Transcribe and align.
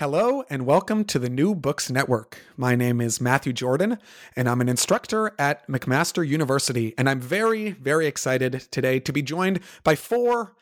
Hello, 0.00 0.44
and 0.48 0.64
welcome 0.64 1.04
to 1.04 1.18
the 1.18 1.28
New 1.28 1.54
Books 1.54 1.90
Network. 1.90 2.38
My 2.56 2.74
name 2.74 3.02
is 3.02 3.20
Matthew 3.20 3.52
Jordan, 3.52 3.98
and 4.34 4.48
I'm 4.48 4.62
an 4.62 4.68
instructor 4.70 5.34
at 5.38 5.68
McMaster 5.68 6.26
University. 6.26 6.94
And 6.96 7.06
I'm 7.06 7.20
very, 7.20 7.72
very 7.72 8.06
excited 8.06 8.66
today 8.70 8.98
to 8.98 9.12
be 9.12 9.20
joined 9.20 9.60
by 9.84 9.96
four 9.96 10.56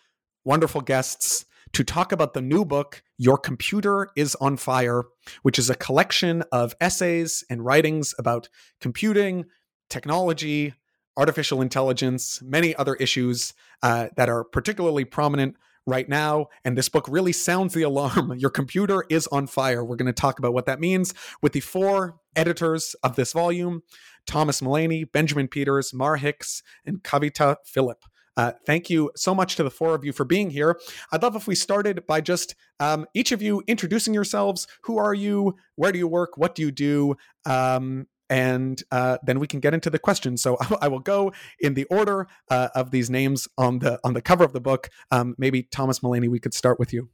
wonderful 0.44 0.80
guests 0.80 1.44
to 1.74 1.84
talk 1.84 2.10
about 2.10 2.34
the 2.34 2.40
new 2.40 2.64
book, 2.64 3.00
Your 3.16 3.38
Computer 3.38 4.08
is 4.16 4.34
on 4.40 4.56
Fire, 4.56 5.04
which 5.42 5.56
is 5.56 5.70
a 5.70 5.76
collection 5.76 6.42
of 6.50 6.74
essays 6.80 7.44
and 7.48 7.64
writings 7.64 8.16
about 8.18 8.48
computing, 8.80 9.44
technology, 9.88 10.74
artificial 11.16 11.62
intelligence, 11.62 12.42
many 12.42 12.74
other 12.74 12.96
issues 12.96 13.54
uh, 13.84 14.08
that 14.16 14.28
are 14.28 14.42
particularly 14.42 15.04
prominent 15.04 15.54
right 15.88 16.08
now. 16.08 16.46
And 16.64 16.76
this 16.76 16.88
book 16.88 17.06
really 17.08 17.32
sounds 17.32 17.74
the 17.74 17.82
alarm. 17.82 18.34
Your 18.38 18.50
computer 18.50 19.04
is 19.08 19.26
on 19.28 19.46
fire. 19.46 19.84
We're 19.84 19.96
going 19.96 20.06
to 20.06 20.12
talk 20.12 20.38
about 20.38 20.52
what 20.52 20.66
that 20.66 20.80
means 20.80 21.14
with 21.42 21.52
the 21.54 21.60
four 21.60 22.16
editors 22.36 22.94
of 23.02 23.16
this 23.16 23.32
volume 23.32 23.82
Thomas 24.26 24.60
Mullaney, 24.60 25.04
Benjamin 25.04 25.48
Peters, 25.48 25.94
Mar 25.94 26.16
Hicks, 26.16 26.62
and 26.84 27.02
Kavita 27.02 27.56
Philip. 27.64 28.04
Uh, 28.36 28.52
thank 28.66 28.88
you 28.90 29.10
so 29.16 29.34
much 29.34 29.56
to 29.56 29.64
the 29.64 29.70
four 29.70 29.94
of 29.94 30.04
you 30.04 30.12
for 30.12 30.24
being 30.24 30.50
here. 30.50 30.78
I'd 31.10 31.22
love 31.22 31.34
if 31.34 31.48
we 31.48 31.56
started 31.56 32.06
by 32.06 32.20
just 32.20 32.54
um, 32.78 33.06
each 33.14 33.32
of 33.32 33.40
you 33.42 33.62
introducing 33.66 34.14
yourselves. 34.14 34.68
Who 34.82 34.98
are 34.98 35.14
you? 35.14 35.56
Where 35.74 35.90
do 35.90 35.98
you 35.98 36.06
work? 36.06 36.36
What 36.36 36.54
do 36.54 36.62
you 36.62 36.70
do? 36.70 37.16
Um, 37.46 38.06
and 38.30 38.82
uh, 38.90 39.18
then 39.22 39.38
we 39.38 39.46
can 39.46 39.60
get 39.60 39.74
into 39.74 39.90
the 39.90 39.98
questions. 39.98 40.42
So 40.42 40.56
I 40.80 40.88
will 40.88 41.00
go 41.00 41.32
in 41.60 41.74
the 41.74 41.84
order 41.84 42.26
uh, 42.50 42.68
of 42.74 42.90
these 42.90 43.10
names 43.10 43.48
on 43.56 43.80
the 43.80 43.98
on 44.04 44.14
the 44.14 44.22
cover 44.22 44.44
of 44.44 44.52
the 44.52 44.60
book. 44.60 44.90
Um, 45.10 45.34
maybe 45.38 45.62
Thomas 45.62 46.02
Mullaney, 46.02 46.28
we 46.28 46.40
could 46.40 46.54
start 46.54 46.78
with 46.78 46.92
you. 46.92 47.08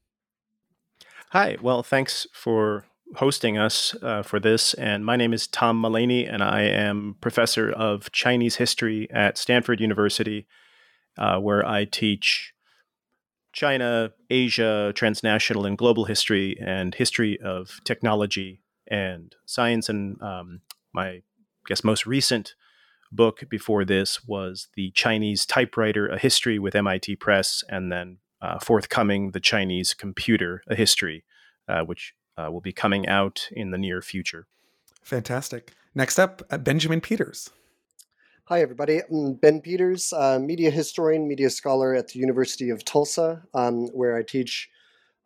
Hi. 1.30 1.56
Well, 1.60 1.82
thanks 1.82 2.26
for 2.32 2.84
hosting 3.16 3.58
us 3.58 3.94
uh, 4.02 4.22
for 4.22 4.40
this. 4.40 4.74
And 4.74 5.04
my 5.04 5.16
name 5.16 5.32
is 5.32 5.46
Tom 5.46 5.76
Mullaney, 5.76 6.26
and 6.26 6.42
I 6.42 6.62
am 6.62 7.16
professor 7.20 7.70
of 7.70 8.10
Chinese 8.12 8.56
history 8.56 9.08
at 9.10 9.36
Stanford 9.38 9.80
University, 9.80 10.46
uh, 11.18 11.38
where 11.38 11.66
I 11.66 11.84
teach. 11.84 12.52
China, 13.52 14.12
Asia, 14.30 14.92
transnational 14.96 15.64
and 15.64 15.78
global 15.78 16.06
history, 16.06 16.56
and 16.60 16.92
history 16.92 17.38
of 17.40 17.78
technology 17.84 18.60
and 18.88 19.34
science 19.46 19.88
and 19.88 20.20
um, 20.20 20.60
my 20.94 21.08
I 21.08 21.22
guess 21.66 21.84
most 21.84 22.06
recent 22.06 22.54
book 23.10 23.44
before 23.48 23.84
this 23.84 24.24
was 24.24 24.68
the 24.74 24.90
Chinese 24.90 25.46
typewriter, 25.46 26.06
a 26.06 26.18
history 26.18 26.58
with 26.58 26.74
MIT 26.74 27.16
Press, 27.16 27.64
and 27.68 27.90
then 27.90 28.18
uh, 28.42 28.58
forthcoming 28.58 29.30
the 29.30 29.40
Chinese 29.40 29.94
computer, 29.94 30.62
a 30.68 30.74
history, 30.74 31.24
uh, 31.68 31.80
which 31.82 32.14
uh, 32.36 32.50
will 32.50 32.60
be 32.60 32.72
coming 32.72 33.08
out 33.08 33.48
in 33.52 33.70
the 33.70 33.78
near 33.78 34.02
future. 34.02 34.46
Fantastic. 35.02 35.72
Next 35.94 36.18
up, 36.18 36.42
uh, 36.50 36.58
Benjamin 36.58 37.00
Peters. 37.00 37.50
Hi, 38.46 38.60
everybody. 38.60 39.00
I'm 39.10 39.34
Ben 39.34 39.62
Peters, 39.62 40.12
media 40.40 40.70
historian, 40.70 41.26
media 41.26 41.48
scholar 41.48 41.94
at 41.94 42.08
the 42.08 42.18
University 42.18 42.68
of 42.68 42.84
Tulsa, 42.84 43.42
um, 43.54 43.88
where 43.94 44.16
I 44.16 44.22
teach 44.22 44.68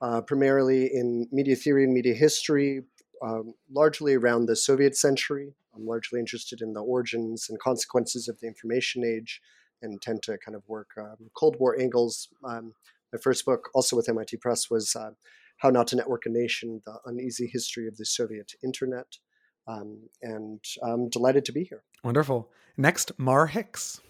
uh, 0.01 0.21
primarily 0.21 0.87
in 0.87 1.27
media 1.33 1.57
theory 1.57 1.83
and 1.83 1.93
media 1.93 2.15
history, 2.15 2.85
um, 3.23 3.55
largely 3.71 4.15
around 4.15 4.47
the 4.47 4.57
Soviet 4.57 4.97
century. 4.97 5.55
I'm 5.75 5.87
largely 5.87 6.21
interested 6.21 6.61
in 6.61 6.73
the 6.73 6.83
origins 6.83 7.47
and 7.49 7.59
consequences 7.59 8.29
of 8.29 8.39
the 8.41 8.47
information 8.47 9.05
age 9.05 9.41
and 9.83 10.01
tend 10.03 10.23
to 10.25 10.39
kind 10.45 10.57
of 10.57 10.63
work 10.67 10.91
um, 10.99 11.31
Cold 11.35 11.57
War 11.59 11.79
angles. 11.79 12.29
Um, 12.45 12.75
my 13.13 13.19
first 13.19 13.45
book, 13.45 13.69
also 13.75 13.97
with 13.97 14.09
MIT 14.09 14.37
Press, 14.39 14.71
was 14.71 14.95
uh, 14.97 15.11
How 15.59 15.71
Not 15.71 15.87
to 15.89 15.97
Network 15.97 16.27
a 16.27 16.31
Nation 16.31 16.83
The 16.85 16.97
Uneasy 17.07 17.49
History 17.53 17.87
of 17.87 17.97
the 17.97 18.05
Soviet 18.05 18.53
Internet. 18.63 19.19
Um, 19.67 20.09
and 20.23 20.65
I'm 20.83 21.09
delighted 21.09 21.45
to 21.47 21.53
be 21.53 21.65
here. 21.65 21.83
Wonderful. 22.03 22.51
Next, 22.77 23.13
Mar 23.19 23.47
Hicks. 23.47 24.01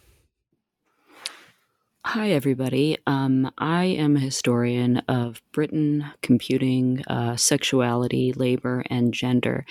Hi, 2.07 2.31
everybody. 2.31 2.97
Um, 3.07 3.51
I 3.59 3.85
am 3.85 4.17
a 4.17 4.21
historian 4.21 4.99
of 5.09 5.43
Britain, 5.53 6.07
computing, 6.23 7.05
uh, 7.07 7.37
sexuality, 7.37 8.33
labor, 8.33 8.83
and 8.89 9.13
gender. 9.13 9.67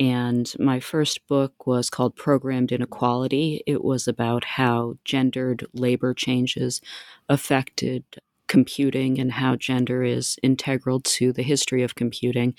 And 0.00 0.52
my 0.58 0.80
first 0.80 1.26
book 1.28 1.66
was 1.66 1.90
called 1.90 2.16
Programmed 2.16 2.72
Inequality. 2.72 3.62
It 3.66 3.84
was 3.84 4.08
about 4.08 4.44
how 4.44 4.96
gendered 5.04 5.66
labor 5.74 6.14
changes 6.14 6.80
affected 7.28 8.04
computing 8.48 9.18
and 9.20 9.32
how 9.32 9.56
gender 9.56 10.02
is 10.02 10.38
integral 10.42 11.00
to 11.00 11.32
the 11.32 11.42
history 11.42 11.82
of 11.82 11.94
computing. 11.94 12.54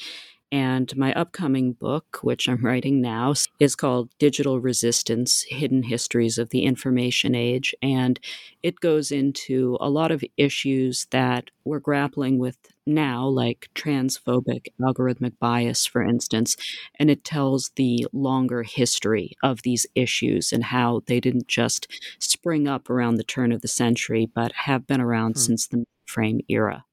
And 0.51 0.95
my 0.97 1.13
upcoming 1.13 1.73
book, 1.73 2.19
which 2.23 2.49
I'm 2.49 2.65
writing 2.65 3.01
now, 3.01 3.33
is 3.59 3.75
called 3.75 4.09
Digital 4.17 4.59
Resistance 4.59 5.45
Hidden 5.47 5.83
Histories 5.83 6.39
of 6.39 6.49
the 6.49 6.63
Information 6.63 7.35
Age. 7.35 7.75
And 7.83 8.19
it 8.63 8.79
goes 8.79 9.11
into 9.11 9.77
a 9.79 9.89
lot 9.89 10.11
of 10.11 10.23
issues 10.37 11.05
that 11.11 11.51
we're 11.65 11.79
grappling 11.79 12.39
with 12.39 12.57
now, 12.87 13.27
like 13.27 13.69
transphobic 13.75 14.67
algorithmic 14.81 15.33
bias, 15.39 15.85
for 15.85 16.01
instance. 16.01 16.57
And 16.97 17.11
it 17.11 17.23
tells 17.23 17.69
the 17.75 18.07
longer 18.11 18.63
history 18.63 19.37
of 19.43 19.61
these 19.61 19.85
issues 19.93 20.51
and 20.51 20.63
how 20.66 21.01
they 21.05 21.19
didn't 21.19 21.47
just 21.47 21.87
spring 22.17 22.67
up 22.67 22.89
around 22.89 23.16
the 23.16 23.23
turn 23.23 23.51
of 23.51 23.61
the 23.61 23.67
century, 23.67 24.27
but 24.33 24.51
have 24.53 24.87
been 24.87 25.01
around 25.01 25.33
hmm. 25.33 25.41
since 25.41 25.67
the 25.67 25.85
frame 26.07 26.41
era. 26.49 26.85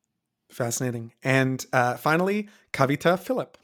Fascinating. 0.57 1.13
And 1.23 1.67
uh, 1.71 1.99
finally, 1.99 2.49
Kavita 2.73 3.19
Philip. 3.19 3.59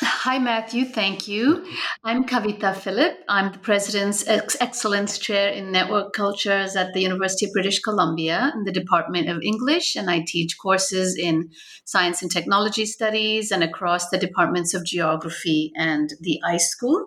Hi, 0.00 0.40
Matthew. 0.40 0.84
Thank 0.84 1.28
you. 1.28 1.64
I'm 2.02 2.24
Kavita 2.24 2.74
Philip. 2.74 3.18
I'm 3.28 3.52
the 3.52 3.60
President's 3.60 4.26
Ex- 4.26 4.56
Excellence 4.60 5.16
Chair 5.16 5.50
in 5.50 5.70
Network 5.70 6.12
Cultures 6.12 6.74
at 6.74 6.92
the 6.92 7.02
University 7.02 7.46
of 7.46 7.52
British 7.52 7.78
Columbia 7.78 8.50
in 8.56 8.64
the 8.64 8.72
Department 8.72 9.28
of 9.28 9.40
English, 9.44 9.94
and 9.94 10.10
I 10.10 10.24
teach 10.26 10.58
courses 10.60 11.16
in 11.16 11.50
Science 11.84 12.20
and 12.20 12.32
Technology 12.32 12.84
Studies 12.84 13.52
and 13.52 13.62
across 13.62 14.08
the 14.08 14.18
departments 14.18 14.74
of 14.74 14.84
Geography 14.84 15.70
and 15.76 16.12
the 16.20 16.40
iSchool. 16.44 17.04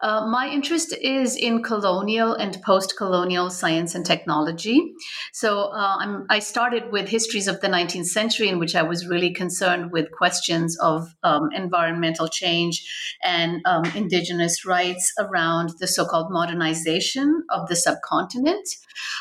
Uh, 0.00 0.26
my 0.26 0.48
interest 0.48 0.94
is 1.00 1.36
in 1.36 1.62
colonial 1.62 2.32
and 2.34 2.60
post 2.62 2.96
colonial 2.96 3.50
science 3.50 3.94
and 3.94 4.04
technology. 4.04 4.94
So 5.32 5.70
uh, 5.72 6.22
i 6.30 6.38
started 6.38 6.92
with 6.92 7.08
histories 7.08 7.48
of 7.48 7.60
the 7.60 7.68
19th 7.68 8.06
century, 8.06 8.48
in 8.48 8.58
which 8.58 8.74
I 8.74 8.82
was 8.82 9.06
really 9.06 9.32
concerned 9.32 9.92
with 9.92 10.10
questions 10.12 10.78
of 10.80 11.14
um, 11.22 11.50
environmental 11.54 12.28
change 12.28 12.84
and 13.22 13.60
um, 13.66 13.84
indigenous 13.94 14.64
rights 14.64 15.12
around 15.18 15.70
the 15.80 15.86
so 15.86 16.04
called 16.04 16.30
modernization 16.30 17.44
of 17.50 17.68
the 17.68 17.76
subcontinent. 17.76 18.68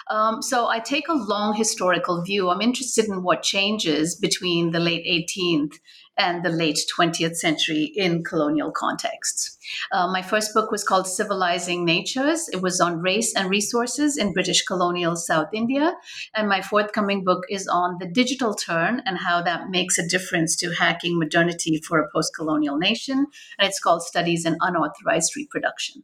Um, 0.09 0.41
so 0.41 0.67
I 0.67 0.79
take 0.79 1.07
a 1.07 1.13
long 1.13 1.55
historical 1.55 2.23
view. 2.23 2.49
I'm 2.49 2.61
interested 2.61 3.05
in 3.05 3.23
what 3.23 3.43
changes 3.43 4.15
between 4.15 4.71
the 4.71 4.79
late 4.79 5.05
18th 5.05 5.79
and 6.17 6.43
the 6.43 6.49
late 6.49 6.79
20th 6.97 7.35
century 7.35 7.91
in 7.95 8.23
colonial 8.23 8.71
contexts. 8.71 9.57
Uh, 9.91 10.07
my 10.11 10.21
first 10.21 10.53
book 10.53 10.71
was 10.71 10.83
called 10.83 11.07
Civilizing 11.07 11.85
Natures. 11.85 12.47
It 12.49 12.61
was 12.61 12.79
on 12.79 13.01
race 13.01 13.35
and 13.35 13.49
resources 13.49 14.17
in 14.17 14.33
British 14.33 14.63
colonial 14.63 15.15
South 15.15 15.49
India. 15.53 15.93
And 16.35 16.47
my 16.47 16.61
forthcoming 16.61 17.23
book 17.23 17.43
is 17.49 17.67
on 17.67 17.97
the 17.99 18.07
digital 18.07 18.53
turn 18.53 19.01
and 19.05 19.17
how 19.17 19.41
that 19.41 19.69
makes 19.69 19.97
a 19.97 20.07
difference 20.07 20.55
to 20.57 20.73
hacking 20.73 21.17
modernity 21.17 21.81
for 21.85 21.99
a 21.99 22.07
post 22.13 22.33
colonial 22.35 22.77
nation. 22.77 23.27
And 23.59 23.67
it's 23.67 23.79
called 23.79 24.03
Studies 24.03 24.45
in 24.45 24.57
Unauthorized 24.61 25.35
Reproduction. 25.35 26.03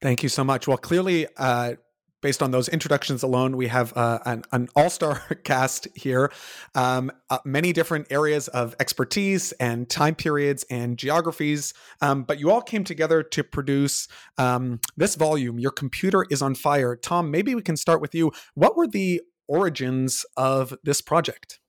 Thank 0.00 0.22
you 0.22 0.28
so 0.28 0.44
much. 0.44 0.68
Well, 0.68 0.76
clearly, 0.76 1.26
uh, 1.36 1.74
based 2.20 2.42
on 2.42 2.50
those 2.50 2.68
introductions 2.68 3.22
alone, 3.22 3.56
we 3.56 3.68
have 3.68 3.96
uh, 3.96 4.18
an, 4.24 4.44
an 4.52 4.68
all 4.74 4.90
star 4.90 5.20
cast 5.44 5.88
here. 5.94 6.32
Um, 6.74 7.10
uh, 7.30 7.38
many 7.44 7.72
different 7.72 8.06
areas 8.10 8.48
of 8.48 8.74
expertise 8.80 9.52
and 9.52 9.88
time 9.88 10.14
periods 10.14 10.64
and 10.70 10.98
geographies. 10.98 11.74
Um, 12.00 12.24
but 12.24 12.38
you 12.38 12.50
all 12.50 12.62
came 12.62 12.84
together 12.84 13.22
to 13.22 13.44
produce 13.44 14.08
um, 14.36 14.80
this 14.96 15.14
volume, 15.14 15.58
Your 15.58 15.72
Computer 15.72 16.26
is 16.30 16.42
on 16.42 16.54
Fire. 16.54 16.96
Tom, 16.96 17.30
maybe 17.30 17.54
we 17.54 17.62
can 17.62 17.76
start 17.76 18.00
with 18.00 18.14
you. 18.14 18.32
What 18.54 18.76
were 18.76 18.86
the 18.86 19.22
origins 19.46 20.24
of 20.36 20.74
this 20.84 21.00
project? 21.00 21.60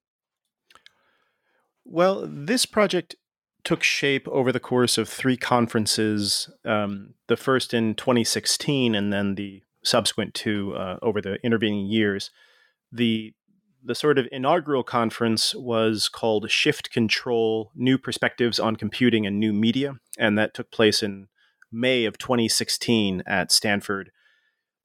Well, 1.86 2.28
this 2.28 2.66
project 2.66 3.16
took 3.64 3.84
shape 3.84 4.28
over 4.28 4.52
the 4.52 4.60
course 4.60 4.98
of 4.98 5.10
three 5.10 5.38
conferences. 5.38 6.50
Um, 6.66 7.16
the 7.28 7.38
first 7.38 7.74
in 7.74 7.96
2016, 7.96 8.96
and 8.96 9.12
then 9.12 9.36
the 9.36 9.64
subsequent 9.84 10.34
to 10.36 10.76
uh, 10.76 10.98
over 11.02 11.22
the 11.22 11.44
intervening 11.44 11.88
years. 11.88 12.32
The 12.92 13.34
the 13.82 13.96
sort 13.96 14.18
of 14.18 14.28
inaugural 14.32 14.84
conference 14.84 15.56
was 15.56 16.10
called 16.10 16.50
Shift 16.52 16.92
Control: 16.92 17.72
New 17.76 17.98
Perspectives 17.98 18.60
on 18.60 18.76
Computing 18.76 19.26
and 19.26 19.40
New 19.40 19.54
Media, 19.54 19.96
and 20.18 20.38
that 20.38 20.54
took 20.54 20.72
place 20.72 21.02
in 21.02 21.28
May 21.72 22.06
of 22.06 22.18
2016 22.18 23.24
at 23.26 23.52
Stanford. 23.52 24.12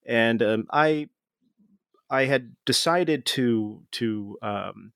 And 0.06 0.42
um, 0.42 0.66
I 0.70 1.08
I 2.10 2.26
had 2.26 2.54
decided 2.64 3.26
to 3.26 3.82
to 3.92 4.38
um, 4.42 4.92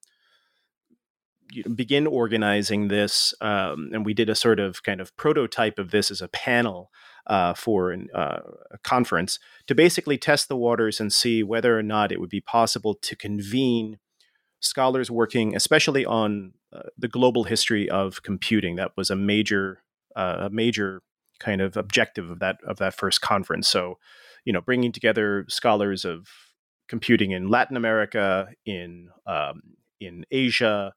begin 1.74 2.06
organizing 2.06 2.88
this, 2.88 3.34
um, 3.40 3.90
and 3.92 4.04
we 4.04 4.14
did 4.14 4.28
a 4.28 4.34
sort 4.34 4.60
of 4.60 4.82
kind 4.82 5.00
of 5.00 5.16
prototype 5.16 5.78
of 5.78 5.90
this 5.90 6.10
as 6.10 6.20
a 6.20 6.28
panel 6.28 6.90
uh, 7.28 7.54
for 7.54 7.90
an, 7.90 8.08
uh, 8.14 8.40
a 8.70 8.78
conference 8.78 9.38
to 9.66 9.74
basically 9.74 10.18
test 10.18 10.48
the 10.48 10.56
waters 10.56 10.98
and 11.00 11.12
see 11.12 11.42
whether 11.42 11.78
or 11.78 11.82
not 11.82 12.10
it 12.10 12.20
would 12.20 12.30
be 12.30 12.40
possible 12.40 12.94
to 12.94 13.14
convene 13.14 13.98
scholars 14.60 15.10
working, 15.10 15.54
especially 15.54 16.04
on 16.04 16.54
uh, 16.72 16.82
the 16.96 17.08
global 17.08 17.44
history 17.44 17.88
of 17.88 18.22
computing. 18.22 18.76
That 18.76 18.92
was 18.96 19.10
a 19.10 19.16
major, 19.16 19.82
uh, 20.16 20.36
a 20.40 20.50
major 20.50 21.02
kind 21.38 21.60
of 21.60 21.76
objective 21.76 22.30
of 22.30 22.40
that 22.40 22.56
of 22.66 22.78
that 22.78 22.94
first 22.94 23.20
conference. 23.20 23.68
So, 23.68 23.98
you 24.44 24.52
know, 24.52 24.60
bringing 24.60 24.92
together 24.92 25.44
scholars 25.48 26.04
of 26.04 26.28
computing 26.88 27.30
in 27.30 27.48
Latin 27.48 27.76
America, 27.76 28.48
in 28.64 29.10
um, 29.26 29.62
in 30.00 30.24
Asia, 30.30 30.94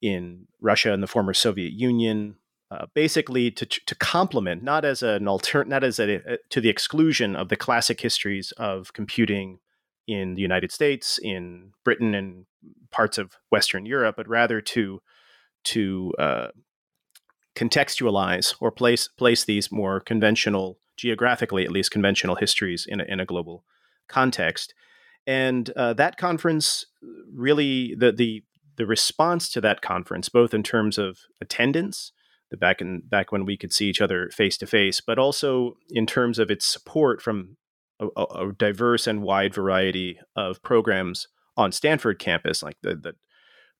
in 0.00 0.46
Russia 0.60 0.92
and 0.92 1.02
the 1.02 1.06
former 1.06 1.34
Soviet 1.34 1.72
Union, 1.72 2.36
uh, 2.74 2.86
basically 2.94 3.50
to 3.50 3.66
to 3.66 3.94
complement, 3.94 4.62
not 4.62 4.84
as 4.84 5.02
an 5.02 5.28
alternate, 5.28 5.68
not 5.68 5.84
as 5.84 5.98
a, 6.00 6.16
a, 6.16 6.38
to 6.50 6.60
the 6.60 6.68
exclusion 6.68 7.36
of 7.36 7.48
the 7.48 7.56
classic 7.56 8.00
histories 8.00 8.52
of 8.56 8.92
computing 8.92 9.58
in 10.06 10.34
the 10.34 10.42
United 10.42 10.72
States, 10.72 11.18
in 11.22 11.72
Britain, 11.84 12.14
and 12.14 12.46
parts 12.90 13.16
of 13.18 13.32
Western 13.50 13.86
Europe, 13.86 14.16
but 14.16 14.28
rather 14.28 14.60
to 14.60 15.00
to 15.64 16.12
uh, 16.18 16.48
contextualize 17.54 18.54
or 18.60 18.70
place 18.70 19.08
place 19.08 19.44
these 19.44 19.70
more 19.70 20.00
conventional, 20.00 20.78
geographically 20.96 21.64
at 21.64 21.70
least 21.70 21.90
conventional 21.90 22.36
histories 22.36 22.86
in 22.88 23.00
a, 23.00 23.04
in 23.04 23.20
a 23.20 23.26
global 23.26 23.64
context. 24.08 24.74
And 25.26 25.70
uh, 25.76 25.92
that 25.94 26.16
conference 26.16 26.86
really 27.32 27.94
the 27.94 28.10
the 28.10 28.42
the 28.76 28.86
response 28.86 29.48
to 29.52 29.60
that 29.60 29.80
conference, 29.80 30.28
both 30.28 30.52
in 30.52 30.64
terms 30.64 30.98
of 30.98 31.18
attendance, 31.40 32.12
the 32.50 32.56
back 32.56 32.80
in 32.80 33.00
back 33.00 33.32
when 33.32 33.44
we 33.44 33.56
could 33.56 33.72
see 33.72 33.88
each 33.88 34.00
other 34.00 34.30
face 34.30 34.56
to 34.58 34.66
face, 34.66 35.00
but 35.00 35.18
also 35.18 35.76
in 35.90 36.06
terms 36.06 36.38
of 36.38 36.50
its 36.50 36.64
support 36.64 37.20
from 37.20 37.56
a, 38.00 38.06
a, 38.16 38.52
diverse 38.52 39.06
and 39.06 39.22
wide 39.22 39.54
variety 39.54 40.18
of 40.36 40.62
programs 40.62 41.28
on 41.56 41.72
Stanford 41.72 42.18
campus, 42.18 42.62
like 42.62 42.76
the 42.82 42.94
the, 42.94 43.14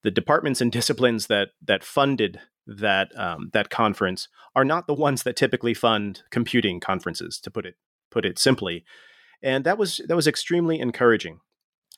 the 0.02 0.10
departments 0.10 0.60
and 0.60 0.72
disciplines 0.72 1.26
that 1.26 1.48
that 1.62 1.84
funded 1.84 2.40
that 2.66 3.16
um, 3.18 3.50
that 3.52 3.70
conference 3.70 4.28
are 4.54 4.64
not 4.64 4.86
the 4.86 4.94
ones 4.94 5.22
that 5.22 5.36
typically 5.36 5.74
fund 5.74 6.22
computing 6.30 6.80
conferences, 6.80 7.38
to 7.40 7.50
put 7.50 7.66
it 7.66 7.76
put 8.10 8.24
it 8.24 8.38
simply, 8.38 8.84
and 9.42 9.64
that 9.64 9.78
was 9.78 10.00
that 10.08 10.16
was 10.16 10.26
extremely 10.26 10.80
encouraging 10.80 11.40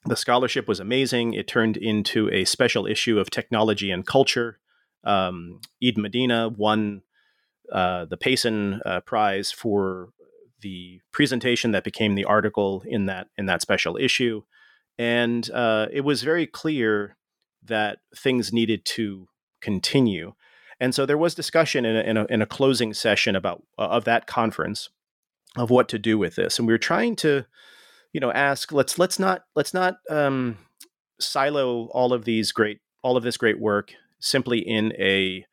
the 0.06 0.16
scholarship 0.16 0.68
was 0.68 0.80
amazing. 0.80 1.34
It 1.34 1.48
turned 1.48 1.76
into 1.76 2.30
a 2.30 2.44
special 2.44 2.86
issue 2.86 3.18
of 3.18 3.30
technology 3.30 3.90
and 3.90 4.06
culture. 4.06 4.58
Um, 5.06 5.60
Eden 5.80 6.02
Medina 6.02 6.48
won 6.48 7.02
uh, 7.72 8.04
the 8.04 8.16
Payson 8.16 8.80
uh, 8.84 9.00
Prize 9.00 9.52
for 9.52 10.10
the 10.60 11.00
presentation 11.12 11.70
that 11.70 11.84
became 11.84 12.14
the 12.14 12.24
article 12.24 12.82
in 12.86 13.06
that 13.06 13.28
in 13.38 13.46
that 13.46 13.62
special 13.62 13.96
issue, 13.96 14.42
and 14.98 15.48
uh, 15.50 15.86
it 15.92 16.02
was 16.02 16.22
very 16.22 16.46
clear 16.46 17.16
that 17.64 17.98
things 18.16 18.52
needed 18.52 18.84
to 18.84 19.28
continue. 19.60 20.32
And 20.78 20.94
so 20.94 21.06
there 21.06 21.18
was 21.18 21.34
discussion 21.34 21.84
in 21.84 21.96
a, 21.96 22.00
in 22.00 22.16
a, 22.16 22.24
in 22.26 22.42
a 22.42 22.46
closing 22.46 22.92
session 22.92 23.34
about 23.34 23.62
of 23.78 24.04
that 24.04 24.26
conference 24.26 24.90
of 25.56 25.70
what 25.70 25.88
to 25.88 25.98
do 25.98 26.18
with 26.18 26.36
this, 26.36 26.58
and 26.58 26.66
we 26.66 26.74
were 26.74 26.78
trying 26.78 27.16
to 27.16 27.44
you 28.12 28.20
know 28.20 28.32
ask 28.32 28.72
let's 28.72 28.98
let's 28.98 29.18
not 29.18 29.42
let's 29.54 29.74
not 29.74 29.98
um, 30.10 30.58
silo 31.20 31.86
all 31.92 32.12
of 32.12 32.24
these 32.24 32.52
great 32.52 32.80
all 33.02 33.16
of 33.16 33.22
this 33.22 33.36
great 33.36 33.60
work 33.60 33.92
simply 34.20 34.58
in 34.58 34.92
a 34.98 35.44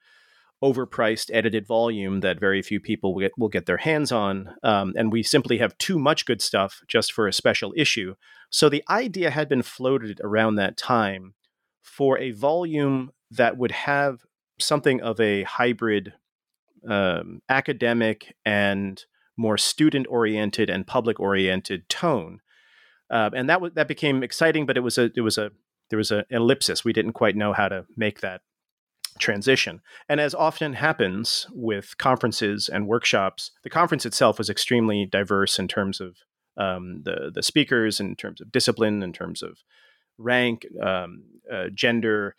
overpriced 0.63 1.29
edited 1.33 1.67
volume 1.67 2.21
that 2.21 2.39
very 2.39 2.61
few 2.61 2.79
people 2.79 3.13
will 3.13 3.21
get, 3.21 3.31
will 3.37 3.49
get 3.49 3.65
their 3.65 3.77
hands 3.77 4.11
on 4.11 4.55
um, 4.63 4.93
and 4.95 5.11
we 5.11 5.21
simply 5.21 5.57
have 5.57 5.77
too 5.77 5.99
much 5.99 6.25
good 6.25 6.41
stuff 6.41 6.81
just 6.87 7.11
for 7.11 7.27
a 7.27 7.33
special 7.33 7.73
issue 7.75 8.15
so 8.49 8.69
the 8.69 8.83
idea 8.89 9.29
had 9.29 9.49
been 9.49 9.61
floated 9.61 10.21
around 10.23 10.55
that 10.55 10.77
time 10.77 11.33
for 11.81 12.17
a 12.17 12.31
volume 12.31 13.11
that 13.29 13.57
would 13.57 13.71
have 13.71 14.19
something 14.57 15.01
of 15.01 15.19
a 15.19 15.43
hybrid 15.43 16.13
um, 16.87 17.41
academic 17.49 18.33
and 18.45 19.03
more 19.35 19.57
student 19.57 20.07
oriented 20.09 20.69
and 20.69 20.87
public 20.87 21.19
oriented 21.19 21.89
tone 21.89 22.39
uh, 23.13 23.29
and 23.33 23.47
that 23.47 23.61
was 23.61 23.71
that 23.75 23.87
became 23.87 24.23
exciting. 24.23 24.65
But 24.65 24.75
it 24.75 24.81
was 24.81 24.97
a 24.97 25.11
it 25.15 25.21
was 25.21 25.37
a 25.37 25.51
there 25.89 25.97
was 25.97 26.11
an 26.11 26.23
ellipsis. 26.31 26.83
We 26.83 26.93
didn't 26.93 27.13
quite 27.13 27.35
know 27.35 27.53
how 27.53 27.67
to 27.67 27.85
make 27.95 28.21
that 28.21 28.41
transition. 29.19 29.81
And 30.09 30.19
as 30.19 30.33
often 30.35 30.73
happens 30.73 31.47
with 31.51 31.97
conferences 31.97 32.69
and 32.69 32.87
workshops, 32.87 33.51
the 33.63 33.69
conference 33.69 34.05
itself 34.05 34.37
was 34.37 34.49
extremely 34.49 35.05
diverse 35.05 35.59
in 35.59 35.67
terms 35.67 35.99
of 36.01 36.17
um, 36.57 37.01
the 37.03 37.31
the 37.33 37.43
speakers, 37.43 37.99
in 37.99 38.15
terms 38.15 38.39
of 38.39 38.51
discipline, 38.51 39.01
in 39.01 39.11
terms 39.11 39.41
of 39.41 39.57
rank, 40.17 40.65
um, 40.81 41.23
uh, 41.51 41.65
gender, 41.73 42.35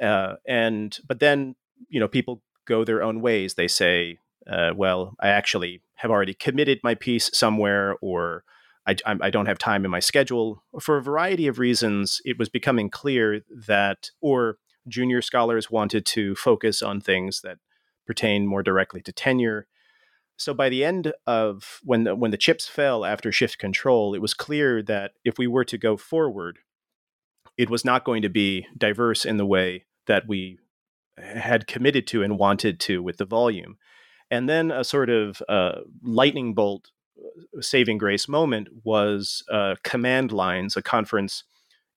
uh, 0.00 0.34
and 0.46 0.98
but 1.06 1.20
then 1.20 1.54
you 1.88 2.00
know 2.00 2.08
people 2.08 2.42
go 2.66 2.84
their 2.84 3.02
own 3.02 3.20
ways. 3.20 3.54
They 3.54 3.68
say, 3.68 4.18
uh, 4.50 4.70
"Well, 4.74 5.16
I 5.20 5.28
actually 5.28 5.82
have 5.96 6.10
already 6.10 6.34
committed 6.34 6.80
my 6.82 6.94
piece 6.94 7.30
somewhere," 7.34 7.96
or 8.00 8.44
I, 8.86 8.96
I, 9.04 9.30
don't 9.30 9.46
have 9.46 9.58
time 9.58 9.84
in 9.84 9.90
my 9.90 10.00
schedule. 10.00 10.64
For 10.80 10.96
a 10.96 11.02
variety 11.02 11.46
of 11.46 11.58
reasons, 11.58 12.22
it 12.24 12.38
was 12.38 12.48
becoming 12.48 12.88
clear 12.88 13.42
that, 13.66 14.10
or 14.22 14.56
junior 14.88 15.22
scholars 15.22 15.70
wanted 15.70 16.04
to 16.06 16.34
focus 16.34 16.82
on 16.82 17.00
things 17.00 17.40
that 17.42 17.58
pertain 18.06 18.46
more 18.46 18.62
directly 18.62 19.02
to 19.02 19.12
tenure. 19.12 19.66
So 20.36 20.54
by 20.54 20.68
the 20.68 20.84
end 20.84 21.12
of 21.26 21.80
when 21.82 22.04
the, 22.04 22.14
when 22.14 22.30
the 22.30 22.36
chips 22.36 22.68
fell 22.68 23.04
after 23.04 23.32
shift 23.32 23.58
control, 23.58 24.14
it 24.14 24.22
was 24.22 24.34
clear 24.34 24.82
that 24.84 25.12
if 25.24 25.36
we 25.36 25.46
were 25.46 25.64
to 25.64 25.76
go 25.76 25.96
forward, 25.96 26.60
it 27.56 27.68
was 27.68 27.84
not 27.84 28.04
going 28.04 28.22
to 28.22 28.28
be 28.28 28.66
diverse 28.76 29.24
in 29.24 29.36
the 29.36 29.46
way 29.46 29.86
that 30.06 30.28
we 30.28 30.58
had 31.18 31.66
committed 31.66 32.06
to 32.06 32.22
and 32.22 32.38
wanted 32.38 32.78
to 32.80 33.02
with 33.02 33.16
the 33.16 33.24
volume. 33.24 33.76
And 34.30 34.48
then 34.48 34.70
a 34.70 34.84
sort 34.84 35.10
of 35.10 35.42
uh, 35.48 35.80
lightning 36.02 36.54
bolt 36.54 36.90
saving 37.60 37.98
grace 37.98 38.28
moment 38.28 38.68
was 38.84 39.42
uh, 39.50 39.74
Command 39.82 40.32
Lines, 40.32 40.76
a 40.76 40.82
conference 40.82 41.44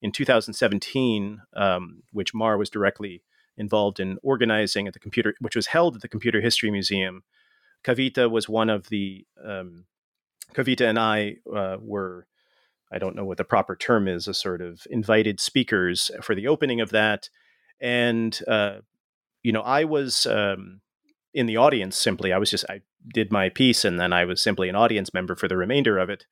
in 0.02 0.12
2017, 0.12 1.42
um, 1.56 2.04
which 2.12 2.34
Mar 2.34 2.58
was 2.58 2.70
directly 2.70 3.24
involved 3.58 4.00
in 4.00 4.18
organizing 4.24 4.88
at 4.88 4.94
the 4.94 5.00
computer, 5.00 5.36
which 5.40 5.56
was 5.56 5.68
held 5.68 5.96
at 5.96 6.02
the 6.02 6.08
Computer 6.08 6.42
History 6.42 6.72
Museum. 6.72 7.24
Kavita 7.84 8.30
was 8.30 8.50
one 8.50 8.70
of 8.70 8.90
the. 8.90 9.26
Um, 9.44 9.86
Kavita 10.54 10.82
and 10.82 11.00
I 11.00 11.38
uh, 11.56 11.78
were, 11.80 12.28
I 12.92 12.98
don't 12.98 13.16
know 13.16 13.24
what 13.24 13.38
the 13.38 13.46
proper 13.46 13.74
term 13.74 14.10
is, 14.10 14.28
a 14.28 14.34
sort 14.34 14.62
of 14.62 14.86
invited 14.90 15.40
speakers 15.40 16.12
for 16.22 16.36
the 16.36 16.48
opening 16.48 16.82
of 16.82 16.90
that, 16.90 17.30
and 17.80 18.38
uh, 18.48 18.80
you 19.44 19.52
know 19.54 19.62
I 19.62 19.86
was 19.86 20.26
um, 20.26 20.82
in 21.34 21.46
the 21.46 21.58
audience 21.58 21.98
simply. 21.98 22.34
I 22.34 22.38
was 22.38 22.52
just 22.52 22.66
I 22.70 22.82
did 23.14 23.32
my 23.32 23.50
piece 23.50 23.84
and 23.86 24.00
then 24.00 24.14
I 24.14 24.26
was 24.26 24.42
simply 24.42 24.70
an 24.70 24.76
audience 24.76 25.14
member 25.14 25.36
for 25.36 25.48
the 25.48 25.58
remainder 25.58 25.98
of 25.98 26.10
it. 26.10 26.26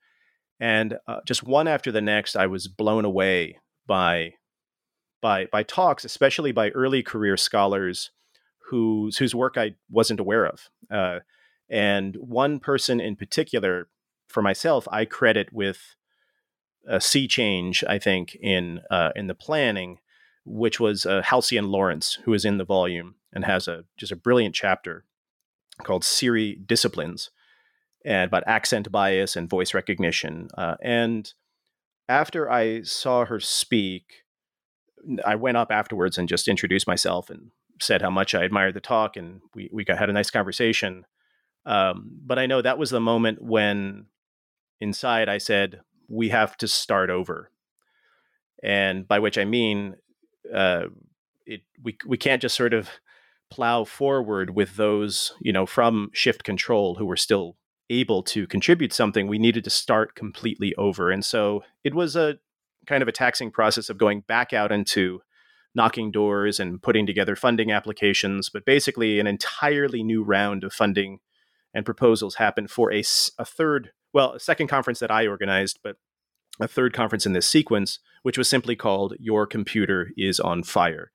And 0.60 0.98
uh, 1.08 1.20
just 1.26 1.42
one 1.42 1.66
after 1.66 1.90
the 1.90 2.02
next, 2.02 2.36
I 2.36 2.46
was 2.46 2.68
blown 2.68 3.04
away 3.04 3.58
by 3.86 4.34
by 5.22 5.46
by 5.46 5.62
talks, 5.62 6.04
especially 6.04 6.52
by 6.52 6.68
early 6.70 7.02
career 7.02 7.36
scholars 7.36 8.10
whose 8.68 9.16
whose 9.16 9.34
work 9.34 9.56
I 9.56 9.74
wasn't 9.90 10.20
aware 10.20 10.46
of. 10.46 10.68
Uh, 10.90 11.20
and 11.68 12.16
one 12.16 12.60
person 12.60 13.00
in 13.00 13.16
particular, 13.16 13.88
for 14.28 14.42
myself, 14.42 14.86
I 14.90 15.04
credit 15.06 15.52
with 15.52 15.96
a 16.86 17.00
sea 17.00 17.26
change. 17.26 17.82
I 17.88 17.98
think 17.98 18.36
in 18.36 18.80
uh, 18.90 19.10
in 19.16 19.28
the 19.28 19.34
planning, 19.34 19.98
which 20.44 20.78
was 20.78 21.06
uh, 21.06 21.22
Halcyon 21.22 21.68
Lawrence, 21.70 22.18
who 22.24 22.34
is 22.34 22.44
in 22.44 22.58
the 22.58 22.64
volume 22.64 23.16
and 23.32 23.44
has 23.44 23.66
a 23.66 23.84
just 23.96 24.12
a 24.12 24.16
brilliant 24.16 24.54
chapter 24.54 25.04
called 25.82 26.04
Siri 26.04 26.54
Disciplines, 26.54 27.30
and 28.04 28.28
about 28.28 28.44
accent 28.46 28.90
bias 28.90 29.36
and 29.36 29.48
voice 29.48 29.74
recognition. 29.74 30.48
Uh, 30.56 30.76
and 30.82 31.32
after 32.08 32.50
I 32.50 32.82
saw 32.82 33.24
her 33.24 33.40
speak, 33.40 34.24
I 35.24 35.34
went 35.34 35.56
up 35.56 35.70
afterwards 35.70 36.18
and 36.18 36.28
just 36.28 36.48
introduced 36.48 36.86
myself 36.86 37.30
and 37.30 37.50
said 37.80 38.02
how 38.02 38.10
much 38.10 38.34
I 38.34 38.44
admired 38.44 38.74
the 38.74 38.80
talk, 38.80 39.16
and 39.16 39.40
we 39.54 39.70
we 39.72 39.84
got, 39.84 39.98
had 39.98 40.10
a 40.10 40.14
nice 40.14 40.30
conversation. 40.30 41.06
Um, 41.66 42.10
but 42.24 42.38
I 42.38 42.46
know 42.46 42.62
that 42.62 42.78
was 42.78 42.90
the 42.90 43.00
moment 43.00 43.42
when 43.42 44.06
inside 44.80 45.28
I 45.28 45.38
said, 45.38 45.80
"We 46.08 46.28
have 46.30 46.56
to 46.58 46.68
start 46.68 47.10
over," 47.10 47.50
and 48.62 49.06
by 49.08 49.18
which 49.18 49.38
I 49.38 49.44
mean, 49.44 49.96
uh, 50.52 50.86
it 51.46 51.62
we 51.82 51.96
we 52.06 52.18
can't 52.18 52.42
just 52.42 52.56
sort 52.56 52.74
of 52.74 52.90
plow 53.50 53.84
forward 53.84 54.54
with 54.54 54.76
those 54.76 55.32
you 55.40 55.52
know 55.52 55.66
from 55.66 56.10
shift 56.12 56.44
control 56.44 56.96
who 56.96 57.06
were 57.06 57.16
still 57.16 57.56
able 57.90 58.22
to 58.22 58.46
contribute 58.46 58.92
something. 58.92 59.26
We 59.26 59.38
needed 59.38 59.64
to 59.64 59.70
start 59.70 60.14
completely 60.14 60.74
over, 60.76 61.10
and 61.10 61.24
so 61.24 61.62
it 61.84 61.94
was 61.94 62.16
a 62.16 62.38
kind 62.86 63.02
of 63.02 63.08
a 63.08 63.12
taxing 63.12 63.50
process 63.50 63.90
of 63.90 63.98
going 63.98 64.20
back 64.20 64.52
out 64.52 64.72
into 64.72 65.20
knocking 65.74 66.10
doors 66.10 66.58
and 66.58 66.82
putting 66.82 67.06
together 67.06 67.36
funding 67.36 67.70
applications, 67.70 68.48
but 68.48 68.64
basically 68.64 69.20
an 69.20 69.26
entirely 69.26 70.02
new 70.02 70.22
round 70.22 70.64
of 70.64 70.72
funding 70.72 71.20
and 71.72 71.84
proposals 71.84 72.36
happened 72.36 72.70
for 72.70 72.92
a, 72.92 73.04
a 73.38 73.44
third, 73.44 73.92
well, 74.12 74.32
a 74.32 74.40
second 74.40 74.66
conference 74.66 74.98
that 74.98 75.10
I 75.10 75.26
organized, 75.26 75.78
but 75.84 75.96
a 76.60 76.66
third 76.66 76.92
conference 76.92 77.26
in 77.26 77.32
this 77.32 77.48
sequence, 77.48 78.00
which 78.22 78.36
was 78.36 78.48
simply 78.48 78.74
called 78.74 79.14
Your 79.18 79.46
Computer 79.46 80.10
is 80.16 80.40
on 80.40 80.62
Fire. 80.64 81.12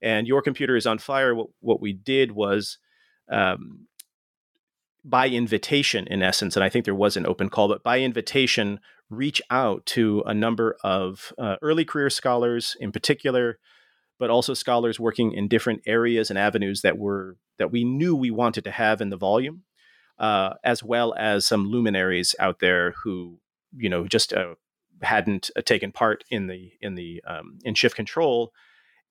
And 0.00 0.26
Your 0.26 0.40
Computer 0.40 0.76
is 0.76 0.86
on 0.86 0.98
Fire, 0.98 1.34
what, 1.34 1.48
what 1.60 1.80
we 1.82 1.92
did 1.92 2.32
was 2.32 2.78
um, 3.30 3.86
by 5.04 5.28
invitation, 5.28 6.06
in 6.06 6.22
essence, 6.22 6.56
and 6.56 6.64
I 6.64 6.68
think 6.68 6.84
there 6.84 6.94
was 6.94 7.16
an 7.16 7.26
open 7.26 7.48
call, 7.48 7.68
but 7.68 7.82
by 7.82 8.00
invitation, 8.00 8.80
reach 9.08 9.42
out 9.50 9.84
to 9.86 10.22
a 10.26 10.34
number 10.34 10.76
of 10.84 11.32
uh, 11.38 11.56
early 11.62 11.84
career 11.84 12.10
scholars 12.10 12.76
in 12.80 12.92
particular, 12.92 13.58
but 14.18 14.30
also 14.30 14.54
scholars 14.54 15.00
working 15.00 15.32
in 15.32 15.48
different 15.48 15.82
areas 15.86 16.30
and 16.30 16.38
avenues 16.38 16.82
that 16.82 16.98
were 16.98 17.36
that 17.58 17.72
we 17.72 17.84
knew 17.84 18.14
we 18.14 18.30
wanted 18.30 18.64
to 18.64 18.70
have 18.70 19.00
in 19.00 19.10
the 19.10 19.16
volume, 19.16 19.62
uh, 20.18 20.54
as 20.62 20.82
well 20.82 21.14
as 21.18 21.46
some 21.46 21.66
luminaries 21.66 22.34
out 22.38 22.60
there 22.60 22.94
who 23.02 23.40
you 23.76 23.88
know 23.88 24.06
just 24.06 24.32
uh, 24.32 24.54
hadn't 25.02 25.50
uh, 25.56 25.62
taken 25.62 25.92
part 25.92 26.24
in 26.30 26.46
the 26.46 26.72
in 26.80 26.94
the 26.94 27.22
um, 27.26 27.58
in 27.64 27.74
shift 27.74 27.96
control 27.96 28.52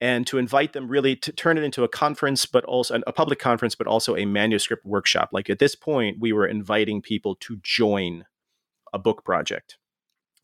and 0.01 0.25
to 0.27 0.38
invite 0.38 0.74
them 0.74 0.88
really 0.88 1.15
to 1.18 1.32
turn 1.32 1.58
it 1.58 1.63
into 1.63 1.84
a 1.84 1.89
conference, 1.89 2.46
but 2.46 2.63
also 2.65 3.01
a 3.06 3.12
public 3.12 3.39
conference, 3.39 3.75
but 3.75 3.88
also 3.88 4.15
a 4.15 4.25
manuscript 4.25 4.86
workshop. 4.86 5.29
Like 5.34 5.50
at 5.50 5.60
this 5.60 5.75
point, 5.75 6.18
we 6.20 6.32
were 6.32 6.48
inviting 6.48 7.01
people 7.01 7.36
to 7.41 7.60
join 7.62 8.25
a 8.94 9.00
book 9.00 9.25
project. 9.25 9.77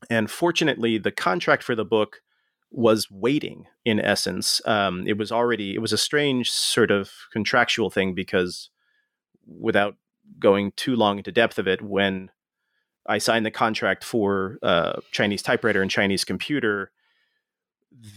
And 0.09 0.29
fortunately, 0.29 0.97
the 0.97 1.12
contract 1.12 1.63
for 1.63 1.75
the 1.75 1.85
book 1.85 2.21
was 2.69 3.09
waiting 3.09 3.65
in 3.85 4.00
essence. 4.00 4.62
Um, 4.65 5.07
it 5.07 5.17
was 5.17 5.31
already, 5.31 5.74
it 5.74 5.79
was 5.79 5.93
a 5.93 5.97
strange 5.97 6.51
sort 6.51 6.91
of 6.91 7.12
contractual 7.31 7.89
thing 7.89 8.13
because 8.13 8.69
without 9.47 9.95
going 10.39 10.74
too 10.75 10.95
long 10.95 11.17
into 11.17 11.31
depth 11.31 11.57
of 11.57 11.67
it, 11.67 11.81
when 11.81 12.29
I 13.07 13.19
signed 13.19 13.45
the 13.45 13.51
contract 13.51 14.03
for 14.03 14.57
uh, 14.62 15.00
Chinese 15.12 15.41
typewriter 15.41 15.81
and 15.81 15.89
Chinese 15.89 16.25
computer, 16.25 16.91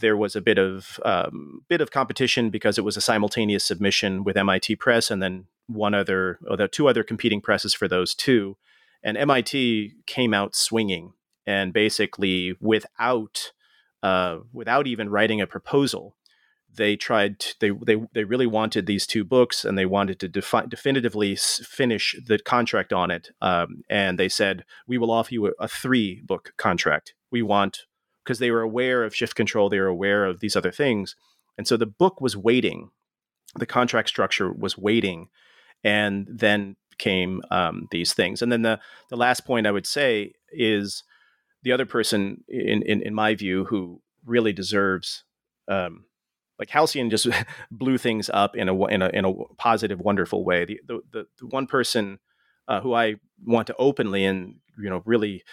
there 0.00 0.16
was 0.16 0.34
a 0.34 0.40
bit 0.40 0.58
of 0.58 1.00
um, 1.04 1.62
bit 1.68 1.80
of 1.80 1.90
competition 1.90 2.50
because 2.50 2.78
it 2.78 2.84
was 2.84 2.96
a 2.96 3.00
simultaneous 3.00 3.64
submission 3.64 4.24
with 4.24 4.36
MIT 4.36 4.76
Press 4.76 5.10
and 5.10 5.22
then 5.22 5.46
one 5.66 5.94
other, 5.94 6.38
or 6.48 6.56
the 6.56 6.68
two 6.68 6.88
other 6.88 7.04
competing 7.04 7.40
presses 7.40 7.74
for 7.74 7.88
those 7.88 8.14
two, 8.14 8.56
and 9.02 9.16
MIT 9.16 9.94
came 10.06 10.32
out 10.34 10.56
swinging 10.56 11.12
and 11.48 11.72
basically 11.72 12.54
without 12.60 13.52
uh, 14.02 14.38
without 14.52 14.86
even 14.86 15.08
writing 15.08 15.40
a 15.40 15.46
proposal, 15.46 16.14
they 16.72 16.94
tried 16.94 17.40
to, 17.40 17.54
they 17.58 17.70
they 17.70 18.06
they 18.12 18.24
really 18.24 18.46
wanted 18.46 18.84
these 18.84 19.06
two 19.06 19.24
books 19.24 19.64
and 19.64 19.78
they 19.78 19.86
wanted 19.86 20.20
to 20.20 20.28
defi- 20.28 20.68
definitively 20.68 21.36
finish 21.36 22.14
the 22.24 22.38
contract 22.38 22.92
on 22.92 23.10
it, 23.10 23.30
um, 23.40 23.82
and 23.88 24.18
they 24.18 24.28
said 24.28 24.64
we 24.86 24.98
will 24.98 25.10
offer 25.10 25.32
you 25.32 25.46
a, 25.46 25.50
a 25.58 25.68
three 25.68 26.20
book 26.20 26.52
contract. 26.58 27.14
We 27.30 27.42
want 27.42 27.86
because 28.28 28.40
they 28.40 28.50
were 28.50 28.60
aware 28.60 29.04
of 29.04 29.16
shift 29.16 29.34
control, 29.34 29.70
they 29.70 29.80
were 29.80 29.86
aware 29.86 30.26
of 30.26 30.40
these 30.40 30.54
other 30.54 30.70
things. 30.70 31.16
And 31.56 31.66
so 31.66 31.78
the 31.78 31.86
book 31.86 32.20
was 32.20 32.36
waiting, 32.36 32.90
the 33.56 33.64
contract 33.64 34.10
structure 34.10 34.52
was 34.52 34.76
waiting, 34.76 35.30
and 35.82 36.28
then 36.30 36.76
came 36.98 37.40
um, 37.50 37.88
these 37.90 38.12
things. 38.12 38.42
And 38.42 38.52
then 38.52 38.60
the, 38.60 38.80
the 39.08 39.16
last 39.16 39.46
point 39.46 39.66
I 39.66 39.70
would 39.70 39.86
say 39.86 40.34
is 40.52 41.04
the 41.62 41.72
other 41.72 41.86
person, 41.86 42.44
in, 42.48 42.82
in, 42.82 43.00
in 43.00 43.14
my 43.14 43.34
view, 43.34 43.64
who 43.64 44.02
really 44.26 44.52
deserves. 44.52 45.24
Um, 45.66 46.04
like 46.58 46.68
Halcyon 46.68 47.08
just 47.08 47.28
blew 47.70 47.96
things 47.96 48.28
up 48.34 48.56
in 48.56 48.68
a 48.68 48.86
in 48.88 49.00
a 49.00 49.08
in 49.08 49.24
a 49.24 49.32
positive, 49.56 50.00
wonderful 50.00 50.44
way. 50.44 50.66
The 50.66 50.80
the 50.86 51.00
the, 51.12 51.26
the 51.38 51.46
one 51.46 51.66
person 51.66 52.18
uh, 52.66 52.82
who 52.82 52.92
I 52.92 53.14
want 53.42 53.68
to 53.68 53.76
openly 53.78 54.26
and 54.26 54.56
you 54.78 54.90
know 54.90 55.02
really 55.06 55.44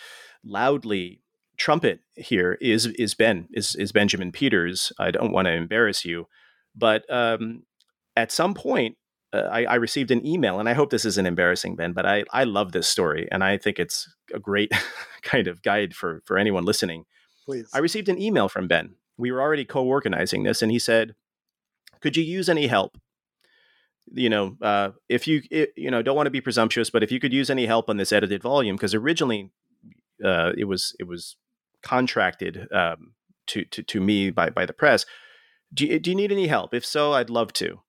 loudly 0.44 1.22
trumpet 1.58 2.00
here 2.16 2.58
is 2.62 2.88
is 2.88 3.14
Ben 3.14 3.48
is 3.52 3.76
is 3.76 3.92
Benjamin 3.92 4.32
Peters. 4.32 4.92
I 5.00 5.12
don't 5.12 5.32
want 5.32 5.48
to 5.48 5.54
embarrass 5.54 6.06
you, 6.06 6.28
but 6.76 7.04
um, 7.12 7.64
at 8.16 8.32
some 8.32 8.54
point 8.54 8.98
uh, 9.34 9.50
I, 9.52 9.66
I, 9.66 9.76
received 9.76 10.12
an 10.12 10.26
email, 10.26 10.60
and 10.60 10.70
I 10.70 10.74
hope 10.74 10.92
this 10.92 11.04
isn't 11.04 11.26
embarrassing, 11.26 11.76
Ben, 11.76 11.94
but 11.94 12.06
I 12.06 12.24
I 12.32 12.44
love 12.44 12.72
this 12.72 12.88
story, 12.88 13.28
and 13.32 13.44
I 13.44 13.58
think 13.58 13.80
it's 13.80 14.08
a 14.34 14.40
great 14.40 14.72
kind 15.24 15.48
of 15.48 15.62
guide 15.62 15.94
for 15.94 16.22
for 16.26 16.38
anyone 16.38 16.66
listening. 16.66 17.06
Please, 17.46 17.70
I 17.74 17.80
received 17.80 18.10
an 18.10 18.22
email 18.22 18.48
from 18.48 18.68
Ben. 18.68 18.96
We 19.18 19.32
were 19.32 19.42
already 19.42 19.66
co-organizing 19.66 20.44
this, 20.44 20.62
and 20.62 20.72
he 20.72 20.80
said, 20.80 21.16
"Could 22.02 22.18
you 22.18 22.24
use 22.24 22.50
any 22.50 22.68
help?" 22.68 22.98
you 24.14 24.30
know, 24.30 24.56
uh, 24.62 24.92
if 25.10 25.28
you 25.28 25.42
it, 25.50 25.74
you 25.76 25.90
know 25.90 26.02
don't 26.02 26.16
want 26.16 26.28
to 26.28 26.32
be 26.32 26.42
presumptuous, 26.42 26.90
but 26.90 27.04
if 27.04 27.12
you 27.12 27.20
could 27.20 27.34
use 27.34 27.50
any 27.50 27.66
help 27.66 27.90
on 27.90 27.98
this 27.98 28.12
edited 28.12 28.42
volume, 28.42 28.76
because 28.76 28.94
originally 28.94 29.52
uh, 30.24 30.52
it 30.58 30.66
was 30.66 30.96
it 31.00 31.08
was 31.08 31.38
contracted 31.86 32.68
um, 32.74 33.14
to, 33.48 33.64
to, 33.66 33.84
to 33.84 34.02
me 34.02 34.32
by, 34.32 34.50
by 34.50 34.66
the 34.66 34.74
press. 34.74 35.06
Do 35.74 35.86
you, 35.86 36.00
do 36.00 36.10
you 36.10 36.16
need 36.16 36.32
any 36.32 36.48
help? 36.48 36.74
If 36.74 36.86
so, 36.86 37.14
I'd 37.14 37.30
love 37.30 37.54
to. 37.54 37.80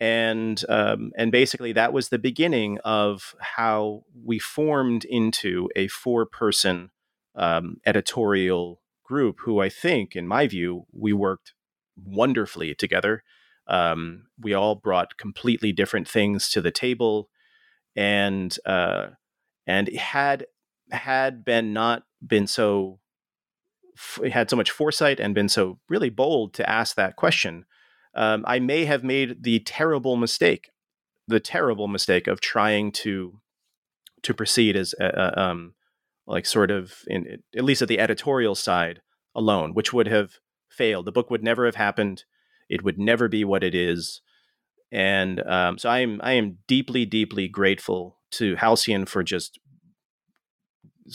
And 0.00 0.62
um, 0.68 1.12
and 1.16 1.30
basically 1.30 1.72
that 1.72 1.92
was 1.92 2.08
the 2.08 2.18
beginning 2.18 2.78
of 2.84 3.34
how 3.40 4.04
we 4.24 4.38
formed 4.38 5.04
into 5.04 5.68
a 5.76 5.86
four 5.88 6.26
person 6.26 6.90
um, 7.36 7.76
editorial 7.86 8.80
group. 9.04 9.36
Who 9.44 9.60
I 9.60 9.68
think, 9.68 10.16
in 10.16 10.26
my 10.26 10.48
view, 10.48 10.86
we 10.92 11.12
worked 11.12 11.54
wonderfully 11.96 12.74
together. 12.74 13.22
Um, 13.68 14.26
we 14.38 14.52
all 14.52 14.74
brought 14.74 15.16
completely 15.16 15.72
different 15.72 16.08
things 16.08 16.50
to 16.50 16.60
the 16.60 16.72
table, 16.72 17.30
and 17.94 18.58
uh, 18.66 19.06
and 19.64 19.88
had 19.96 20.46
had 20.90 21.44
Ben 21.44 21.72
not 21.72 22.02
been 22.20 22.46
so 22.46 22.98
had 24.32 24.50
so 24.50 24.56
much 24.56 24.70
foresight 24.70 25.20
and 25.20 25.34
been 25.34 25.48
so 25.48 25.78
really 25.88 26.10
bold 26.10 26.54
to 26.54 26.68
ask 26.68 26.96
that 26.96 27.16
question, 27.16 27.64
um, 28.14 28.44
I 28.46 28.58
may 28.58 28.84
have 28.84 29.04
made 29.04 29.42
the 29.42 29.60
terrible 29.60 30.16
mistake, 30.16 30.70
the 31.26 31.40
terrible 31.40 31.88
mistake 31.88 32.26
of 32.26 32.40
trying 32.40 32.92
to 32.92 33.40
to 34.22 34.32
proceed 34.32 34.74
as 34.74 34.94
a, 34.98 35.38
um, 35.38 35.74
like 36.26 36.46
sort 36.46 36.70
of 36.70 37.02
in 37.06 37.42
at 37.56 37.64
least 37.64 37.82
at 37.82 37.88
the 37.88 38.00
editorial 38.00 38.54
side 38.54 39.02
alone, 39.34 39.74
which 39.74 39.92
would 39.92 40.06
have 40.06 40.38
failed. 40.70 41.04
The 41.04 41.12
book 41.12 41.30
would 41.30 41.42
never 41.42 41.66
have 41.66 41.74
happened. 41.74 42.24
It 42.68 42.82
would 42.82 42.98
never 42.98 43.28
be 43.28 43.44
what 43.44 43.62
it 43.62 43.74
is. 43.74 44.22
And 44.90 45.40
um, 45.46 45.78
so 45.78 45.90
I 45.90 46.00
am 46.00 46.20
I 46.22 46.32
am 46.32 46.58
deeply 46.66 47.04
deeply 47.04 47.48
grateful 47.48 48.18
to 48.32 48.56
Halcyon 48.56 49.06
for 49.06 49.22
just 49.22 49.58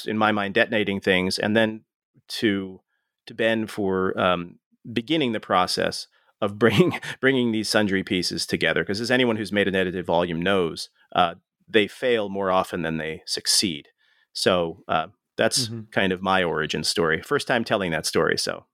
in 0.06 0.18
my 0.18 0.32
mind 0.32 0.54
detonating 0.54 1.00
things 1.00 1.40
and 1.40 1.58
then 1.58 1.82
to 2.30 2.82
to 3.28 3.34
Ben 3.34 3.68
for 3.68 4.20
um, 4.20 4.60
beginning 4.92 5.34
the 5.34 5.40
process 5.40 6.08
of 6.42 6.58
bringing 6.58 7.00
bringing 7.22 7.52
these 7.52 7.70
sundry 7.70 8.04
pieces 8.04 8.46
together. 8.46 8.84
Because 8.84 9.02
as 9.02 9.12
anyone 9.12 9.38
who's 9.38 9.52
made 9.52 9.68
an 9.68 9.76
edited 9.76 10.06
volume 10.06 10.42
knows, 10.42 10.90
uh, 11.16 11.36
they 11.68 11.88
fail 11.88 12.30
more 12.30 12.52
often 12.52 12.82
than 12.82 12.98
they 12.98 13.24
succeed. 13.26 13.90
So 14.34 14.84
uh, 14.88 15.08
that's 15.38 15.68
mm-hmm. 15.68 15.82
kind 15.92 16.12
of 16.12 16.22
my 16.22 16.44
origin 16.44 16.84
story. 16.84 17.22
First 17.22 17.48
time 17.48 17.64
telling 17.64 17.92
that 17.92 18.06
story. 18.06 18.38
So 18.38 18.66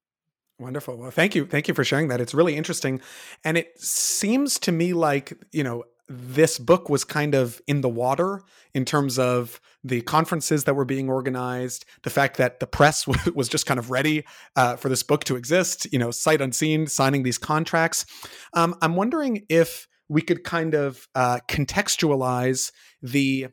Wonderful. 0.58 0.96
Well, 0.96 1.12
thank 1.12 1.36
you. 1.36 1.46
Thank 1.46 1.68
you 1.68 1.74
for 1.74 1.84
sharing 1.84 2.08
that. 2.08 2.22
It's 2.22 2.34
really 2.34 2.56
interesting. 2.56 3.02
And 3.44 3.58
it 3.58 3.78
seems 3.78 4.58
to 4.60 4.72
me 4.72 4.94
like, 4.94 5.34
you 5.52 5.64
know, 5.64 5.84
this 6.08 6.60
book 6.60 6.90
was 6.90 7.04
kind 7.04 7.34
of 7.34 7.60
in 7.68 7.82
the 7.82 7.90
water 7.90 8.42
in 8.74 8.86
terms 8.86 9.18
of 9.18 9.60
the 9.84 10.02
conferences 10.02 10.66
that 10.66 10.76
were 10.76 10.86
being 10.86 11.10
organized, 11.10 11.86
the 12.04 12.10
fact 12.10 12.38
that 12.38 12.60
the 12.60 12.68
press 12.68 13.08
was 13.36 13.50
just 13.50 13.66
kind 13.66 13.80
of 13.80 13.90
ready 13.90 14.26
uh, 14.56 14.76
for 14.76 14.90
this 14.90 15.04
book 15.04 15.24
to 15.24 15.36
exist, 15.36 15.92
you 15.92 16.00
know, 16.00 16.12
sight 16.12 16.42
unseen, 16.42 16.88
signing 16.88 17.24
these 17.24 17.38
contracts. 17.38 18.06
Um, 18.54 18.76
I'm 18.82 18.96
wondering 18.96 19.46
if 19.50 19.88
we 20.08 20.22
could 20.22 20.44
kind 20.44 20.76
of 20.76 21.08
uh, 21.16 21.40
contextualize 21.48 22.72
the 23.02 23.48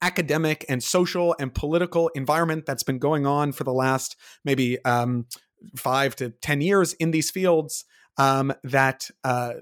academic 0.00 0.64
and 0.68 0.82
social 0.82 1.34
and 1.40 1.54
political 1.54 2.08
environment 2.08 2.66
that's 2.66 2.82
been 2.82 2.98
going 2.98 3.26
on 3.26 3.52
for 3.52 3.64
the 3.64 3.72
last 3.72 4.16
maybe 4.44 4.82
um, 4.84 5.26
five 5.76 6.14
to 6.16 6.30
ten 6.42 6.60
years 6.60 6.92
in 6.94 7.10
these 7.10 7.30
fields 7.30 7.84
um, 8.18 8.52
that 8.62 9.10
uh, 9.24 9.54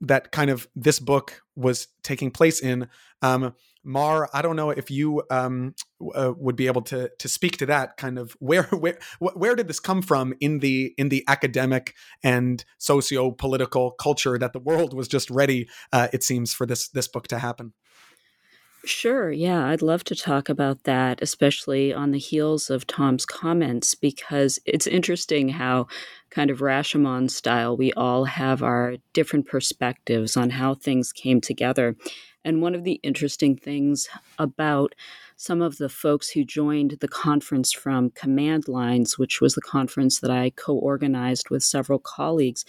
that 0.00 0.32
kind 0.32 0.50
of 0.50 0.68
this 0.74 0.98
book 0.98 1.42
was 1.54 1.88
taking 2.02 2.30
place 2.30 2.60
in. 2.60 2.88
Um, 3.22 3.54
Mar, 3.82 4.28
I 4.34 4.42
don't 4.42 4.56
know 4.56 4.70
if 4.70 4.90
you 4.90 5.22
um, 5.30 5.74
uh, 6.14 6.32
would 6.36 6.56
be 6.56 6.66
able 6.66 6.82
to 6.82 7.10
to 7.18 7.28
speak 7.28 7.56
to 7.58 7.66
that 7.66 7.96
kind 7.96 8.18
of 8.18 8.36
where 8.40 8.64
where 8.70 8.98
where 9.18 9.54
did 9.54 9.68
this 9.68 9.80
come 9.80 10.02
from 10.02 10.34
in 10.40 10.58
the 10.58 10.92
in 10.98 11.08
the 11.08 11.24
academic 11.28 11.94
and 12.22 12.64
socio 12.78 13.30
political 13.30 13.92
culture 13.92 14.38
that 14.38 14.52
the 14.52 14.58
world 14.58 14.92
was 14.92 15.08
just 15.08 15.30
ready, 15.30 15.68
uh, 15.92 16.08
it 16.12 16.22
seems, 16.24 16.52
for 16.52 16.66
this 16.66 16.88
this 16.88 17.08
book 17.08 17.28
to 17.28 17.38
happen. 17.38 17.72
Sure, 18.86 19.32
yeah, 19.32 19.66
I'd 19.66 19.82
love 19.82 20.04
to 20.04 20.14
talk 20.14 20.48
about 20.48 20.84
that, 20.84 21.20
especially 21.20 21.92
on 21.92 22.12
the 22.12 22.20
heels 22.20 22.70
of 22.70 22.86
Tom's 22.86 23.26
comments, 23.26 23.96
because 23.96 24.60
it's 24.64 24.86
interesting 24.86 25.48
how, 25.48 25.88
kind 26.30 26.50
of 26.50 26.60
Rashomon 26.60 27.28
style, 27.28 27.76
we 27.76 27.92
all 27.94 28.26
have 28.26 28.62
our 28.62 28.96
different 29.12 29.46
perspectives 29.48 30.36
on 30.36 30.50
how 30.50 30.74
things 30.74 31.12
came 31.12 31.40
together. 31.40 31.96
And 32.44 32.62
one 32.62 32.76
of 32.76 32.84
the 32.84 33.00
interesting 33.02 33.56
things 33.56 34.08
about 34.38 34.94
some 35.36 35.60
of 35.62 35.78
the 35.78 35.88
folks 35.88 36.30
who 36.30 36.44
joined 36.44 36.98
the 37.00 37.08
conference 37.08 37.72
from 37.72 38.10
Command 38.10 38.68
Lines, 38.68 39.18
which 39.18 39.40
was 39.40 39.54
the 39.54 39.60
conference 39.62 40.20
that 40.20 40.30
I 40.30 40.50
co 40.50 40.76
organized 40.76 41.50
with 41.50 41.64
several 41.64 41.98
colleagues, 41.98 42.64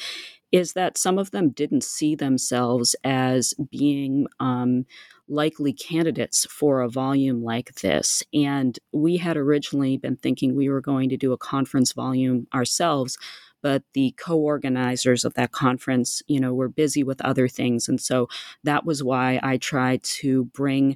is 0.52 0.74
that 0.74 0.98
some 0.98 1.20
of 1.20 1.32
them 1.32 1.50
didn't 1.50 1.84
see 1.84 2.16
themselves 2.16 2.96
as 3.04 3.54
being 3.70 4.28
um, 4.40 4.86
likely 5.28 5.74
candidates 5.74 6.46
for 6.50 6.82
a 6.82 6.90
volume 6.90 7.44
like 7.44 7.76
this. 7.76 8.24
And 8.34 8.78
we 8.92 9.18
had 9.18 9.38
originally 9.38 9.98
been 9.98 10.18
thinking 10.18 10.56
we 10.56 10.70
were 10.70 10.82
going 10.82 11.10
to 11.10 11.18
do 11.18 11.34
a 11.34 11.38
conference 11.38 11.94
volume 11.94 12.48
ourselves 12.54 13.18
but 13.64 13.82
the 13.94 14.14
co-organizers 14.18 15.26
of 15.26 15.34
that 15.34 15.52
conference 15.52 16.22
you 16.28 16.40
know 16.40 16.54
were 16.54 16.70
busy 16.70 17.04
with 17.04 17.20
other 17.22 17.48
things 17.48 17.90
and 17.90 18.00
so 18.00 18.28
that 18.64 18.86
was 18.86 19.04
why 19.04 19.40
i 19.42 19.58
tried 19.58 20.02
to 20.04 20.46
bring 20.46 20.96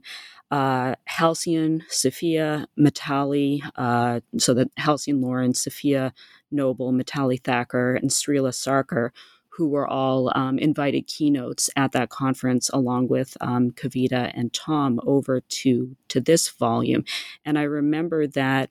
uh, 0.51 0.95
Halcyon, 1.05 1.83
Safiya 1.89 2.65
Mitali, 2.77 3.61
uh, 3.77 4.19
so 4.37 4.53
that 4.53 4.69
Halcyon 4.77 5.21
Lawrence, 5.21 5.65
Safiya 5.65 6.11
Noble, 6.51 6.91
Mitali 6.91 7.41
Thakor, 7.41 7.97
and 7.97 8.11
Sreela 8.11 8.51
Sarkar 8.51 9.11
who 9.51 9.67
were 9.67 9.87
all 9.87 10.31
um, 10.35 10.57
invited 10.57 11.07
keynotes 11.07 11.69
at 11.75 11.91
that 11.91 12.09
conference, 12.09 12.69
along 12.73 13.07
with 13.07 13.35
um, 13.41 13.71
Kavita 13.71 14.31
and 14.33 14.53
Tom, 14.53 14.99
over 15.05 15.41
to 15.41 15.95
to 16.07 16.19
this 16.19 16.49
volume. 16.49 17.03
And 17.45 17.59
I 17.59 17.63
remember 17.63 18.27
that 18.27 18.69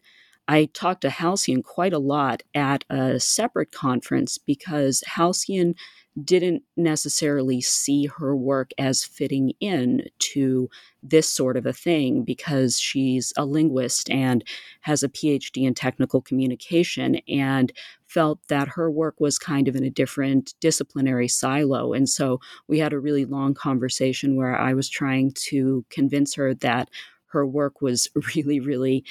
I 0.49 0.65
talked 0.73 1.03
to 1.03 1.11
Halcyon 1.11 1.63
quite 1.63 1.93
a 1.93 1.99
lot 1.99 2.43
at 2.57 2.85
a 2.91 3.21
separate 3.21 3.71
conference 3.71 4.37
because 4.37 5.05
Halcyon 5.07 5.77
didn't 6.25 6.65
necessarily 6.77 7.61
see 7.61 8.07
her 8.07 8.35
work 8.35 8.73
as 8.77 9.05
fitting 9.05 9.53
in 9.61 10.03
to 10.19 10.69
this 11.05 11.29
sort 11.29 11.57
of 11.57 11.67
a 11.67 11.73
thing 11.73 12.25
because 12.25 12.81
she's 12.81 13.33
a 13.37 13.45
linguist 13.45 14.11
and 14.11 14.43
has 14.81 15.03
a 15.05 15.09
PhD 15.09 15.65
in 15.65 15.75
technical 15.75 16.21
communication 16.21 17.17
and 17.29 17.73
felt 18.11 18.41
that 18.49 18.69
her 18.69 18.91
work 18.91 19.21
was 19.21 19.39
kind 19.39 19.69
of 19.69 19.77
in 19.77 19.85
a 19.85 19.91
different 19.91 20.55
disciplinary 20.61 21.29
silo. 21.29 21.93
And 21.93 22.09
so 22.09 22.41
we 22.67 22.81
had 22.81 22.93
a 22.93 22.99
really 22.99 23.25
long 23.25 23.55
conversation 23.55 24.35
where 24.35 24.59
I 24.59 24.75
was 24.75 24.89
trying 24.89 25.31
to 25.49 25.85
convince 25.91 26.35
her 26.35 26.53
that 26.55 26.91
her 27.27 27.47
work 27.47 27.81
was 27.81 28.09
really, 28.35 28.59
really 28.59 29.05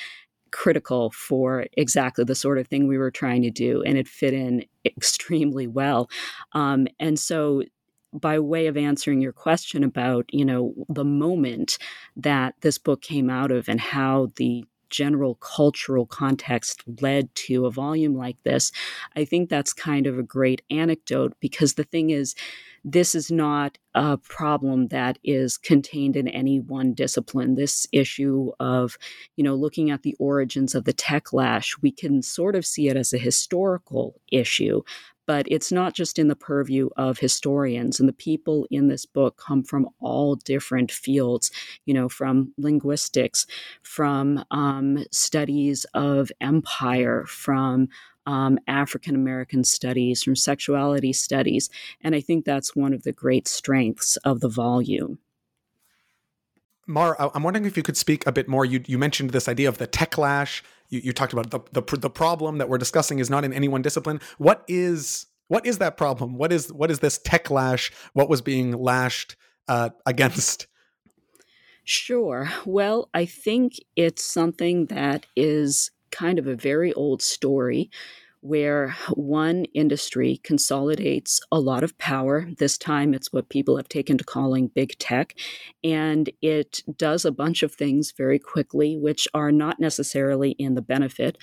critical 0.52 1.12
for 1.12 1.68
exactly 1.74 2.26
the 2.26 2.36
sort 2.36 2.58
of 2.58 2.68
thing 2.68 2.88
we 2.88 2.98
were 2.98 3.12
trying 3.12 3.42
to 3.44 3.52
do, 3.52 3.82
and 3.84 3.98
it 3.98 4.08
fit 4.08 4.34
in 4.34 4.66
extremely 4.86 5.68
well. 5.68 6.10
Um, 6.54 6.88
and 7.00 7.18
so, 7.18 7.64
by 8.12 8.40
way 8.40 8.66
of 8.66 8.76
answering 8.76 9.22
your 9.22 9.32
question 9.32 9.84
about 9.84 10.26
you 10.32 10.44
know 10.44 10.74
the 10.90 11.06
moment 11.06 11.78
that 12.16 12.56
this 12.62 12.80
book 12.80 13.04
came 13.04 13.30
out 13.30 13.52
of 13.52 13.70
and 13.70 13.80
how 13.80 14.32
the 14.38 14.66
general 14.90 15.36
cultural 15.36 16.06
context 16.06 16.84
led 17.02 17.34
to 17.36 17.66
a 17.66 17.72
volume 17.72 18.16
like 18.16 18.38
this, 18.44 18.72
I 19.16 19.26
think 19.26 19.50
that's 19.50 19.74
kind 19.74 20.08
of 20.08 20.18
a 20.18 20.24
great 20.24 20.62
anecdote 20.70 21.34
because 21.40 21.74
the 21.74 21.84
thing 21.84 22.10
is, 22.10 22.36
this 22.86 23.14
is 23.14 23.30
not 23.30 23.78
a 23.94 24.18
problem 24.18 24.88
that 24.88 25.20
is 25.24 25.58
contained 25.58 26.16
in 26.16 26.28
any 26.30 26.60
one 26.60 26.94
discipline. 26.94 27.56
This 27.56 27.88
issue 27.92 28.52
of, 28.60 28.98
you 29.36 29.44
know, 29.44 29.56
looking 29.56 29.92
at 29.92 30.04
the 30.04 30.16
origins 30.20 30.76
of 30.76 30.86
the 30.86 30.94
techlash, 30.94 31.78
we 31.82 31.92
can 31.92 32.22
sort 32.22 32.56
of 32.56 32.66
see 32.66 32.88
it 32.88 32.96
as 32.96 33.12
a 33.12 33.18
historical 33.18 34.22
issue, 34.32 34.82
but 35.30 35.46
it's 35.48 35.72
not 35.72 35.94
just 35.94 36.18
in 36.18 36.28
the 36.28 36.36
purview 36.36 36.90
of 36.98 37.20
historians. 37.20 38.00
And 38.00 38.10
the 38.10 38.14
people 38.14 38.66
in 38.72 38.88
this 38.88 39.06
book 39.06 39.38
come 39.38 39.62
from 39.64 39.88
all 40.00 40.38
different 40.38 40.92
fields, 40.92 41.52
you 41.86 41.94
know, 41.94 42.10
from 42.10 42.52
linguistics, 42.58 43.46
from 43.84 44.44
um, 44.50 45.06
studies 45.12 45.86
of 45.94 46.32
empire, 46.42 47.26
from 47.28 47.90
um, 48.26 48.58
African 48.66 49.14
American 49.14 49.64
studies, 49.64 50.24
from 50.24 50.36
sexuality 50.36 51.14
studies. 51.14 51.70
And 52.02 52.16
I 52.16 52.22
think 52.22 52.44
that's 52.44 52.76
one 52.76 52.92
of 52.92 53.04
the 53.04 53.14
great 53.14 53.48
strengths 53.48 54.18
of 54.26 54.40
the 54.40 54.50
volume. 54.50 55.20
Mar, 56.88 57.16
I'm 57.20 57.44
wondering 57.44 57.66
if 57.66 57.78
you 57.78 57.84
could 57.84 57.98
speak 57.98 58.26
a 58.26 58.32
bit 58.32 58.48
more. 58.48 58.66
You, 58.66 58.84
you 58.88 58.98
mentioned 58.98 59.30
this 59.30 59.48
idea 59.48 59.70
of 59.70 59.78
the 59.78 59.86
techlash 59.86 60.64
you, 60.90 61.02
you 61.06 61.14
talked 61.14 61.34
about 61.34 61.52
the, 61.52 61.60
the 61.72 61.98
the 61.98 62.10
problem 62.10 62.58
that 62.58 62.70
we're 62.70 62.78
discussing 62.78 63.20
is 63.20 63.30
not 63.30 63.44
in 63.44 63.54
any 63.54 63.68
one 63.68 63.82
discipline. 63.82 64.20
What 64.38 64.64
is 64.68 65.28
what 65.48 65.66
is 65.66 65.80
that 65.80 65.98
problem? 65.98 66.36
What 66.36 66.52
is 66.52 66.72
what 66.72 66.92
is 66.92 67.00
this 67.00 67.20
techlash? 67.20 67.92
What 68.14 68.30
was 68.30 68.42
being 68.42 68.72
lashed 68.72 69.36
uh, 69.68 69.90
against? 70.06 70.68
Sure. 71.84 72.52
Well, 72.66 73.10
I 73.16 73.26
think 73.26 73.74
it's 73.96 74.24
something 74.24 74.88
that 74.88 75.26
is 75.36 75.90
kind 76.12 76.38
of 76.38 76.46
a 76.46 76.56
very 76.56 76.94
old 76.94 77.22
story 77.22 77.90
where 78.42 78.96
one 79.14 79.66
industry 79.74 80.40
consolidates 80.44 81.42
a 81.52 81.60
lot 81.60 81.84
of 81.84 81.98
power. 81.98 82.48
This 82.58 82.78
time 82.78 83.14
it's 83.14 83.34
what 83.34 83.50
people 83.50 83.78
have 83.78 83.90
taken 83.90 84.18
to 84.18 84.24
calling 84.24 84.68
big 84.68 84.98
tech. 84.98 85.36
And 85.84 86.30
it 86.42 86.82
does 86.98 87.26
a 87.26 87.32
bunch 87.32 87.64
of 87.64 87.74
things 87.74 88.14
very 88.16 88.40
quickly, 88.40 88.98
which 88.98 89.28
are 89.34 89.52
not 89.52 89.80
necessarily 89.80 90.52
in 90.52 90.76
the 90.76 90.82
benefit 90.82 91.38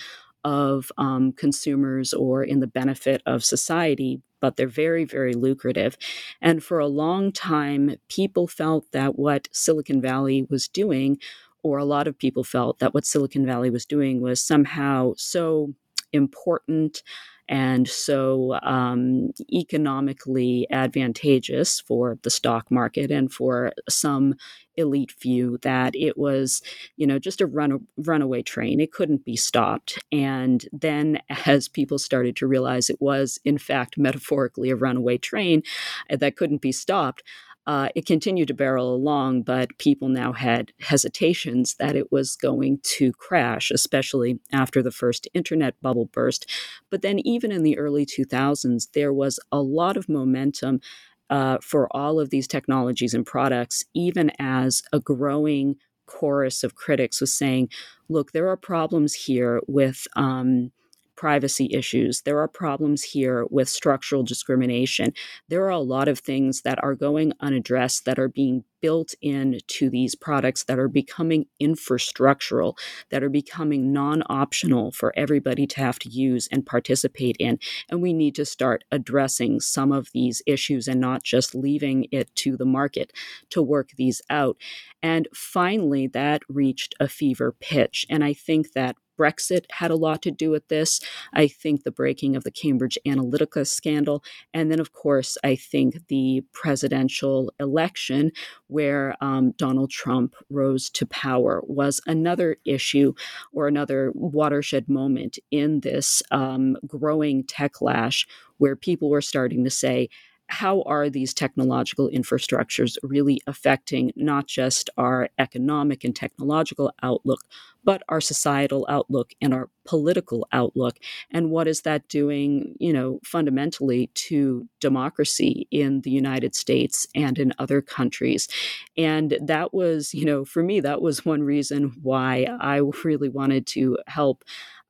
of 0.45 0.93
um, 0.97 1.33
consumers 1.33 2.15
or 2.15 2.45
in 2.45 2.61
the 2.61 2.69
benefit 2.69 3.21
of 3.27 3.45
society, 3.45 4.23
but 4.41 4.57
they're 4.57 4.69
very, 4.69 5.05
very 5.05 5.35
lucrative. 5.35 5.99
And 6.41 6.63
for 6.63 6.79
a 6.79 6.87
long 6.87 7.33
time, 7.33 7.97
people 8.09 8.47
felt 8.47 8.91
that 8.93 9.19
what 9.19 9.49
Silicon 9.51 10.01
Valley 10.01 10.47
was 10.49 10.69
doing, 10.69 11.19
or 11.65 11.79
a 11.79 11.85
lot 11.85 12.07
of 12.07 12.17
people 12.17 12.45
felt 12.45 12.79
that 12.79 12.95
what 12.95 13.05
Silicon 13.05 13.45
Valley 13.45 13.71
was 13.71 13.85
doing 13.85 14.21
was 14.21 14.41
somehow 14.41 15.15
so 15.17 15.75
important 16.12 17.03
and 17.49 17.88
so 17.88 18.59
um, 18.62 19.31
economically 19.53 20.66
advantageous 20.71 21.81
for 21.81 22.19
the 22.23 22.31
stock 22.31 22.71
market 22.71 23.11
and 23.11 23.33
for 23.33 23.73
some 23.88 24.35
elite 24.77 25.12
few 25.12 25.59
that 25.62 25.95
it 25.95 26.19
was, 26.19 26.61
you 26.97 27.07
know, 27.07 27.19
just 27.19 27.40
a 27.40 27.47
run 27.47 27.87
runaway 27.97 28.42
train. 28.42 28.81
It 28.81 28.92
couldn't 28.92 29.25
be 29.25 29.37
stopped. 29.37 30.03
And 30.11 30.66
then, 30.73 31.21
as 31.47 31.69
people 31.69 31.99
started 31.99 32.37
to 32.37 32.47
realize 32.47 32.90
it 32.90 33.01
was, 33.01 33.38
in 33.45 33.59
fact, 33.59 33.97
metaphorically 33.97 34.71
a 34.71 34.77
runaway 34.77 35.16
train 35.16 35.62
that 36.11 36.37
couldn't 36.37 36.62
be 36.62 36.73
stopped, 36.73 37.23
uh, 37.67 37.89
it 37.97 38.07
continued 38.07 38.49
to 38.49 38.55
barrel 38.55 38.95
along, 38.95 39.43
but 39.43 39.77
people 39.79 40.09
now 40.09 40.33
had 40.33 40.73
hesitations 40.81 41.75
that 41.81 41.97
it 41.97 42.13
was 42.13 42.37
going 42.37 42.79
to 42.83 43.13
crash, 43.13 43.73
especially 43.73 44.39
after 44.53 44.83
the 44.83 44.93
first 44.93 45.27
internet 45.35 45.75
bubble 45.83 46.07
burst. 46.07 46.49
But 46.91 47.03
then, 47.03 47.19
even 47.21 47.51
in 47.51 47.65
the 47.65 47.77
early 47.77 48.07
2000s, 48.07 48.93
there 48.93 49.13
was 49.13 49.41
a 49.51 49.61
lot 49.61 49.97
of 49.97 50.09
momentum 50.09 50.81
uh, 51.29 51.59
for 51.61 51.89
all 51.91 52.21
of 52.21 52.31
these 52.31 52.47
technologies 52.47 53.15
and 53.15 53.27
products, 53.27 53.85
even 53.95 54.31
as 54.39 54.83
a 54.93 55.01
growing 55.01 55.77
chorus 56.07 56.63
of 56.63 56.77
critics 56.77 57.21
was 57.21 57.33
saying, 57.33 57.69
look, 58.09 58.31
there 58.31 58.49
are 58.49 58.57
problems 58.57 59.15
here 59.15 59.61
with. 59.67 60.07
Um, 60.15 60.71
privacy 61.17 61.69
issues. 61.73 62.23
There 62.23 62.39
are 62.41 62.49
problems 62.49 63.03
here 63.03 63.47
with 63.51 63.69
structural 63.69 64.23
discrimination. 64.23 65.13
There 65.49 65.65
are 65.65 65.71
a 65.71 65.79
lot 65.79 66.09
of 66.09 66.19
things 66.19 66.63
that 66.63 66.83
are 66.83 66.95
going 66.95 67.33
unaddressed 67.41 68.05
that 68.05 68.19
are 68.19 68.29
being 68.29 68.65
built 68.81 69.15
into 69.21 69.91
these 69.91 70.15
products 70.15 70.65
that 70.65 70.79
are 70.79 70.89
becoming 70.89 71.47
infrastructural, 71.61 72.79
that 73.11 73.23
are 73.23 73.29
becoming 73.29 73.93
non 73.93 74.23
optional 74.29 74.93
for 74.93 75.13
everybody 75.17 75.67
to 75.67 75.81
have 75.81 75.99
to 75.99 76.09
use 76.09 76.49
and 76.53 76.67
participate 76.67 77.37
in. 77.39 77.59
And 77.89 78.01
we 78.01 78.13
need 78.13 78.35
to 78.37 78.45
start 78.45 78.85
addressing 78.93 79.61
some 79.61 79.93
of 79.93 80.11
these 80.13 80.43
issues 80.47 80.87
and 80.87 81.01
not 81.01 81.23
just 81.23 81.55
leaving 81.55 82.07
it 82.13 82.35
to 82.37 82.57
the 82.57 82.65
market 82.65 83.13
to 83.51 83.63
work 83.63 83.91
these 83.97 84.23
out. 84.31 84.57
And 85.03 85.29
finally, 85.35 86.07
that 86.09 86.43
reached 86.49 86.95
a 87.01 87.09
fever 87.09 87.53
pitch. 87.59 88.07
And 88.09 88.23
I 88.23 88.35
think 88.35 88.73
that 88.73 88.97
Brexit 89.19 89.65
had 89.71 89.91
a 89.91 89.97
lot 89.97 90.23
to 90.23 90.31
do 90.31 90.51
with 90.51 90.69
this. 90.69 91.01
I 91.33 91.49
think 91.49 91.83
the 91.83 91.91
breaking 91.91 92.37
of 92.37 92.45
the 92.45 92.51
Cambridge 92.51 92.99
Analytica 93.07 93.67
scandal. 93.67 94.23
And 94.53 94.71
then, 94.71 94.81
of 94.81 94.93
course, 94.93 95.37
I 95.45 95.57
think 95.57 96.07
the 96.09 96.45
presidential 96.53 97.53
election 97.61 98.33
where 98.69 99.17
um, 99.21 99.53
Donald 99.53 99.91
Trump 99.91 100.35
rose 100.51 100.91
to 100.91 101.07
power 101.07 101.63
was 101.67 102.01
another 102.07 102.57
issue 102.65 103.15
or 103.53 103.69
another 103.69 104.13
watershed 104.15 104.89
moment 104.89 105.39
in 105.51 105.81
this 105.81 106.23
um, 106.31 106.77
growing 106.87 107.45
techlash 107.45 108.27
where 108.59 108.77
people 108.77 109.11
were 109.11 109.23
starting 109.23 109.65
to 109.65 109.71
say, 109.71 110.09
how 110.49 110.83
are 110.83 111.11
these 111.11 111.35
technological 111.35 112.09
infrastructures 112.09 112.97
really 113.03 113.41
affecting 113.47 114.13
not 114.17 114.47
just 114.47 114.91
our 114.97 115.29
economic 115.39 116.05
and 116.05 116.15
technological 116.15 116.93
outlook, 117.03 117.41
but 117.85 118.03
our 118.09 118.21
societal 118.21 118.87
outlook 118.89 119.33
and 119.41 119.53
our 119.53 119.71
political 119.85 120.47
outlook? 120.53 120.99
And 121.31 121.51
what 121.51 121.69
is 121.69 121.83
that 121.83 122.09
doing, 122.09 122.75
you 122.79 122.93
know, 122.93 123.21
fundamentally 123.25 124.09
to 124.15 124.69
democracy 124.81 125.67
in 125.71 126.03
the 126.03 126.11
United 126.11 126.55
States 126.55 127.07
and 127.15 127.39
in 127.39 127.53
other 127.59 127.83
countries? 127.83 128.49
And 128.97 129.37
that 129.41 129.75
was, 129.75 130.15
you 130.15 130.25
know, 130.25 130.45
for 130.45 130.63
me, 130.63 130.81
that 130.81 131.03
was 131.03 131.25
one 131.25 131.43
reason 131.43 131.93
why 132.03 132.47
I 132.61 132.81
really 133.05 133.29
wanted 133.29 133.67
to 133.69 133.99
help 134.07 134.45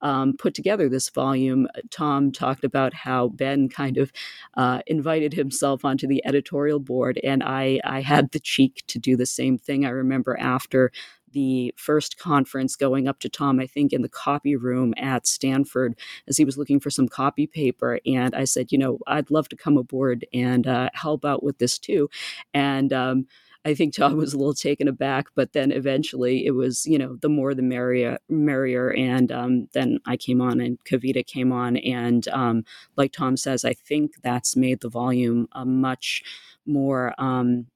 um, 0.07 0.35
put 0.35 0.55
together 0.55 0.89
this 0.89 1.11
volume, 1.11 1.67
Tom 1.91 2.31
talked 2.31 2.63
about 2.63 2.95
how 2.95 3.27
Ben 3.31 3.69
kind 3.69 3.99
of 3.99 4.13
uh, 4.57 4.81
invited 4.87 5.35
himself 5.35 5.85
onto 5.85 6.07
the 6.07 6.25
editorial 6.25 6.79
board, 6.79 7.19
and 7.25 7.43
I, 7.43 7.81
I 7.83 8.03
had 8.03 8.31
the 8.31 8.39
cheek 8.39 8.85
to 8.87 9.01
do 9.01 9.17
the 9.17 9.27
same 9.27 9.59
thing. 9.59 9.85
I 9.85 9.89
remember 9.89 10.39
after 10.39 10.93
the 11.33 11.75
first 11.77 12.19
conference 12.19 12.77
going 12.77 13.09
up 13.09 13.19
to 13.19 13.29
Tom, 13.29 13.59
I 13.59 13.67
think 13.67 13.93
in 13.93 14.03
the 14.03 14.09
copy 14.09 14.55
room 14.55 14.95
at 14.97 15.27
Stanford, 15.27 15.99
as 16.29 16.37
he 16.37 16.45
was 16.45 16.57
looking 16.57 16.79
for 16.79 16.89
some 16.89 17.09
copy 17.09 17.49
paper. 17.49 17.99
And 18.07 18.33
I 18.33 18.45
said, 18.45 18.71
you 18.71 18.79
know, 18.79 19.01
I'd 19.09 19.31
love 19.33 19.49
to 19.49 19.57
come 19.57 19.77
aboard 19.77 20.25
and 20.33 20.69
uh, 20.69 20.91
help 20.95 21.25
out 21.25 21.43
with 21.43 21.59
this 21.59 21.81
too. 21.81 22.09
And 22.55 22.93
um, 22.93 23.27
I 23.67 23.75
think 23.75 23.95
Tom 23.95 24.17
was 24.17 24.33
a 24.33 24.39
little 24.39 24.55
taken 24.55 24.87
aback, 24.87 25.27
but 25.35 25.53
then 25.53 25.73
eventually 25.73 26.47
it 26.47 26.53
was, 26.53 26.87
you 26.87 26.99
know, 26.99 27.17
the 27.17 27.29
more 27.29 27.53
the 27.53 27.63
merrier, 27.63 28.17
merrier. 28.29 28.93
And 28.93 29.33
um, 29.33 29.69
then 29.73 29.99
I 30.07 30.17
came 30.17 30.41
on 30.41 30.61
and 30.61 30.79
Kavita 30.85 31.27
came 31.27 31.51
on. 31.51 31.77
And 31.79 32.29
um, 32.29 32.65
like 32.97 33.11
Tom 33.11 33.37
says, 33.37 33.65
I 33.65 33.73
think 33.73 34.23
that's 34.23 34.55
made 34.55 34.83
the 34.83 34.89
volume 34.89 35.49
a 35.51 35.67
much 35.67 36.23
more 36.65 37.13
um, 37.19 37.67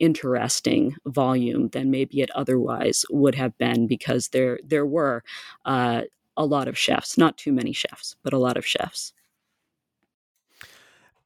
interesting 0.00 0.96
volume 1.06 1.68
than 1.68 1.88
maybe 1.88 2.20
it 2.20 2.30
otherwise 2.34 3.04
would 3.08 3.36
have 3.36 3.56
been 3.58 3.86
because 3.86 4.28
there 4.28 4.58
there 4.64 4.86
were 4.86 5.22
uh, 5.66 6.02
a 6.36 6.44
lot 6.44 6.66
of 6.66 6.76
chefs, 6.76 7.16
not 7.16 7.36
too 7.36 7.52
many 7.52 7.72
chefs, 7.72 8.16
but 8.24 8.32
a 8.32 8.38
lot 8.38 8.56
of 8.56 8.66
chefs. 8.66 9.12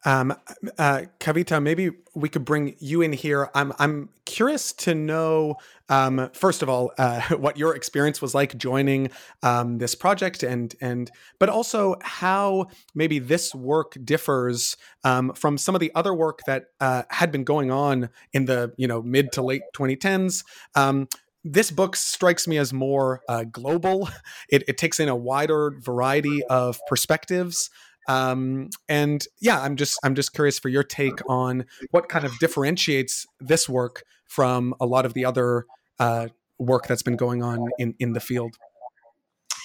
Um, 0.05 0.35
uh, 0.79 1.03
Kavita, 1.21 1.63
maybe 1.63 1.91
we 2.15 2.29
could 2.29 2.45
bring 2.45 2.75
you 2.79 3.03
in 3.03 3.13
here. 3.13 3.51
I'm 3.55 3.73
I'm 3.79 4.09
curious 4.25 4.73
to 4.73 4.95
know, 4.95 5.57
um, 5.89 6.31
first 6.33 6.63
of 6.63 6.69
all, 6.69 6.93
uh, 6.99 7.21
what 7.37 7.57
your 7.57 7.75
experience 7.75 8.21
was 8.21 8.35
like 8.35 8.57
joining 8.59 9.11
um, 9.43 9.79
this 9.79 9.95
project, 9.95 10.43
and 10.43 10.75
and 10.81 11.11
but 11.39 11.49
also 11.49 11.97
how 12.03 12.67
maybe 12.95 13.19
this 13.19 13.55
work 13.55 13.97
differs 14.05 14.77
um, 15.05 15.33
from 15.35 15.57
some 15.57 15.75
of 15.75 15.81
the 15.81 15.93
other 15.95 16.15
work 16.15 16.41
that 16.47 16.67
uh, 16.81 17.05
had 17.11 17.31
been 17.31 17.45
going 17.45 17.71
on 17.71 18.11
in 18.33 18.47
the 18.47 18.73
you 18.77 18.89
know 18.89 19.03
mid 19.03 19.33
to 19.33 19.43
late 19.43 19.63
2010s 19.75 20.45
um, 20.75 21.09
this 21.45 21.71
book 21.71 21.97
strikes 21.97 22.47
me 22.47 22.57
as 22.57 22.73
more 22.73 23.23
uh, 23.29 23.45
global. 23.45 24.09
It, 24.49 24.65
it, 24.69 24.77
takes 24.77 25.01
in 25.01 25.09
a 25.09 25.17
wider 25.17 25.73
variety 25.81 26.45
of 26.45 26.79
perspectives. 26.87 27.71
Um, 28.09 28.71
and 28.89 29.25
yeah, 29.41 29.61
I'm 29.61 29.77
just 29.77 29.99
I'm 30.05 30.15
just 30.15 30.33
curious 30.35 30.59
for 30.59 30.69
your 30.69 30.83
take 30.83 31.21
on 31.29 31.65
what 31.91 32.09
kind 32.09 32.25
of 32.25 32.33
differentiates 32.39 33.27
this 33.41 33.69
work 33.69 34.05
from 34.27 34.75
a 34.81 34.87
lot 34.87 35.07
of 35.07 35.15
the 35.15 35.25
other 35.25 35.67
uh, 35.99 36.29
work 36.59 36.87
that's 36.87 37.03
been 37.03 37.17
going 37.17 37.43
on 37.43 37.69
in 37.79 37.95
in 37.99 38.13
the 38.13 38.21
field. 38.21 38.57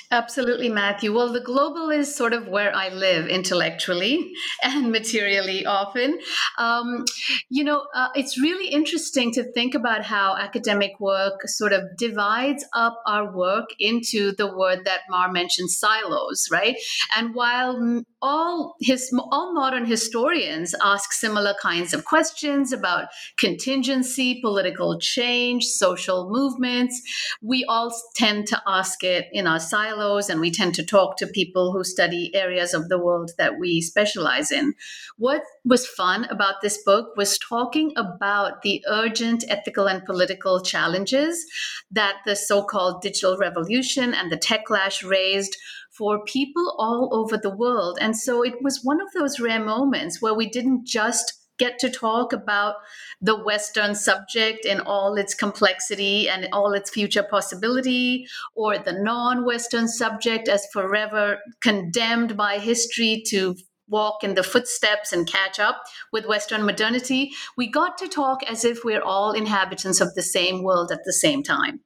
Absolutely, 0.10 0.69
Matthew. 0.69 1.13
Well, 1.13 1.34
the 1.34 1.41
global 1.41 1.89
is 1.89 2.13
sort 2.15 2.32
of 2.32 2.47
where 2.47 2.73
I 2.73 2.88
live 2.89 3.28
intellectually 3.28 4.32
and 4.63 4.89
materially 4.89 5.65
often. 5.65 6.19
Um, 6.58 7.04
you 7.50 7.65
know, 7.65 7.86
uh, 7.93 8.08
it's 8.15 8.39
really 8.39 8.69
interesting 8.69 9.34
to 9.34 9.43
think 9.52 9.76
about 9.76 10.06
how 10.06 10.38
academic 10.38 10.97
work 11.02 11.41
sort 11.45 11.73
of 11.73 11.84
divides 11.97 12.65
up 12.73 13.02
our 13.06 13.36
work 13.36 13.65
into 13.80 14.32
the 14.32 14.47
word 14.47 14.86
that 14.86 15.02
Mar 15.10 15.30
mentioned, 15.30 15.71
silos, 15.71 16.47
right? 16.50 16.78
And 17.17 17.36
while 17.36 18.04
all 18.21 18.75
his 18.80 19.13
all 19.32 19.53
modern 19.53 19.86
historians 19.86 20.73
ask 20.84 21.12
similar 21.13 21.53
kinds 21.62 21.93
of 21.93 22.06
questions 22.06 22.73
about 22.73 23.08
contingency, 23.38 24.41
political 24.41 24.99
change, 24.99 25.65
social 25.65 26.30
movements, 26.30 27.01
we 27.41 27.63
all 27.65 27.93
tend 28.15 28.47
to 28.47 28.62
ask 28.65 29.03
it 29.03 29.27
in 29.32 29.45
our 29.45 29.60
silos 29.60 30.30
and 30.30 30.41
we 30.41 30.49
tend 30.49 30.73
to 30.75 30.86
talk 30.86 31.17
to 31.17 31.27
people 31.27 31.71
who 31.71 31.84
study 31.84 32.34
areas 32.34 32.73
of 32.73 32.89
the 32.89 32.97
world 32.97 33.32
that 33.38 33.60
we 33.60 33.82
specialize 33.82 34.51
in. 34.51 34.73
What 35.17 35.43
was 35.63 35.86
fun 35.86 36.25
about 36.25 36.56
this 36.62 36.82
book 36.84 37.15
was 37.15 37.38
talking 37.38 37.93
about 37.95 38.63
the 38.63 38.84
urgent 38.89 39.43
ethical 39.47 39.88
and 39.88 40.03
political 40.06 40.62
challenges 40.62 41.45
that 41.91 42.15
the 42.25 42.36
so 42.36 42.63
called 42.63 43.01
digital 43.01 43.38
revolution 43.38 44.13
and 44.13 44.32
the 44.32 44.38
techlash 44.38 45.08
raised 45.08 45.56
for 45.97 46.23
people 46.25 46.75
all 46.77 47.10
over 47.12 47.38
the 47.38 47.55
world. 47.55 47.97
And 47.99 48.15
so 48.15 48.43
it 48.43 48.62
was 48.62 48.81
one 48.83 49.01
of 49.01 49.07
those 49.13 49.39
rare 49.39 49.63
moments 49.63 50.21
where 50.21 50.33
we 50.33 50.47
didn't 50.47 50.86
just 50.86 51.33
get 51.57 51.79
to 51.79 51.89
talk 51.89 52.33
about 52.33 52.75
the 53.19 53.36
Western 53.43 53.95
subject 53.95 54.65
in 54.65 54.79
all 54.81 55.15
its 55.15 55.33
complexity 55.33 56.29
and 56.29 56.47
all 56.53 56.73
its 56.73 56.89
future 56.89 57.23
possibility, 57.23 58.27
or 58.55 58.77
the 58.77 58.93
non 58.93 59.45
Western 59.45 59.88
subject 59.88 60.47
as 60.47 60.67
forever 60.71 61.39
condemned 61.62 62.38
by 62.38 62.60
history 62.60 63.23
to 63.27 63.55
walk 63.89 64.23
in 64.23 64.36
the 64.36 64.43
footsteps 64.43 65.13
and 65.13 65.27
catch 65.27 65.60
up 65.60 65.81
with 66.12 66.25
Western 66.25 66.65
modernity. 66.65 67.31
We 67.55 67.67
got 67.67 67.97
to 67.99 68.07
talk 68.07 68.43
as 68.43 68.65
if 68.65 68.83
we're 68.83 69.01
all 69.01 69.31
inhabitants 69.31 70.01
of 70.01 70.13
the 70.13 70.21
same 70.21 70.62
world 70.62 70.91
at 70.91 71.05
the 71.05 71.13
same 71.13 71.41
time. 71.41 71.79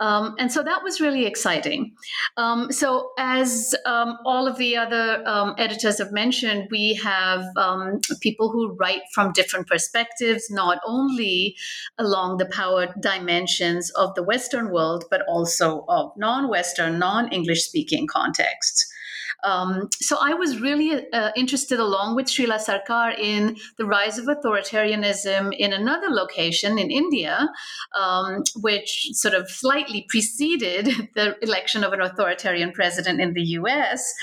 Um, 0.00 0.34
and 0.38 0.50
so 0.50 0.62
that 0.62 0.82
was 0.82 1.00
really 1.00 1.26
exciting. 1.26 1.94
Um, 2.36 2.72
so, 2.72 3.10
as 3.18 3.74
um, 3.86 4.18
all 4.24 4.46
of 4.46 4.56
the 4.58 4.76
other 4.76 5.22
um, 5.26 5.54
editors 5.58 5.98
have 5.98 6.12
mentioned, 6.12 6.68
we 6.70 6.94
have 6.94 7.44
um, 7.56 8.00
people 8.20 8.50
who 8.50 8.74
write 8.74 9.02
from 9.14 9.32
different 9.32 9.66
perspectives, 9.68 10.50
not 10.50 10.78
only 10.86 11.56
along 11.98 12.38
the 12.38 12.46
power 12.46 12.92
dimensions 13.00 13.90
of 13.90 14.14
the 14.14 14.22
Western 14.22 14.70
world, 14.70 15.04
but 15.10 15.22
also 15.28 15.84
of 15.88 16.12
non 16.16 16.48
Western, 16.48 16.98
non 16.98 17.30
English 17.32 17.64
speaking 17.64 18.06
contexts. 18.06 18.91
Um, 19.44 19.88
so 20.00 20.16
I 20.20 20.34
was 20.34 20.60
really 20.60 21.10
uh, 21.12 21.30
interested, 21.36 21.80
along 21.80 22.14
with 22.14 22.26
Sreela 22.26 22.60
Sarkar, 22.60 23.18
in 23.18 23.56
the 23.76 23.84
rise 23.84 24.18
of 24.18 24.26
authoritarianism 24.26 25.54
in 25.58 25.72
another 25.72 26.08
location 26.10 26.78
in 26.78 26.90
India, 26.90 27.48
um, 27.98 28.44
which 28.60 29.08
sort 29.12 29.34
of 29.34 29.50
slightly 29.50 30.06
preceded 30.08 30.86
the 31.14 31.36
election 31.42 31.82
of 31.82 31.92
an 31.92 32.00
authoritarian 32.00 32.72
president 32.72 33.20
in 33.20 33.32
the 33.32 33.42
US. 33.58 34.14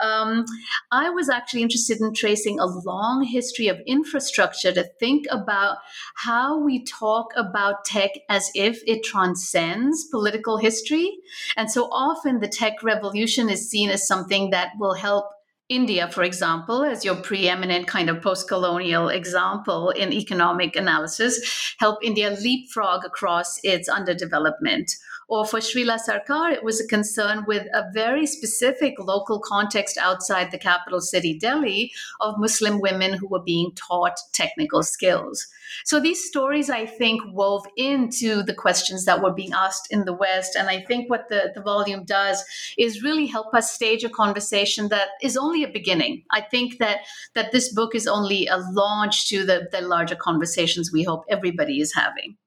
Um, 0.00 0.44
I 0.92 1.10
was 1.10 1.28
actually 1.28 1.62
interested 1.62 2.00
in 2.00 2.14
tracing 2.14 2.60
a 2.60 2.66
long 2.66 3.24
history 3.24 3.68
of 3.68 3.80
infrastructure 3.86 4.72
to 4.72 4.84
think 5.00 5.26
about 5.30 5.78
how 6.14 6.58
we 6.58 6.84
talk 6.84 7.32
about 7.36 7.84
tech 7.84 8.10
as 8.28 8.50
if 8.54 8.80
it 8.86 9.02
transcends 9.02 10.04
political 10.04 10.56
history. 10.56 11.18
And 11.56 11.70
so 11.70 11.86
often 11.86 12.40
the 12.40 12.48
tech 12.48 12.82
revolution 12.82 13.48
is 13.48 13.68
seen 13.68 13.90
as 13.90 14.06
something 14.06 14.50
that 14.50 14.67
will 14.78 14.94
help 14.94 15.26
India, 15.68 16.08
for 16.10 16.22
example, 16.22 16.82
as 16.82 17.04
your 17.04 17.16
preeminent 17.16 17.86
kind 17.86 18.08
of 18.08 18.22
post 18.22 18.48
colonial 18.48 19.08
example 19.10 19.90
in 19.90 20.12
economic 20.12 20.76
analysis, 20.76 21.74
help 21.78 22.02
India 22.02 22.30
leapfrog 22.40 23.04
across 23.04 23.58
its 23.62 23.88
underdevelopment. 23.88 24.90
Or 25.28 25.44
for 25.44 25.58
Sreela 25.58 25.98
Sarkar, 26.00 26.52
it 26.52 26.64
was 26.64 26.80
a 26.80 26.86
concern 26.86 27.44
with 27.46 27.66
a 27.74 27.84
very 27.92 28.26
specific 28.26 28.94
local 28.98 29.38
context 29.38 29.98
outside 29.98 30.50
the 30.50 30.58
capital 30.58 31.02
city, 31.02 31.38
Delhi, 31.38 31.92
of 32.20 32.38
Muslim 32.38 32.80
women 32.80 33.12
who 33.12 33.28
were 33.28 33.42
being 33.42 33.72
taught 33.74 34.18
technical 34.32 34.82
skills. 34.82 35.46
So 35.84 36.00
these 36.00 36.24
stories, 36.24 36.70
I 36.70 36.86
think, 36.86 37.20
wove 37.26 37.66
into 37.76 38.42
the 38.42 38.54
questions 38.54 39.04
that 39.04 39.22
were 39.22 39.34
being 39.34 39.52
asked 39.52 39.92
in 39.92 40.06
the 40.06 40.14
West. 40.14 40.56
And 40.56 40.70
I 40.70 40.80
think 40.80 41.10
what 41.10 41.28
the, 41.28 41.52
the 41.54 41.60
volume 41.60 42.04
does 42.04 42.42
is 42.78 43.02
really 43.02 43.26
help 43.26 43.54
us 43.54 43.70
stage 43.70 44.04
a 44.04 44.08
conversation 44.08 44.88
that 44.88 45.08
is 45.22 45.36
only 45.36 45.62
a 45.62 45.68
beginning. 45.68 46.24
I 46.30 46.40
think 46.40 46.78
that 46.78 47.00
that 47.34 47.52
this 47.52 47.72
book 47.72 47.94
is 47.94 48.06
only 48.06 48.46
a 48.46 48.56
launch 48.56 49.28
to 49.28 49.44
the, 49.44 49.68
the 49.70 49.82
larger 49.82 50.16
conversations 50.16 50.90
we 50.90 51.02
hope 51.02 51.24
everybody 51.28 51.80
is 51.80 51.94
having. 51.94 52.38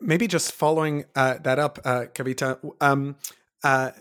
Maybe 0.00 0.26
just 0.28 0.52
following 0.52 1.04
uh, 1.14 1.38
that 1.42 1.58
up, 1.58 1.78
uh, 1.84 2.04
Kavita, 2.14 2.58
um, 2.80 3.16
uh, 3.64 3.92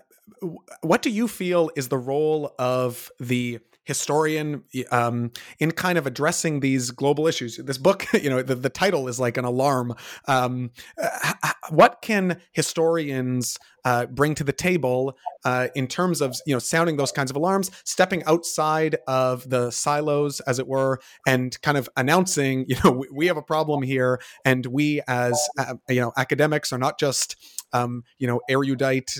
what 0.82 1.02
do 1.02 1.10
you 1.10 1.28
feel 1.28 1.72
is 1.76 1.88
the 1.88 1.98
role 1.98 2.54
of 2.60 3.12
the 3.20 3.60
historian 3.86 4.64
um, 4.92 5.32
in 5.60 5.72
kind 5.72 5.98
of 5.98 6.06
addressing 6.06 6.60
these 6.60 6.92
global 6.92 7.28
issues. 7.28 7.58
This 7.58 7.78
book, 7.78 8.06
you 8.14 8.30
know, 8.30 8.42
the, 8.42 8.56
the 8.56 8.70
title 8.70 9.08
is 9.08 9.20
like 9.20 9.38
an 9.38 9.46
alarm. 9.46 9.96
Um, 10.28 10.72
what 11.70 12.02
can 12.02 12.42
historians 12.52 13.58
uh, 13.86 14.08
bring 14.08 14.34
to 14.36 14.44
the 14.44 14.52
table 14.52 15.16
uh, 15.46 15.68
in 15.76 15.88
terms 15.88 16.20
of 16.20 16.36
you 16.46 16.56
know 16.56 16.60
sounding 16.60 16.98
those 16.98 17.12
kinds 17.12 17.30
of 17.30 17.38
alarms, 17.38 17.70
stepping 17.84 18.24
outside 18.26 18.98
of 19.08 19.48
the 19.50 19.72
silos, 19.72 20.40
as 20.42 20.58
it 20.60 20.68
were, 20.68 21.00
and 21.28 21.62
kind 21.62 21.78
of 21.78 21.88
announcing, 21.96 22.66
you 22.68 22.76
know, 22.84 22.92
we, 22.92 23.08
we 23.14 23.28
have 23.28 23.38
a 23.38 23.44
problem 23.44 23.84
here, 23.84 24.20
and 24.44 24.66
we 24.66 25.02
as 25.08 25.40
uh, 25.58 25.76
you 25.88 26.02
know 26.02 26.12
academics 26.18 26.74
are 26.74 26.80
not 26.80 27.00
just 27.00 27.36
um, 27.74 28.04
you 28.18 28.28
know 28.28 28.42
erudite 28.50 29.16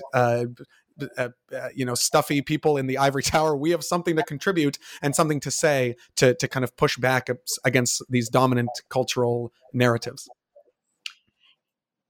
uh, 1.18 1.30
uh, 1.54 1.70
you 1.76 1.86
know 1.86 1.96
stuffy 1.96 2.42
people 2.42 2.78
in 2.78 2.88
the 2.88 2.98
ivory 2.98 3.24
tower 3.24 3.56
we 3.56 3.72
have 3.72 3.84
something 3.84 4.16
to 4.16 4.24
contribute 4.24 4.78
and 5.02 5.16
something 5.16 5.40
to 5.40 5.52
say 5.52 5.96
to 6.16 6.34
to 6.36 6.48
kind 6.48 6.64
of 6.64 6.76
push 6.78 6.98
back 6.98 7.30
against 7.64 8.02
these 8.10 8.30
dominant 8.30 8.70
cultural 8.90 9.52
narratives 9.74 10.30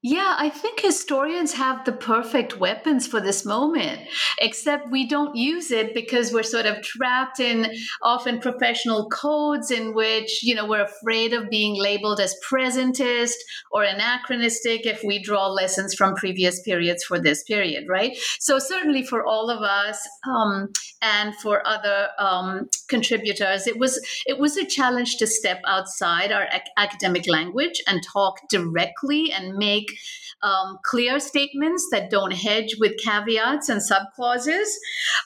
yeah, 0.07 0.35
I 0.37 0.49
think 0.49 0.81
historians 0.81 1.53
have 1.53 1.83
the 1.83 1.91
perfect 1.91 2.59
weapons 2.59 3.07
for 3.07 3.19
this 3.19 3.43
moment, 3.43 4.01
except 4.39 4.91
we 4.91 5.07
don't 5.07 5.35
use 5.35 5.71
it 5.71 5.95
because 5.95 6.31
we're 6.31 6.43
sort 6.43 6.67
of 6.67 6.83
trapped 6.83 7.39
in 7.39 7.75
often 8.03 8.39
professional 8.39 9.09
codes 9.09 9.71
in 9.71 9.95
which, 9.95 10.43
you 10.43 10.53
know, 10.53 10.67
we're 10.67 10.85
afraid 10.85 11.33
of 11.33 11.49
being 11.49 11.81
labeled 11.81 12.19
as 12.19 12.35
presentist 12.47 13.33
or 13.71 13.81
anachronistic 13.81 14.85
if 14.85 15.01
we 15.03 15.17
draw 15.17 15.47
lessons 15.47 15.95
from 15.95 16.13
previous 16.13 16.61
periods 16.61 17.03
for 17.03 17.19
this 17.19 17.41
period, 17.41 17.85
right? 17.89 18.15
So, 18.37 18.59
certainly 18.59 19.01
for 19.01 19.25
all 19.25 19.49
of 19.49 19.63
us 19.63 20.07
um, 20.29 20.69
and 21.01 21.35
for 21.37 21.67
other 21.67 22.09
um, 22.19 22.69
contributors, 22.89 23.65
it 23.65 23.79
was 23.79 23.99
it 24.27 24.37
was 24.37 24.55
a 24.55 24.67
challenge 24.67 25.17
to 25.17 25.25
step 25.25 25.61
outside 25.65 26.31
our 26.31 26.45
ac- 26.53 26.71
academic 26.77 27.27
language 27.27 27.81
and 27.87 28.03
talk 28.03 28.47
directly 28.49 29.31
and 29.31 29.57
make 29.57 29.94
um, 30.41 30.77
clear 30.83 31.19
statements 31.19 31.87
that 31.91 32.09
don't 32.09 32.33
hedge 32.33 32.75
with 32.79 32.97
caveats 33.03 33.69
and 33.69 33.81
subclauses. 33.81 34.65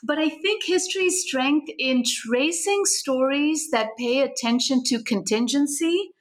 But 0.04 0.18
I 0.18 0.30
think 0.30 0.64
history's 0.66 1.24
strength 1.26 1.70
in 1.78 2.04
tracing 2.06 2.84
stories 2.86 3.70
that 3.72 3.98
pay 3.98 4.22
attention 4.22 4.84
to 4.86 5.04
contingency 5.04 6.14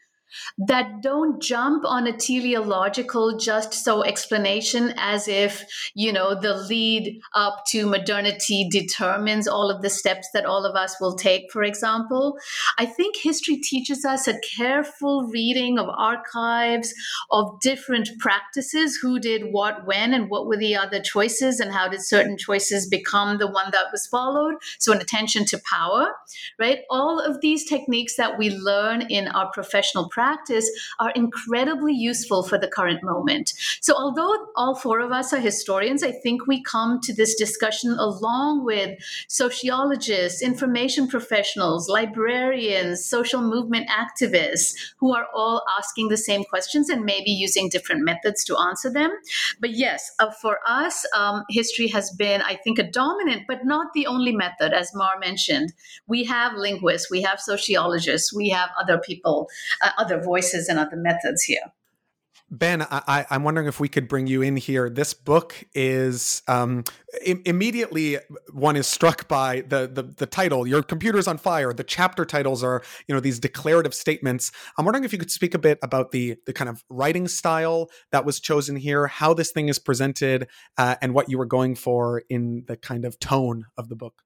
that 0.58 1.02
don't 1.02 1.42
jump 1.42 1.84
on 1.84 2.06
a 2.06 2.16
teleological 2.16 3.38
just 3.38 3.72
so 3.72 4.04
explanation 4.04 4.92
as 4.96 5.28
if, 5.28 5.64
you 5.94 6.12
know, 6.12 6.38
the 6.38 6.54
lead 6.54 7.20
up 7.34 7.64
to 7.68 7.86
modernity 7.86 8.68
determines 8.70 9.48
all 9.48 9.70
of 9.70 9.82
the 9.82 9.90
steps 9.90 10.28
that 10.34 10.44
all 10.44 10.64
of 10.64 10.76
us 10.76 10.96
will 11.00 11.14
take, 11.14 11.50
for 11.52 11.62
example. 11.62 12.38
I 12.78 12.86
think 12.86 13.16
history 13.16 13.56
teaches 13.56 14.04
us 14.04 14.28
a 14.28 14.38
careful 14.56 15.28
reading 15.32 15.78
of 15.78 15.88
archives, 15.88 16.94
of 17.30 17.60
different 17.60 18.10
practices, 18.18 18.96
who 19.00 19.18
did 19.18 19.52
what 19.52 19.86
when, 19.86 20.12
and 20.12 20.28
what 20.28 20.46
were 20.46 20.56
the 20.56 20.76
other 20.76 21.00
choices, 21.00 21.60
and 21.60 21.72
how 21.72 21.88
did 21.88 22.02
certain 22.02 22.36
choices 22.36 22.88
become 22.88 23.38
the 23.38 23.46
one 23.46 23.70
that 23.72 23.86
was 23.92 24.06
followed. 24.06 24.54
So, 24.78 24.92
an 24.92 25.00
attention 25.00 25.44
to 25.46 25.60
power, 25.70 26.12
right? 26.58 26.80
All 26.90 27.20
of 27.20 27.40
these 27.40 27.64
techniques 27.64 28.16
that 28.16 28.38
we 28.38 28.50
learn 28.50 29.02
in 29.02 29.28
our 29.28 29.50
professional 29.50 30.08
practice 30.08 30.17
are 30.98 31.10
incredibly 31.10 31.94
useful 31.94 32.42
for 32.42 32.58
the 32.58 32.68
current 32.68 33.02
moment. 33.02 33.54
So, 33.80 33.94
although 33.94 34.48
all 34.56 34.74
four 34.74 35.00
of 35.00 35.12
us 35.12 35.32
are 35.32 35.40
historians, 35.40 36.02
I 36.02 36.12
think 36.12 36.46
we 36.46 36.62
come 36.62 37.00
to 37.02 37.14
this 37.14 37.34
discussion 37.34 37.96
along 37.98 38.64
with 38.64 38.98
sociologists, 39.28 40.42
information 40.42 41.08
professionals, 41.08 41.88
librarians, 41.88 43.04
social 43.04 43.40
movement 43.40 43.88
activists, 43.88 44.74
who 44.98 45.14
are 45.14 45.26
all 45.34 45.62
asking 45.78 46.08
the 46.08 46.16
same 46.16 46.44
questions 46.44 46.88
and 46.88 47.04
maybe 47.04 47.30
using 47.30 47.68
different 47.68 48.04
methods 48.04 48.44
to 48.44 48.56
answer 48.56 48.90
them. 48.90 49.10
But 49.60 49.70
yes, 49.70 50.10
uh, 50.18 50.30
for 50.30 50.58
us, 50.66 51.06
um, 51.16 51.44
history 51.48 51.88
has 51.88 52.10
been, 52.10 52.42
I 52.42 52.56
think, 52.56 52.78
a 52.78 52.90
dominant, 52.90 53.42
but 53.46 53.64
not 53.64 53.92
the 53.94 54.06
only 54.06 54.32
method, 54.32 54.72
as 54.72 54.94
Mar 54.94 55.18
mentioned. 55.18 55.72
We 56.06 56.24
have 56.24 56.54
linguists, 56.54 57.10
we 57.10 57.22
have 57.22 57.40
sociologists, 57.40 58.32
we 58.32 58.48
have 58.50 58.70
other 58.80 58.98
people, 58.98 59.48
uh, 59.82 59.90
other 60.08 60.22
voices 60.22 60.68
and 60.68 60.78
other 60.78 60.96
methods 60.96 61.42
here. 61.42 61.72
Ben, 62.50 62.80
I, 62.90 63.26
am 63.30 63.44
wondering 63.44 63.66
if 63.66 63.78
we 63.78 63.88
could 63.88 64.08
bring 64.08 64.26
you 64.26 64.40
in 64.40 64.56
here. 64.56 64.88
This 64.88 65.12
book 65.12 65.54
is 65.74 66.42
um, 66.48 66.82
I- 67.26 67.42
immediately 67.44 68.16
one 68.52 68.74
is 68.74 68.86
struck 68.86 69.28
by 69.28 69.62
the, 69.68 69.86
the 69.86 70.02
the 70.02 70.24
title. 70.24 70.66
Your 70.66 70.82
computer's 70.82 71.28
on 71.28 71.36
fire. 71.36 71.74
The 71.74 71.84
chapter 71.84 72.24
titles 72.24 72.64
are 72.64 72.82
you 73.06 73.14
know 73.14 73.20
these 73.20 73.38
declarative 73.38 73.92
statements. 73.92 74.50
I'm 74.78 74.86
wondering 74.86 75.04
if 75.04 75.12
you 75.12 75.18
could 75.18 75.30
speak 75.30 75.52
a 75.52 75.58
bit 75.58 75.78
about 75.82 76.10
the 76.10 76.36
the 76.46 76.54
kind 76.54 76.70
of 76.70 76.82
writing 76.88 77.28
style 77.28 77.90
that 78.12 78.24
was 78.24 78.40
chosen 78.40 78.76
here, 78.76 79.08
how 79.08 79.34
this 79.34 79.52
thing 79.52 79.68
is 79.68 79.78
presented, 79.78 80.48
uh, 80.78 80.96
and 81.02 81.12
what 81.12 81.28
you 81.28 81.36
were 81.36 81.46
going 81.46 81.74
for 81.74 82.22
in 82.30 82.64
the 82.66 82.78
kind 82.78 83.04
of 83.04 83.18
tone 83.18 83.66
of 83.76 83.90
the 83.90 83.96
book. 83.96 84.22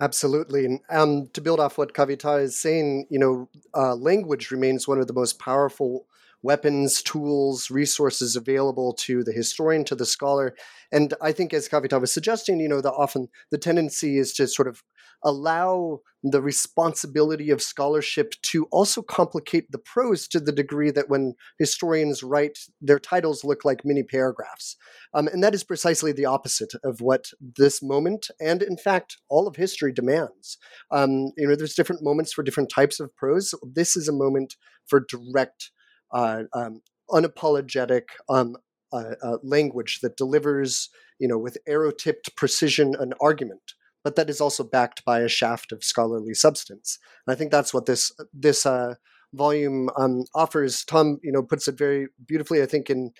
Absolutely. 0.00 0.64
And 0.64 0.80
um, 0.90 1.28
to 1.34 1.40
build 1.40 1.60
off 1.60 1.78
what 1.78 1.94
Kavita 1.94 2.42
is 2.42 2.60
saying, 2.60 3.06
you 3.10 3.18
know, 3.18 3.48
uh, 3.74 3.94
language 3.94 4.50
remains 4.50 4.88
one 4.88 4.98
of 4.98 5.06
the 5.06 5.12
most 5.12 5.38
powerful 5.38 6.06
weapons, 6.42 7.00
tools, 7.02 7.70
resources 7.70 8.36
available 8.36 8.92
to 8.92 9.22
the 9.24 9.32
historian, 9.32 9.84
to 9.84 9.94
the 9.94 10.04
scholar. 10.04 10.54
And 10.92 11.14
I 11.22 11.32
think, 11.32 11.54
as 11.54 11.68
Kavita 11.68 12.00
was 12.00 12.12
suggesting, 12.12 12.60
you 12.60 12.68
know, 12.68 12.80
that 12.80 12.92
often 12.92 13.28
the 13.50 13.56
tendency 13.58 14.18
is 14.18 14.32
to 14.34 14.46
sort 14.48 14.68
of 14.68 14.82
allow 15.24 16.00
the 16.22 16.40
responsibility 16.40 17.50
of 17.50 17.60
scholarship 17.60 18.34
to 18.42 18.66
also 18.70 19.02
complicate 19.02 19.70
the 19.70 19.78
prose 19.78 20.26
to 20.28 20.40
the 20.40 20.52
degree 20.52 20.90
that 20.90 21.08
when 21.08 21.34
historians 21.58 22.22
write, 22.22 22.58
their 22.80 22.98
titles 22.98 23.44
look 23.44 23.64
like 23.64 23.84
mini 23.84 24.02
paragraphs. 24.02 24.76
Um, 25.12 25.28
and 25.28 25.42
that 25.42 25.54
is 25.54 25.64
precisely 25.64 26.12
the 26.12 26.24
opposite 26.24 26.72
of 26.82 27.00
what 27.00 27.26
this 27.40 27.82
moment 27.82 28.30
and, 28.40 28.62
in 28.62 28.76
fact, 28.76 29.18
all 29.28 29.46
of 29.46 29.56
history 29.56 29.92
demands. 29.92 30.56
Um, 30.90 31.32
you 31.36 31.46
know, 31.46 31.56
there's 31.56 31.74
different 31.74 32.02
moments 32.02 32.32
for 32.32 32.42
different 32.42 32.70
types 32.70 33.00
of 33.00 33.14
prose. 33.16 33.54
This 33.62 33.96
is 33.96 34.08
a 34.08 34.12
moment 34.12 34.56
for 34.86 35.04
direct 35.08 35.70
uh, 36.12 36.44
um, 36.54 36.80
unapologetic 37.10 38.04
um, 38.28 38.56
uh, 38.92 39.14
uh, 39.22 39.36
language 39.42 40.00
that 40.00 40.16
delivers, 40.16 40.88
you 41.18 41.28
know, 41.28 41.38
with 41.38 41.58
arrow-tipped 41.66 42.36
precision 42.36 42.94
an 42.98 43.12
argument, 43.20 43.74
but 44.04 44.16
that 44.16 44.30
is 44.30 44.40
also 44.40 44.62
backed 44.62 45.04
by 45.04 45.20
a 45.20 45.28
shaft 45.28 45.72
of 45.72 45.82
scholarly 45.82 46.34
substance. 46.34 46.98
And 47.26 47.34
I 47.34 47.36
think 47.36 47.50
that's 47.50 47.74
what 47.74 47.86
this 47.86 48.12
this 48.32 48.66
uh, 48.66 48.94
volume 49.32 49.88
um, 49.96 50.24
offers. 50.34 50.84
Tom, 50.84 51.18
you 51.22 51.32
know, 51.32 51.42
puts 51.42 51.66
it 51.66 51.76
very 51.76 52.08
beautifully. 52.24 52.62
I 52.62 52.66
think 52.66 52.90
in 52.90 53.12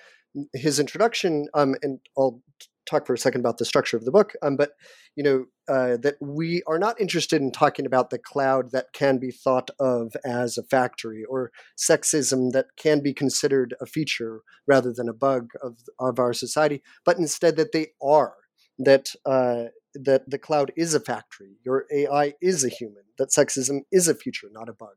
his 0.52 0.78
introduction, 0.78 1.48
um, 1.54 1.74
and 1.82 2.00
I'll 2.16 2.42
talk 2.86 3.06
for 3.06 3.14
a 3.14 3.18
second 3.18 3.40
about 3.40 3.56
the 3.56 3.64
structure 3.64 3.96
of 3.96 4.04
the 4.04 4.10
book. 4.10 4.34
Um, 4.42 4.56
but 4.56 4.72
you 5.16 5.22
know 5.22 5.46
uh, 5.68 5.96
that 5.98 6.16
we 6.20 6.62
are 6.66 6.78
not 6.78 7.00
interested 7.00 7.40
in 7.40 7.50
talking 7.50 7.86
about 7.86 8.10
the 8.10 8.18
cloud 8.18 8.72
that 8.72 8.92
can 8.92 9.18
be 9.18 9.30
thought 9.30 9.70
of 9.80 10.14
as 10.24 10.58
a 10.58 10.62
factory 10.62 11.24
or 11.24 11.50
sexism 11.78 12.52
that 12.52 12.66
can 12.76 13.00
be 13.00 13.14
considered 13.14 13.74
a 13.80 13.86
feature 13.86 14.40
rather 14.66 14.92
than 14.92 15.08
a 15.08 15.14
bug 15.14 15.50
of 15.62 15.78
of 15.98 16.18
our 16.18 16.32
society, 16.32 16.82
but 17.04 17.18
instead 17.18 17.56
that 17.56 17.72
they 17.72 17.88
are 18.02 18.34
that. 18.78 19.10
Uh, 19.24 19.64
that 19.94 20.28
the 20.28 20.38
cloud 20.38 20.72
is 20.76 20.94
a 20.94 21.00
factory, 21.00 21.56
your 21.64 21.86
AI 21.92 22.34
is 22.40 22.64
a 22.64 22.68
human, 22.68 23.04
that 23.18 23.30
sexism 23.30 23.80
is 23.92 24.08
a 24.08 24.14
feature, 24.14 24.48
not 24.52 24.68
a 24.68 24.72
bug. 24.72 24.96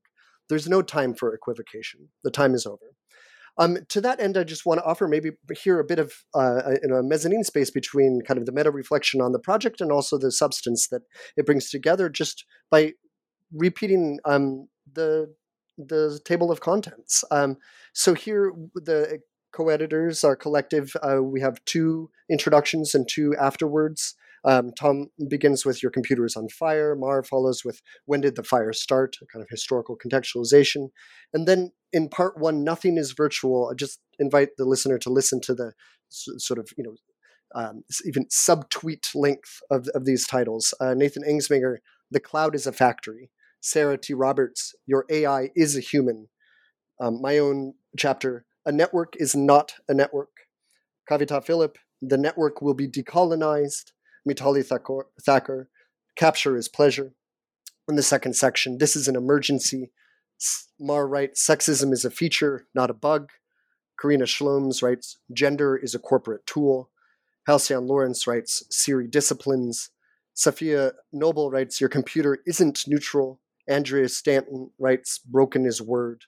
There's 0.50 0.68
no 0.68 0.82
time 0.82 1.14
for 1.14 1.34
equivocation. 1.34 2.10
The 2.24 2.32
time 2.32 2.54
is 2.56 2.66
over. 2.66 2.96
Um, 3.60 3.80
to 3.90 4.02
that 4.02 4.20
end, 4.20 4.38
I 4.38 4.44
just 4.44 4.66
want 4.66 4.80
to 4.80 4.86
offer 4.86 5.08
maybe 5.08 5.32
here 5.62 5.80
a 5.80 5.84
bit 5.84 6.00
of 6.00 6.14
uh, 6.36 6.62
you 6.82 6.90
know, 6.90 6.98
a 6.98 7.04
mezzanine 7.04 7.44
space 7.44 7.72
between 7.72 8.22
kind 8.26 8.38
of 8.40 8.46
the 8.46 8.52
meta 8.52 8.70
reflection 8.70 9.20
on 9.20 9.32
the 9.32 9.40
project 9.40 9.82
and 9.82 9.92
also 9.92 10.18
the 10.18 10.32
substance 10.32 10.88
that 10.90 11.02
it 11.36 11.46
brings 11.46 11.70
together, 11.70 12.08
just 12.08 12.46
by 12.70 12.94
repeating 13.52 14.20
um, 14.26 14.68
the 14.94 15.34
the 15.78 16.20
table 16.26 16.52
of 16.52 16.60
contents. 16.60 17.24
Um, 17.30 17.58
so 17.94 18.14
here, 18.14 18.52
the 18.74 19.20
co-editors, 19.54 20.24
our 20.24 20.36
collective, 20.36 20.96
uh, 21.02 21.22
we 21.22 21.40
have 21.42 21.64
two 21.66 22.10
introductions 22.30 22.94
and 22.94 23.08
two 23.08 23.36
afterwards. 23.40 24.16
Um, 24.48 24.72
Tom 24.80 25.10
begins 25.30 25.66
with 25.66 25.84
Your 25.84 25.92
Computer 25.92 26.26
is 26.26 26.38
on 26.38 26.48
Fire. 26.48 26.96
Mar 26.96 27.22
follows 27.22 27.66
with 27.66 27.82
When 28.06 28.22
Did 28.22 28.38
the 28.38 28.44
Fire 28.44 28.72
Start? 28.72 29.18
A 29.22 29.26
kind 29.26 29.44
of 29.44 29.50
historical 29.50 29.98
contextualization. 29.98 30.88
And 31.34 31.46
then 31.46 31.74
in 31.92 32.08
part 32.08 32.40
one, 32.40 32.64
Nothing 32.64 32.98
is 32.98 33.12
Virtual. 33.12 33.70
I 33.70 33.76
just 33.76 34.00
invite 34.20 34.52
the 34.58 34.64
listener 34.64 34.98
to 35.00 35.10
listen 35.10 35.42
to 35.42 35.54
the 35.54 35.74
sort 36.10 36.60
of, 36.60 36.70
you 36.78 36.84
know, 36.86 36.96
um, 37.56 37.84
even 38.06 38.26
subtweet 38.28 39.14
length 39.14 39.60
of, 39.70 39.90
of 39.94 40.06
these 40.06 40.26
titles. 40.26 40.74
Uh, 40.80 40.94
Nathan 40.94 41.24
Ensmenger, 41.24 41.78
The 42.10 42.22
Cloud 42.22 42.56
is 42.56 42.66
a 42.66 42.72
Factory. 42.72 43.30
Sarah 43.60 43.98
T. 43.98 44.14
Roberts, 44.14 44.74
Your 44.86 45.06
AI 45.10 45.50
is 45.58 45.76
a 45.76 45.82
Human. 45.82 46.30
Um, 47.02 47.22
my 47.22 47.38
own 47.38 47.74
chapter, 47.98 48.46
A 48.66 48.72
Network 48.72 49.14
is 49.18 49.36
Not 49.36 49.74
a 49.90 49.94
Network. 49.94 50.30
Kavita 51.10 51.44
Philip, 51.44 51.78
The 52.02 52.18
Network 52.18 52.62
will 52.62 52.74
be 52.74 52.88
decolonized. 52.88 53.92
Mitali 54.28 54.64
Thakor, 54.68 55.68
Capture 56.16 56.58
is 56.58 56.68
Pleasure. 56.68 57.14
In 57.88 57.96
the 57.96 58.04
second 58.04 58.36
section, 58.36 58.78
This 58.78 58.96
is 58.96 59.08
an 59.08 59.16
Emergency. 59.16 59.92
Mar 60.80 61.08
writes, 61.08 61.46
Sexism 61.46 61.94
is 61.94 62.04
a 62.04 62.12
feature, 62.12 62.68
not 62.76 62.90
a 62.90 62.94
bug. 62.94 63.32
Corinna 63.98 64.26
Schlombs 64.26 64.84
writes, 64.84 65.18
Gender 65.32 65.78
is 65.78 65.96
a 65.96 66.00
corporate 66.00 66.46
tool. 66.46 66.90
Halcyon 67.48 67.88
Lawrence 67.88 68.28
writes, 68.28 68.64
Siri 68.70 69.08
disciplines. 69.08 69.90
Safiya 70.36 70.92
Noble 71.14 71.50
writes, 71.50 71.80
Your 71.80 71.90
computer 71.90 72.40
isn't 72.46 72.88
neutral. 72.88 73.40
Andrea 73.68 74.10
Stanton 74.10 74.72
writes, 74.78 75.20
Broken 75.20 75.66
is 75.66 75.82
word. 75.82 76.26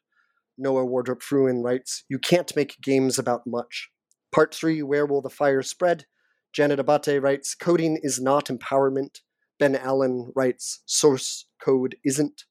Noah 0.58 0.86
Wardrip 0.86 1.22
Fruin 1.22 1.62
writes, 1.62 2.04
You 2.10 2.18
can't 2.18 2.56
make 2.56 2.82
games 2.82 3.20
about 3.20 3.46
much. 3.46 3.90
Part 4.32 4.56
3, 4.56 4.82
Where 4.84 5.06
Will 5.06 5.22
the 5.22 5.30
Fire 5.30 5.62
Spread? 5.62 6.06
Janet 6.54 6.80
Abbate 6.80 7.22
writes, 7.22 7.56
Coding 7.56 8.00
is 8.02 8.20
not 8.20 8.46
empowerment. 8.46 9.22
Ben 9.60 9.76
Allen 9.76 10.32
writes, 10.36 10.82
Source 10.86 11.46
code 11.64 11.96
isn't. 12.04 12.46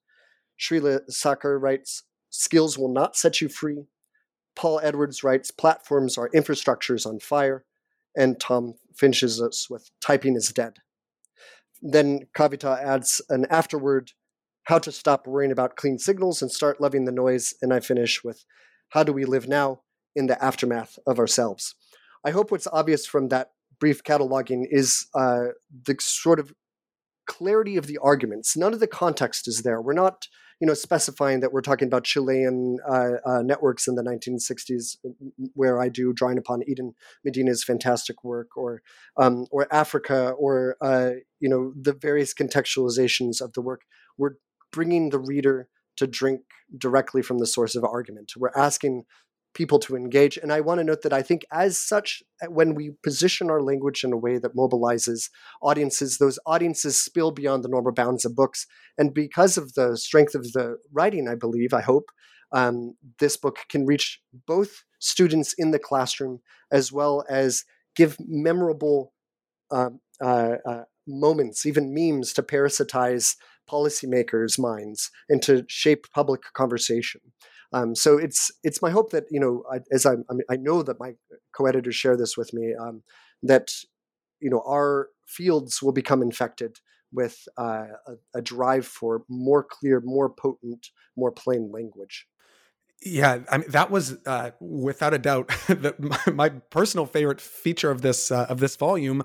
Sreela 0.59 1.01
Sarkar 1.09 1.59
writes, 1.59 2.03
Skills 2.29 2.77
will 2.77 2.93
not 2.93 3.15
set 3.15 3.41
you 3.41 3.49
free. 3.49 3.87
Paul 4.55 4.79
Edwards 4.83 5.23
writes, 5.23 5.51
Platforms 5.51 6.17
are 6.17 6.29
infrastructures 6.29 7.05
on 7.05 7.19
fire. 7.19 7.65
And 8.15 8.39
Tom 8.39 8.75
finishes 8.95 9.41
us 9.41 9.69
with, 9.69 9.89
Typing 10.01 10.35
is 10.35 10.49
dead. 10.49 10.77
Then 11.81 12.27
Kavita 12.35 12.81
adds 12.81 13.21
an 13.29 13.45
afterword, 13.49 14.11
How 14.63 14.79
to 14.79 14.91
stop 14.91 15.27
worrying 15.27 15.51
about 15.51 15.75
clean 15.75 15.97
signals 15.97 16.41
and 16.41 16.51
start 16.51 16.81
loving 16.81 17.05
the 17.05 17.11
noise. 17.11 17.53
And 17.61 17.73
I 17.73 17.79
finish 17.79 18.23
with, 18.23 18.45
How 18.89 19.03
do 19.03 19.13
we 19.13 19.25
live 19.25 19.47
now 19.47 19.81
in 20.15 20.27
the 20.27 20.43
aftermath 20.43 20.99
of 21.07 21.19
ourselves? 21.19 21.75
I 22.25 22.31
hope 22.31 22.51
what's 22.51 22.67
obvious 22.67 23.05
from 23.05 23.29
that 23.29 23.51
brief 23.79 24.03
cataloging 24.03 24.65
is 24.69 25.07
uh, 25.15 25.47
the 25.85 25.95
sort 25.99 26.39
of 26.39 26.53
clarity 27.27 27.77
of 27.77 27.87
the 27.87 27.97
arguments. 27.99 28.57
None 28.57 28.73
of 28.73 28.79
the 28.79 28.87
context 28.87 29.47
is 29.47 29.61
there. 29.61 29.81
We're 29.81 29.93
not, 29.93 30.27
you 30.59 30.67
know, 30.67 30.73
specifying 30.73 31.39
that 31.39 31.53
we're 31.53 31.61
talking 31.61 31.87
about 31.87 32.03
Chilean 32.03 32.77
uh, 32.87 33.11
uh, 33.25 33.41
networks 33.43 33.87
in 33.87 33.95
the 33.95 34.01
1960s, 34.01 34.97
where 35.53 35.79
I 35.79 35.89
do 35.89 36.11
drawing 36.11 36.37
upon 36.37 36.63
Eden 36.67 36.95
Medina's 37.23 37.63
fantastic 37.63 38.23
work, 38.23 38.57
or 38.57 38.81
um, 39.15 39.45
or 39.51 39.67
Africa, 39.71 40.31
or 40.31 40.75
uh, 40.81 41.11
you 41.39 41.49
know, 41.49 41.71
the 41.79 41.93
various 41.93 42.33
contextualizations 42.33 43.41
of 43.41 43.53
the 43.53 43.61
work. 43.61 43.81
We're 44.17 44.35
bringing 44.71 45.09
the 45.09 45.19
reader 45.19 45.69
to 45.97 46.07
drink 46.07 46.41
directly 46.77 47.21
from 47.21 47.39
the 47.39 47.45
source 47.45 47.75
of 47.75 47.83
argument. 47.83 48.31
We're 48.35 48.51
asking 48.55 49.03
people 49.53 49.79
to 49.79 49.95
engage. 49.95 50.37
And 50.37 50.51
I 50.53 50.61
want 50.61 50.79
to 50.79 50.83
note 50.83 51.01
that 51.01 51.13
I 51.13 51.21
think, 51.21 51.43
as 51.51 51.77
such, 51.77 52.23
uh, 52.41 52.51
when 52.51 52.75
we 52.75 52.91
position 53.03 53.49
our 53.49 53.61
language 53.61 54.03
in 54.03 54.13
a 54.13 54.17
way 54.17 54.37
that 54.37 54.55
mobilizes 54.55 55.29
audiences, 55.61 56.17
those 56.17 56.39
audiences 56.45 57.01
spill 57.01 57.31
beyond 57.31 57.63
the 57.63 57.69
normal 57.69 57.91
bounds 57.91 58.25
of 58.25 58.35
books. 58.35 58.67
And 58.97 59.13
because 59.13 59.57
of 59.57 59.73
the 59.73 59.97
strength 59.97 60.35
of 60.35 60.53
the 60.53 60.77
writing, 60.91 61.27
I 61.27 61.35
believe, 61.35 61.73
I 61.73 61.81
hope, 61.81 62.09
um, 62.51 62.95
this 63.19 63.37
book 63.37 63.59
can 63.69 63.85
reach 63.85 64.21
both 64.47 64.83
students 64.99 65.53
in 65.53 65.71
the 65.71 65.79
classroom 65.79 66.41
as 66.71 66.91
well 66.91 67.23
as 67.29 67.63
give 67.95 68.17
memorable 68.19 69.13
um, 69.71 69.99
uh, 70.21 70.55
uh, 70.65 70.83
moments, 71.07 71.65
even 71.65 71.93
memes, 71.93 72.33
to 72.33 72.43
parasitize 72.43 73.35
policymakers' 73.69 74.59
minds 74.59 75.11
and 75.27 75.41
to 75.43 75.63
shape 75.67 76.07
public 76.13 76.41
conversation. 76.53 77.21
Um, 77.71 77.95
so 77.95 78.17
it's 78.17 78.51
it's 78.63 78.81
my 78.81 78.89
hope 78.89 79.11
that 79.11 79.25
you 79.29 79.39
know, 79.39 79.63
I, 79.71 79.79
as 79.91 80.05
I, 80.05 80.13
I, 80.13 80.53
I 80.53 80.55
know 80.55 80.81
that 80.83 80.99
my 80.99 81.13
co-editors 81.55 81.95
share 81.95 82.17
this 82.17 82.35
with 82.35 82.53
me, 82.53 82.73
um, 82.79 83.03
that 83.43 83.69
you 84.39 84.49
know 84.49 84.63
our 84.67 85.09
fields 85.27 85.81
will 85.81 85.91
become 85.91 86.21
infected 86.21 86.77
with 87.11 87.47
uh, 87.57 87.85
a, 88.07 88.13
a 88.35 88.41
drive 88.41 88.85
for 88.85 89.23
more 89.29 89.63
clear, 89.63 90.01
more 90.03 90.29
potent, 90.29 90.87
more 91.15 91.31
plain 91.31 91.71
language. 91.71 92.27
Yeah, 93.03 93.39
I 93.49 93.59
mean 93.59 93.69
that 93.69 93.91
was 93.91 94.17
uh, 94.25 94.51
without 94.59 95.13
a 95.13 95.19
doubt 95.19 95.47
the, 95.67 95.95
my, 95.99 96.33
my, 96.33 96.49
personal 96.49 97.05
favorite 97.05 97.39
feature 97.39 97.91
of 97.91 98.01
this 98.01 98.31
uh, 98.31 98.47
of 98.49 98.59
this 98.59 98.75
volume, 98.75 99.23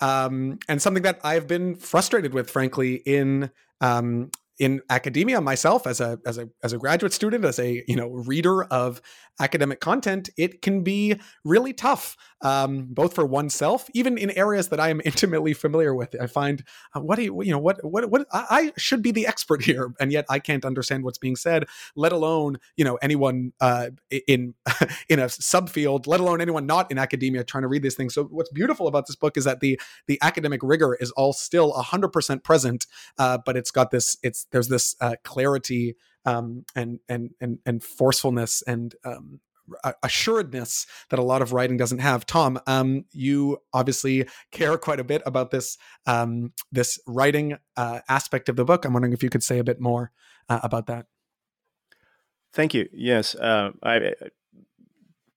um, 0.00 0.58
and 0.68 0.82
something 0.82 1.04
that 1.04 1.20
I've 1.24 1.46
been 1.46 1.76
frustrated 1.76 2.34
with, 2.34 2.50
frankly, 2.50 2.96
in 2.96 3.50
um, 3.80 4.30
in 4.58 4.80
academia 4.90 5.40
myself 5.40 5.86
as 5.86 6.00
a 6.00 6.18
as 6.26 6.38
a 6.38 6.48
as 6.62 6.72
a 6.72 6.78
graduate 6.78 7.12
student 7.12 7.44
as 7.44 7.58
a 7.58 7.82
you 7.88 7.96
know 7.96 8.08
reader 8.10 8.64
of 8.64 9.00
academic 9.40 9.80
content 9.80 10.30
it 10.36 10.62
can 10.62 10.82
be 10.82 11.18
really 11.44 11.72
tough 11.72 12.16
um, 12.42 12.86
both 12.90 13.14
for 13.14 13.26
oneself 13.26 13.88
even 13.94 14.16
in 14.16 14.30
areas 14.30 14.68
that 14.68 14.78
i 14.78 14.88
am 14.90 15.00
intimately 15.04 15.54
familiar 15.54 15.94
with. 15.94 16.14
I 16.20 16.26
find 16.26 16.62
uh, 16.94 17.00
what 17.00 17.16
do 17.16 17.22
you 17.22 17.42
you 17.42 17.50
know 17.50 17.58
what 17.58 17.84
what 17.84 18.10
what 18.10 18.26
I, 18.32 18.72
should 18.76 19.02
be 19.02 19.10
the 19.10 19.26
expert 19.26 19.62
here 19.70 19.92
and 20.00 20.12
yet 20.12 20.24
i 20.28 20.38
can't 20.38 20.64
understand 20.64 21.04
what's 21.04 21.18
being 21.18 21.36
said 21.36 21.64
let 21.96 22.12
alone 22.12 22.58
you 22.76 22.84
know 22.84 22.96
anyone 22.96 23.52
uh, 23.60 23.90
in 24.28 24.54
in 25.08 25.18
a 25.18 25.26
subfield 25.26 26.06
let 26.06 26.20
alone 26.20 26.40
anyone 26.40 26.66
not 26.66 26.90
in 26.90 26.98
academia 26.98 27.44
trying 27.44 27.62
to 27.62 27.68
read 27.68 27.82
these 27.82 27.94
things. 27.94 28.14
So 28.14 28.24
what's 28.24 28.50
beautiful 28.50 28.88
about 28.88 29.06
this 29.06 29.16
book 29.16 29.36
is 29.36 29.44
that 29.44 29.60
the 29.60 29.80
the 30.06 30.18
academic 30.22 30.60
rigor 30.62 30.94
is 30.94 31.10
all 31.12 31.32
still 31.32 31.72
100% 31.72 32.42
present 32.42 32.86
uh, 33.18 33.38
but 33.44 33.56
it's 33.56 33.70
got 33.70 33.90
this 33.90 34.16
it's 34.22 34.43
there's 34.52 34.68
this 34.68 34.96
uh, 35.00 35.16
clarity 35.24 35.96
um, 36.24 36.64
and 36.74 37.00
and 37.08 37.30
and 37.40 37.58
and 37.66 37.82
forcefulness 37.82 38.62
and 38.66 38.94
um, 39.04 39.40
assuredness 40.02 40.86
that 41.10 41.18
a 41.18 41.22
lot 41.22 41.42
of 41.42 41.52
writing 41.52 41.76
doesn't 41.76 41.98
have. 41.98 42.26
Tom, 42.26 42.60
um, 42.66 43.04
you 43.12 43.58
obviously 43.72 44.26
care 44.50 44.76
quite 44.76 45.00
a 45.00 45.04
bit 45.04 45.22
about 45.26 45.50
this 45.50 45.78
um, 46.06 46.52
this 46.72 46.98
writing 47.06 47.58
uh, 47.76 48.00
aspect 48.08 48.48
of 48.48 48.56
the 48.56 48.64
book. 48.64 48.84
I'm 48.84 48.92
wondering 48.92 49.12
if 49.12 49.22
you 49.22 49.30
could 49.30 49.42
say 49.42 49.58
a 49.58 49.64
bit 49.64 49.80
more 49.80 50.12
uh, 50.48 50.60
about 50.62 50.86
that. 50.86 51.06
Thank 52.52 52.74
you. 52.74 52.88
Yes, 52.92 53.34
uh, 53.34 53.72
I 53.82 54.12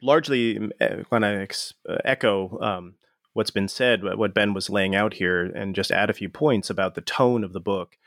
largely 0.02 0.70
when 1.10 1.24
I 1.24 1.42
ex- 1.42 1.74
uh, 1.88 1.98
echo 2.06 2.60
um, 2.62 2.96
what's 3.34 3.52
been 3.52 3.68
said, 3.68 4.04
what 4.04 4.34
Ben 4.34 4.54
was 4.54 4.70
laying 4.70 4.96
out 4.96 5.16
here, 5.16 5.44
and 5.44 5.76
just 5.76 5.92
add 5.92 6.10
a 6.10 6.14
few 6.14 6.30
points 6.30 6.70
about 6.70 6.96
the 6.96 7.02
tone 7.02 7.44
of 7.44 7.54
the 7.54 7.60
book 7.60 7.98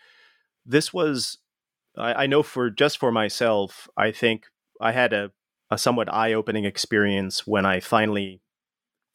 this 0.71 0.93
was 0.93 1.39
I, 1.97 2.25
I 2.25 2.27
know 2.27 2.43
for 2.43 2.71
just 2.71 2.99
for 2.99 3.11
myself, 3.13 3.89
I 3.97 4.13
think 4.13 4.47
I 4.81 4.93
had 4.93 5.13
a, 5.13 5.33
a 5.71 5.79
somewhat 5.79 6.13
eye-opening 6.13 6.65
experience 6.65 7.47
when 7.47 7.67
I 7.67 7.81
finally 7.81 8.41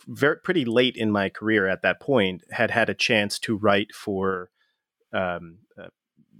very 0.08 0.38
pretty 0.38 0.65
late 0.65 0.96
in 0.96 1.10
my 1.10 1.30
career 1.30 1.68
at 1.68 1.82
that 1.82 2.00
point 2.00 2.44
had 2.52 2.70
had 2.70 2.89
a 2.89 2.94
chance 2.94 3.39
to 3.39 3.58
write 3.58 3.94
for 3.94 4.52
um, 5.13 5.60
uh, 5.82 5.88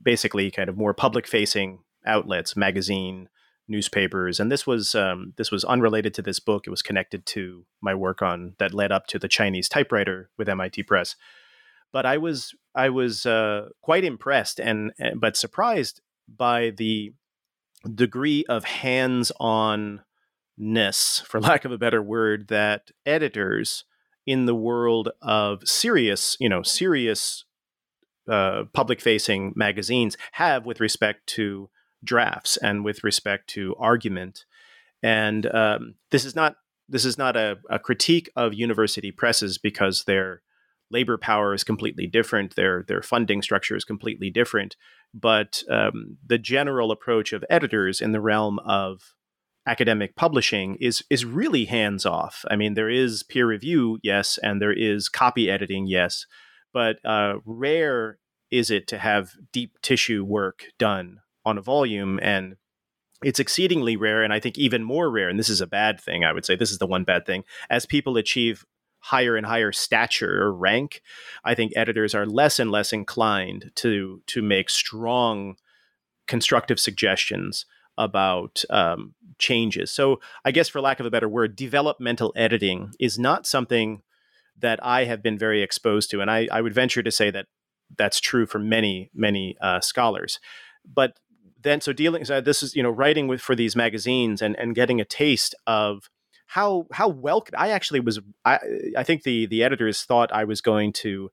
basically 0.04 0.52
kind 0.52 0.70
of 0.70 0.78
more 0.78 0.94
public-facing 0.94 1.80
outlets, 2.06 2.56
magazine, 2.56 3.30
newspapers, 3.68 4.40
and 4.40 4.52
this 4.52 4.68
was 4.68 4.94
um, 4.94 5.34
this 5.38 5.50
was 5.50 5.64
unrelated 5.64 6.14
to 6.14 6.22
this 6.22 6.40
book. 6.40 6.68
It 6.68 6.70
was 6.70 6.84
connected 6.84 7.26
to 7.28 7.66
my 7.82 7.96
work 7.96 8.22
on 8.22 8.54
that 8.60 8.74
led 8.74 8.92
up 8.92 9.08
to 9.08 9.18
the 9.18 9.28
Chinese 9.28 9.68
typewriter 9.68 10.30
with 10.38 10.50
MIT 10.50 10.84
Press 10.84 11.16
but 11.96 12.06
I 12.06 12.18
was 12.18 12.54
I 12.76 12.90
was 12.90 13.26
uh, 13.26 13.70
quite 13.82 14.04
impressed 14.04 14.60
and, 14.60 14.92
and 15.00 15.22
but 15.22 15.38
surprised 15.38 16.02
by 16.28 16.72
the 16.72 17.14
degree 17.90 18.44
of 18.50 18.66
hands-onness, 18.66 20.04
for 21.26 21.40
lack 21.50 21.64
of 21.64 21.72
a 21.72 21.78
better 21.78 22.04
word, 22.04 22.50
that 22.50 22.92
editors 23.06 23.86
in 24.26 24.46
the 24.46 24.54
world 24.54 25.08
of 25.22 25.66
serious, 25.66 26.36
you 26.38 26.50
know, 26.50 26.64
serious 26.64 27.46
uh, 28.28 28.64
public-facing 28.74 29.54
magazines 29.56 30.18
have 30.34 30.66
with 30.66 30.82
respect 30.82 31.26
to 31.28 31.70
drafts 32.04 32.58
and 32.58 32.84
with 32.84 33.06
respect 33.06 33.48
to 33.52 33.74
argument. 33.80 34.44
And 35.02 35.46
um, 35.46 35.96
this 36.12 36.26
is 36.26 36.36
not 36.36 36.58
this 36.90 37.06
is 37.06 37.18
not 37.18 37.38
a, 37.38 37.60
a 37.70 37.80
critique 37.80 38.30
of 38.36 38.54
university 38.54 39.14
presses 39.14 39.58
because 39.58 40.04
their 40.04 40.42
labor 40.92 41.18
power 41.18 41.54
is 41.54 41.64
completely 41.64 42.08
different, 42.08 42.56
their 42.56 42.84
their 42.88 43.02
funding 43.02 43.42
structure 43.42 43.76
is 43.76 43.84
completely 43.84 44.30
different. 44.30 44.76
But 45.14 45.64
um, 45.70 46.18
the 46.26 46.38
general 46.38 46.92
approach 46.92 47.34
of 47.34 47.46
editors 47.50 48.02
in 48.02 48.12
the 48.12 48.22
realm 48.22 48.60
of 48.60 49.14
academic 49.68 50.16
publishing 50.16 50.78
is 50.80 51.04
is 51.10 51.26
really 51.26 51.66
hands 51.66 52.06
off. 52.06 52.46
I 52.50 52.56
mean, 52.56 52.74
there 52.74 52.90
is 52.90 53.24
peer 53.24 53.48
review, 53.48 54.00
yes, 54.04 54.38
and 54.42 54.62
there 54.62 54.74
is 54.74 55.10
copy 55.10 55.50
editing, 55.50 55.88
yes, 55.88 56.26
but 56.74 56.98
uh, 57.06 57.36
rare 57.46 58.20
is 58.52 58.70
it 58.70 58.88
to 58.88 58.98
have 58.98 59.34
deep 59.52 59.78
tissue 59.82 60.24
work 60.24 60.66
done 60.78 61.20
on 61.46 61.58
a 61.58 61.62
volume 61.62 62.20
and 62.22 62.56
it's 63.24 63.40
exceedingly 63.40 63.96
rare 63.96 64.24
and 64.24 64.34
i 64.34 64.40
think 64.40 64.58
even 64.58 64.84
more 64.84 65.10
rare 65.10 65.30
and 65.30 65.40
this 65.40 65.50
is 65.50 65.62
a 65.62 65.68
bad 65.68 66.00
thing 66.00 66.24
i 66.24 66.32
would 66.32 66.46
say 66.46 66.56
this 66.56 66.72
is 66.72 66.78
the 66.78 66.88
one 66.88 67.04
bad 67.04 67.26
thing 67.26 67.44
as 67.70 67.86
people 67.86 68.18
achieve 68.18 68.66
higher 69.06 69.36
and 69.36 69.46
higher 69.46 69.72
stature 69.72 70.44
or 70.44 70.54
rank 70.54 71.02
i 71.44 71.54
think 71.54 71.72
editors 71.76 72.16
are 72.16 72.26
less 72.26 72.60
and 72.60 72.72
less 72.72 72.92
inclined 72.92 73.72
to 73.76 74.22
to 74.28 74.42
make 74.42 74.70
strong 74.70 75.56
constructive 76.28 76.80
suggestions 76.80 77.66
about 77.98 78.64
um, 78.70 79.14
changes. 79.38 79.90
So 79.92 80.20
i 80.44 80.52
guess 80.52 80.70
for 80.70 80.82
lack 80.82 81.00
of 81.00 81.06
a 81.06 81.12
better 81.12 81.30
word 81.30 81.56
developmental 81.56 82.34
editing 82.36 82.94
is 83.00 83.18
not 83.18 83.48
something 83.48 84.02
that 84.58 84.84
i 84.84 85.06
have 85.06 85.22
been 85.22 85.38
very 85.38 85.62
exposed 85.62 86.10
to 86.12 86.22
and 86.22 86.30
i, 86.32 86.48
I 86.52 86.62
would 86.62 86.74
venture 86.74 87.04
to 87.04 87.12
say 87.12 87.30
that 87.32 87.48
that's 87.98 88.20
true 88.20 88.46
for 88.46 88.60
many 88.60 89.10
many 89.14 89.58
uh, 89.62 89.80
scholars. 89.80 90.40
But 90.86 91.20
then 91.62 91.82
so 91.82 91.94
dealing 91.94 92.26
so 92.26 92.42
this 92.42 92.62
is 92.62 92.76
you 92.76 92.84
know 92.84 92.90
writing 92.90 93.28
with 93.28 93.42
for 93.42 93.56
these 93.56 93.76
magazines 93.76 94.42
and 94.42 94.56
and 94.58 94.76
getting 94.76 95.02
a 95.02 95.06
taste 95.06 95.56
of 95.66 96.10
how 96.48 96.88
how 96.92 97.08
well 97.08 97.46
I 97.58 97.70
actually 97.70 98.00
was 98.00 98.20
I 98.44 98.60
I 98.98 99.04
think 99.04 99.24
the 99.24 99.46
the 99.46 99.64
editors 99.64 100.04
thought 100.04 100.32
I 100.32 100.44
was 100.44 100.62
going 100.62 100.94
to 100.94 101.30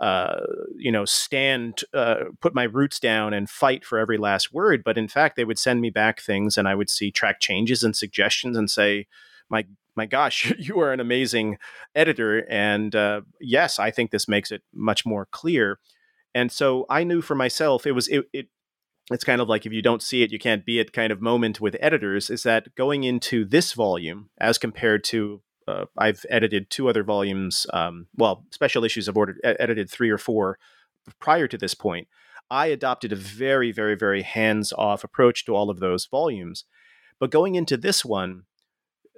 uh, 0.00 0.40
you 0.76 0.90
know 0.90 1.04
stand 1.04 1.80
uh, 1.94 2.24
put 2.40 2.54
my 2.54 2.64
roots 2.64 2.98
down 2.98 3.32
and 3.32 3.48
fight 3.48 3.84
for 3.84 3.98
every 3.98 4.18
last 4.18 4.52
word 4.52 4.82
but 4.84 4.98
in 4.98 5.08
fact 5.08 5.36
they 5.36 5.44
would 5.44 5.58
send 5.58 5.80
me 5.80 5.90
back 5.90 6.20
things 6.20 6.58
and 6.58 6.66
I 6.66 6.74
would 6.74 6.90
see 6.90 7.10
track 7.10 7.40
changes 7.40 7.82
and 7.82 7.94
suggestions 7.94 8.56
and 8.56 8.70
say 8.70 9.06
my 9.48 9.64
my 9.94 10.06
gosh 10.06 10.52
you 10.58 10.80
are 10.80 10.92
an 10.92 11.00
amazing 11.00 11.58
editor 11.94 12.46
and 12.50 12.94
uh, 12.94 13.20
yes 13.40 13.78
I 13.78 13.90
think 13.90 14.10
this 14.10 14.28
makes 14.28 14.50
it 14.50 14.62
much 14.72 15.06
more 15.06 15.26
clear. 15.26 15.78
And 16.34 16.50
so 16.50 16.86
I 16.88 17.04
knew 17.04 17.20
for 17.20 17.34
myself 17.34 17.86
it 17.86 17.92
was 17.92 18.08
it, 18.08 18.24
it 18.32 18.48
it's 19.14 19.24
kind 19.24 19.40
of 19.40 19.48
like 19.48 19.66
if 19.66 19.72
you 19.72 19.82
don't 19.82 20.02
see 20.02 20.22
it, 20.22 20.32
you 20.32 20.38
can't 20.38 20.64
be 20.64 20.78
it 20.78 20.92
kind 20.92 21.12
of 21.12 21.20
moment 21.20 21.60
with 21.60 21.76
editors 21.80 22.30
is 22.30 22.42
that 22.42 22.74
going 22.74 23.04
into 23.04 23.44
this 23.44 23.72
volume 23.72 24.30
as 24.38 24.58
compared 24.58 25.04
to 25.04 25.42
uh, 25.68 25.84
I've 25.96 26.24
edited 26.28 26.70
two 26.70 26.88
other 26.88 27.04
volumes, 27.04 27.66
um, 27.72 28.06
well, 28.16 28.44
special 28.50 28.84
issues 28.84 29.08
I've 29.08 29.16
ordered, 29.16 29.40
edited 29.44 29.88
three 29.90 30.10
or 30.10 30.18
four 30.18 30.58
prior 31.20 31.46
to 31.48 31.58
this 31.58 31.74
point. 31.74 32.08
I 32.50 32.66
adopted 32.66 33.12
a 33.12 33.16
very, 33.16 33.72
very, 33.72 33.94
very 33.94 34.22
hands 34.22 34.72
off 34.72 35.04
approach 35.04 35.44
to 35.46 35.54
all 35.54 35.70
of 35.70 35.80
those 35.80 36.06
volumes. 36.06 36.64
But 37.18 37.30
going 37.30 37.54
into 37.54 37.76
this 37.76 38.04
one, 38.04 38.42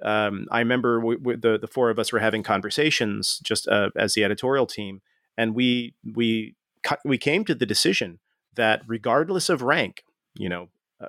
um, 0.03 0.47
I 0.51 0.59
remember 0.59 0.99
we, 0.99 1.15
we, 1.15 1.35
the, 1.35 1.57
the 1.57 1.67
four 1.67 1.89
of 1.89 1.99
us 1.99 2.13
were 2.13 2.19
having 2.19 2.43
conversations 2.43 3.39
just 3.43 3.67
uh, 3.67 3.89
as 3.95 4.13
the 4.13 4.23
editorial 4.23 4.67
team, 4.67 5.01
and 5.37 5.55
we, 5.55 5.95
we, 6.13 6.55
we 7.03 7.17
came 7.17 7.43
to 7.45 7.55
the 7.55 7.65
decision 7.65 8.19
that 8.55 8.81
regardless 8.87 9.49
of 9.49 9.61
rank, 9.61 10.03
you 10.35 10.49
know, 10.49 10.69
uh, 11.01 11.07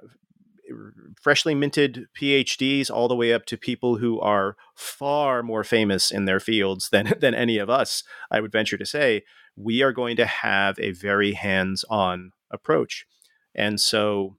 freshly 1.20 1.54
minted 1.54 2.06
PhDs 2.20 2.90
all 2.90 3.08
the 3.08 3.14
way 3.14 3.32
up 3.32 3.46
to 3.46 3.56
people 3.56 3.96
who 3.96 4.20
are 4.20 4.56
far 4.74 5.42
more 5.42 5.62
famous 5.64 6.10
in 6.10 6.24
their 6.24 6.40
fields 6.40 6.90
than 6.90 7.14
than 7.20 7.34
any 7.34 7.58
of 7.58 7.70
us, 7.70 8.02
I 8.30 8.40
would 8.40 8.52
venture 8.52 8.78
to 8.78 8.86
say, 8.86 9.22
we 9.56 9.82
are 9.82 9.92
going 9.92 10.16
to 10.16 10.26
have 10.26 10.78
a 10.78 10.92
very 10.92 11.32
hands-on 11.32 12.32
approach. 12.50 13.06
And 13.54 13.80
so 13.80 14.36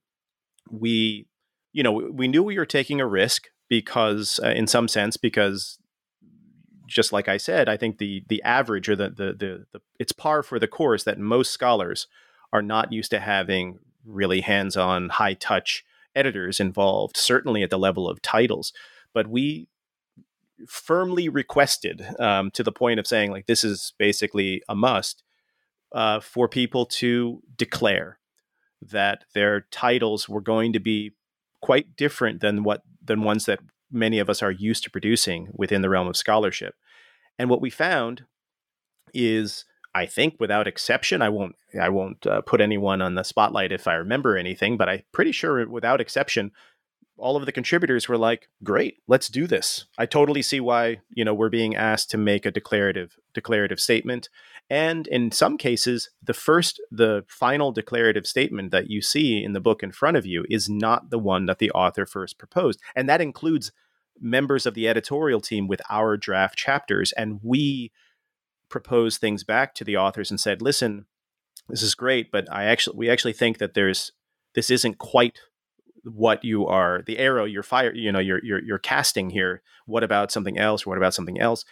we 0.70 1.28
you 1.74 1.84
know, 1.84 1.92
we 1.92 2.28
knew 2.28 2.42
we 2.42 2.58
were 2.58 2.66
taking 2.66 3.00
a 3.00 3.06
risk 3.06 3.50
because 3.70 4.40
uh, 4.44 4.50
in 4.50 4.66
some 4.66 4.88
sense 4.88 5.16
because 5.16 5.78
just 6.88 7.14
like 7.14 7.28
I 7.28 7.38
said, 7.38 7.70
I 7.70 7.78
think 7.78 7.98
the 7.98 8.24
the 8.30 8.42
average 8.42 8.90
or 8.90 8.96
the, 8.96 9.10
the 9.10 9.26
the 9.34 9.66
the 9.74 9.82
it's 10.00 10.12
par 10.12 10.42
for 10.42 10.58
the 10.58 10.68
course 10.68 11.04
that 11.04 11.20
most 11.20 11.52
scholars 11.52 12.08
are 12.54 12.62
not 12.62 12.94
used 12.94 13.12
to 13.12 13.20
having 13.20 13.80
really 14.06 14.42
hands-on 14.42 15.10
high 15.10 15.34
touch 15.34 15.84
editors 16.16 16.60
involved 16.60 17.18
certainly 17.18 17.62
at 17.62 17.70
the 17.70 17.78
level 17.78 18.10
of 18.10 18.22
titles. 18.22 18.74
But 19.14 19.28
we 19.28 19.68
firmly 20.68 21.30
requested 21.30 22.06
um, 22.20 22.50
to 22.52 22.64
the 22.64 22.72
point 22.72 23.00
of 23.00 23.06
saying 23.06 23.32
like 23.32 23.46
this 23.46 23.64
is 23.64 23.94
basically 24.00 24.64
a 24.68 24.76
must 24.76 25.24
uh, 25.92 26.20
for 26.20 26.48
people 26.48 26.86
to 26.86 27.42
declare 27.56 28.20
that 28.82 29.26
their 29.34 29.62
titles 29.72 30.28
were 30.28 30.42
going 30.42 30.74
to 30.74 30.80
be 30.80 31.12
quite 31.62 31.96
different 31.96 32.42
than 32.42 32.64
what 32.64 32.82
than 33.04 33.24
ones 33.24 33.46
that 33.46 33.60
many 33.92 34.20
of 34.20 34.30
us 34.30 34.44
are 34.44 34.52
used 34.52 34.84
to 34.84 34.92
producing 34.92 35.48
within 35.54 35.82
the 35.82 35.90
realm 35.90 36.08
of 36.08 36.18
scholarship. 36.18 36.76
And 37.40 37.50
what 37.50 37.62
we 37.62 37.70
found 37.70 38.26
is 39.14 39.66
I 39.98 40.06
think 40.06 40.36
without 40.40 40.68
exception, 40.68 41.24
I 41.24 41.30
won't 41.30 41.56
I 41.80 41.90
won't 41.90 42.28
uh, 42.28 42.42
put 42.42 42.62
anyone 42.62 43.02
on 43.02 43.16
the 43.16 43.24
spotlight 43.24 43.72
if 43.72 43.88
I 43.88 43.96
remember 43.96 44.38
anything, 44.38 44.78
but 44.78 44.88
I'm 44.88 45.02
pretty 45.12 45.32
sure 45.32 45.68
without 45.68 46.00
exception, 46.00 46.52
all 47.18 47.36
of 47.36 47.48
the 47.48 47.52
contributors 47.52 48.08
were 48.08 48.18
like, 48.18 48.48
"Great, 48.64 49.00
let's 49.08 49.28
do 49.28 49.48
this." 49.48 49.86
I 49.98 50.06
totally 50.06 50.44
see 50.44 50.60
why 50.60 51.00
you 51.10 51.26
know 51.26 51.34
we're 51.34 51.50
being 51.50 51.76
asked 51.76 52.12
to 52.12 52.18
make 52.20 52.46
a 52.46 52.52
declarative 52.52 53.18
declarative 53.34 53.80
statement, 53.80 54.30
and 54.70 55.08
in 55.08 55.32
some 55.32 55.58
cases, 55.58 56.12
the 56.22 56.36
first 56.36 56.80
the 56.92 57.26
final 57.28 57.72
declarative 57.72 58.28
statement 58.28 58.70
that 58.70 58.92
you 58.92 59.02
see 59.02 59.44
in 59.44 59.54
the 59.54 59.60
book 59.60 59.82
in 59.82 59.92
front 59.92 60.16
of 60.16 60.28
you 60.28 60.46
is 60.48 60.70
not 60.70 61.10
the 61.10 61.20
one 61.20 61.48
that 61.48 61.58
the 61.58 61.72
author 61.72 62.06
first 62.06 62.38
proposed, 62.38 62.80
and 62.96 63.10
that 63.10 63.20
includes 63.20 63.72
members 64.20 64.68
of 64.68 64.76
the 64.76 64.88
editorial 64.88 65.42
team 65.42 65.68
with 65.68 65.82
our 65.90 66.18
draft 66.18 66.56
chapters, 66.56 67.14
and 67.14 67.40
we 67.42 67.92
proposed 68.70 69.20
things 69.20 69.44
back 69.44 69.74
to 69.76 69.84
the 69.84 69.98
authors 69.98 70.32
and 70.32 70.40
said, 70.40 70.62
"Listen, 70.62 71.06
this 71.70 71.82
is 71.82 71.96
great, 71.96 72.32
but 72.32 72.52
I 72.52 72.66
actually 72.66 72.98
we 72.98 73.10
actually 73.10 73.34
think 73.34 73.58
that 73.58 73.74
there's 73.74 74.12
this 74.56 74.70
isn't 74.70 74.98
quite 74.98 75.40
what 76.04 76.44
you 76.44 76.66
are 76.66 77.02
the 77.06 77.18
arrow 77.18 77.44
you're 77.44 77.64
fire 77.64 77.94
you 77.94 78.12
know 78.12 78.20
you're 78.20 78.44
you're 78.44 78.64
you're 78.64 78.80
casting 78.80 79.30
here. 79.30 79.62
What 79.86 80.04
about 80.04 80.32
something 80.32 80.58
else? 80.58 80.86
Or 80.86 80.92
what 80.92 80.98
about 80.98 81.14
something 81.14 81.40
else?" 81.40 81.66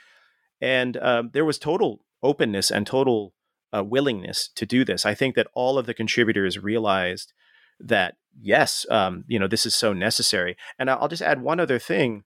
And 0.62 0.98
um, 0.98 1.32
there 1.34 1.46
was 1.46 1.60
total 1.60 2.02
openness 2.24 2.72
and 2.72 2.88
total 2.88 3.34
uh, 3.76 3.84
willingness 3.84 4.50
to 4.56 4.66
do 4.66 4.86
this. 4.86 5.06
I 5.06 5.14
think 5.14 5.36
that 5.36 5.48
all 5.54 5.78
of 5.78 5.86
the 5.86 5.94
contributors 5.94 6.60
realized 6.60 7.34
that 7.80 8.16
yes, 8.40 8.86
um, 8.90 9.26
you 9.28 9.40
know, 9.40 9.48
this 9.48 9.66
is 9.66 9.76
so 9.76 9.94
necessary. 9.94 10.56
And 10.80 10.90
I'll 10.90 11.08
just 11.08 11.22
add 11.22 11.42
one 11.42 11.60
other 11.60 11.80
thing 11.80 12.24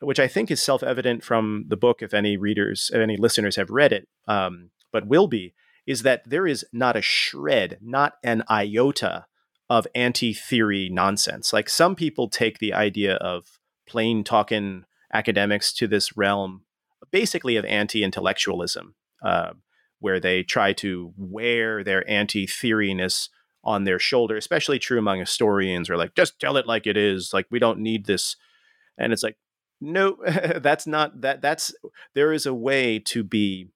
which 0.00 0.20
I 0.20 0.28
think 0.28 0.50
is 0.50 0.62
self 0.62 0.82
evident 0.82 1.24
from 1.24 1.64
the 1.68 1.76
book, 1.76 2.02
if 2.02 2.14
any 2.14 2.36
readers, 2.36 2.90
if 2.92 3.00
any 3.00 3.16
listeners 3.16 3.56
have 3.56 3.70
read 3.70 3.92
it, 3.92 4.08
um, 4.28 4.70
but 4.92 5.06
will 5.06 5.26
be, 5.26 5.54
is 5.86 6.02
that 6.02 6.28
there 6.28 6.46
is 6.46 6.64
not 6.72 6.96
a 6.96 7.02
shred, 7.02 7.78
not 7.80 8.14
an 8.22 8.42
iota 8.50 9.26
of 9.68 9.86
anti 9.94 10.32
theory 10.32 10.88
nonsense. 10.90 11.52
Like 11.52 11.68
some 11.68 11.94
people 11.94 12.28
take 12.28 12.58
the 12.58 12.72
idea 12.72 13.14
of 13.16 13.58
plain 13.88 14.24
talking 14.24 14.84
academics 15.12 15.72
to 15.72 15.86
this 15.86 16.16
realm 16.16 16.62
basically 17.10 17.56
of 17.56 17.64
anti 17.64 18.02
intellectualism, 18.02 18.94
uh, 19.22 19.52
where 20.00 20.20
they 20.20 20.42
try 20.42 20.72
to 20.74 21.12
wear 21.16 21.82
their 21.82 22.08
anti 22.10 22.46
theoryness 22.46 23.28
on 23.64 23.84
their 23.84 23.98
shoulder, 23.98 24.36
especially 24.36 24.78
true 24.78 24.98
among 24.98 25.18
historians, 25.18 25.90
or 25.90 25.96
like, 25.96 26.14
just 26.14 26.38
tell 26.38 26.56
it 26.56 26.66
like 26.66 26.86
it 26.86 26.96
is. 26.96 27.30
Like, 27.32 27.46
we 27.50 27.58
don't 27.58 27.80
need 27.80 28.06
this. 28.06 28.36
And 28.96 29.12
it's 29.12 29.22
like, 29.22 29.36
no 29.80 30.16
that's 30.56 30.86
not 30.86 31.20
that 31.20 31.42
that's 31.42 31.74
there 32.14 32.32
is 32.32 32.46
a 32.46 32.54
way 32.54 32.98
to 32.98 33.22
be 33.22 33.68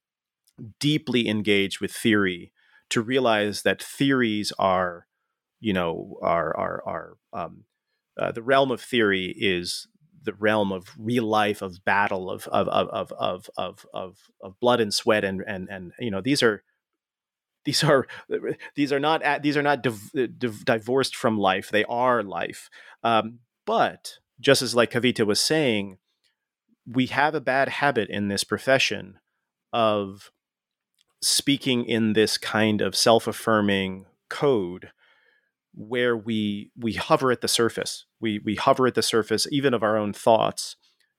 deeply 0.78 1.28
engaged 1.28 1.80
with 1.80 1.92
theory 1.92 2.52
to 2.90 3.00
realize 3.00 3.62
that 3.62 3.82
theories 3.82 4.52
are 4.58 5.06
you 5.60 5.72
know 5.72 6.18
are 6.22 6.56
are 6.56 6.82
are 6.86 7.16
um, 7.32 7.64
uh, 8.18 8.32
the 8.32 8.42
realm 8.42 8.70
of 8.70 8.80
theory 8.80 9.34
is 9.38 9.86
the 10.22 10.34
realm 10.34 10.70
of 10.72 10.88
real 10.98 11.24
life 11.24 11.62
of 11.62 11.84
battle 11.84 12.30
of 12.30 12.46
of 12.48 12.68
of 12.68 12.88
of 12.88 13.12
of 13.18 13.50
of 13.56 13.86
of, 13.94 14.18
of 14.42 14.60
blood 14.60 14.80
and 14.80 14.92
sweat 14.92 15.24
and 15.24 15.42
and 15.46 15.68
and 15.70 15.92
you 15.98 16.10
know 16.10 16.20
these 16.20 16.42
are 16.42 16.62
these 17.64 17.84
are 17.84 18.06
these 18.74 18.92
are 18.92 19.00
not 19.00 19.42
these 19.42 19.56
are 19.56 19.62
not 19.62 19.82
div- 19.82 20.12
div- 20.38 20.64
divorced 20.64 21.16
from 21.16 21.38
life 21.38 21.70
they 21.70 21.84
are 21.84 22.22
life. 22.22 22.68
Um, 23.02 23.40
but 23.66 24.18
just 24.40 24.62
as 24.62 24.74
like 24.74 24.90
Kavita 24.90 25.26
was 25.26 25.40
saying, 25.40 25.98
we 26.86 27.06
have 27.06 27.34
a 27.34 27.40
bad 27.40 27.68
habit 27.68 28.08
in 28.08 28.28
this 28.28 28.42
profession 28.42 29.18
of 29.72 30.30
speaking 31.22 31.84
in 31.84 32.14
this 32.14 32.38
kind 32.38 32.80
of 32.80 32.96
self 32.96 33.26
affirming 33.26 34.06
code 34.28 34.90
where 35.74 36.16
we 36.16 36.70
we 36.76 36.94
hover 36.94 37.30
at 37.30 37.42
the 37.42 37.48
surface. 37.48 38.06
We 38.20 38.38
we 38.38 38.56
hover 38.56 38.86
at 38.86 38.94
the 38.94 39.02
surface 39.02 39.46
even 39.50 39.74
of 39.74 39.82
our 39.82 39.96
own 39.96 40.12
thoughts 40.12 40.76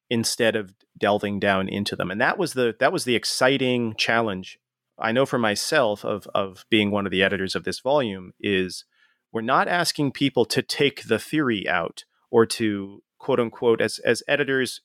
instead 0.09 0.55
of 0.55 0.73
delving 0.97 1.39
down 1.39 1.69
into 1.69 1.95
them. 1.95 2.11
And 2.11 2.19
that 2.19 2.37
was 2.37 2.53
the 2.53 2.75
that 2.79 2.91
was 2.91 3.05
the 3.05 3.15
exciting 3.15 3.95
challenge 3.95 4.59
I 4.99 5.11
know 5.11 5.25
for 5.25 5.39
myself 5.39 6.03
of 6.05 6.27
of 6.33 6.65
being 6.69 6.91
one 6.91 7.05
of 7.05 7.11
the 7.11 7.23
editors 7.23 7.55
of 7.55 7.63
this 7.63 7.79
volume 7.79 8.33
is 8.39 8.85
we're 9.31 9.41
not 9.41 9.67
asking 9.67 10.11
people 10.11 10.45
to 10.45 10.61
take 10.61 11.03
the 11.03 11.19
theory 11.19 11.67
out 11.67 12.03
or 12.29 12.45
to 12.45 13.01
quote 13.21 13.39
unquote 13.39 13.79
as 13.79 13.99
as 13.99 14.23
editors 14.27 14.81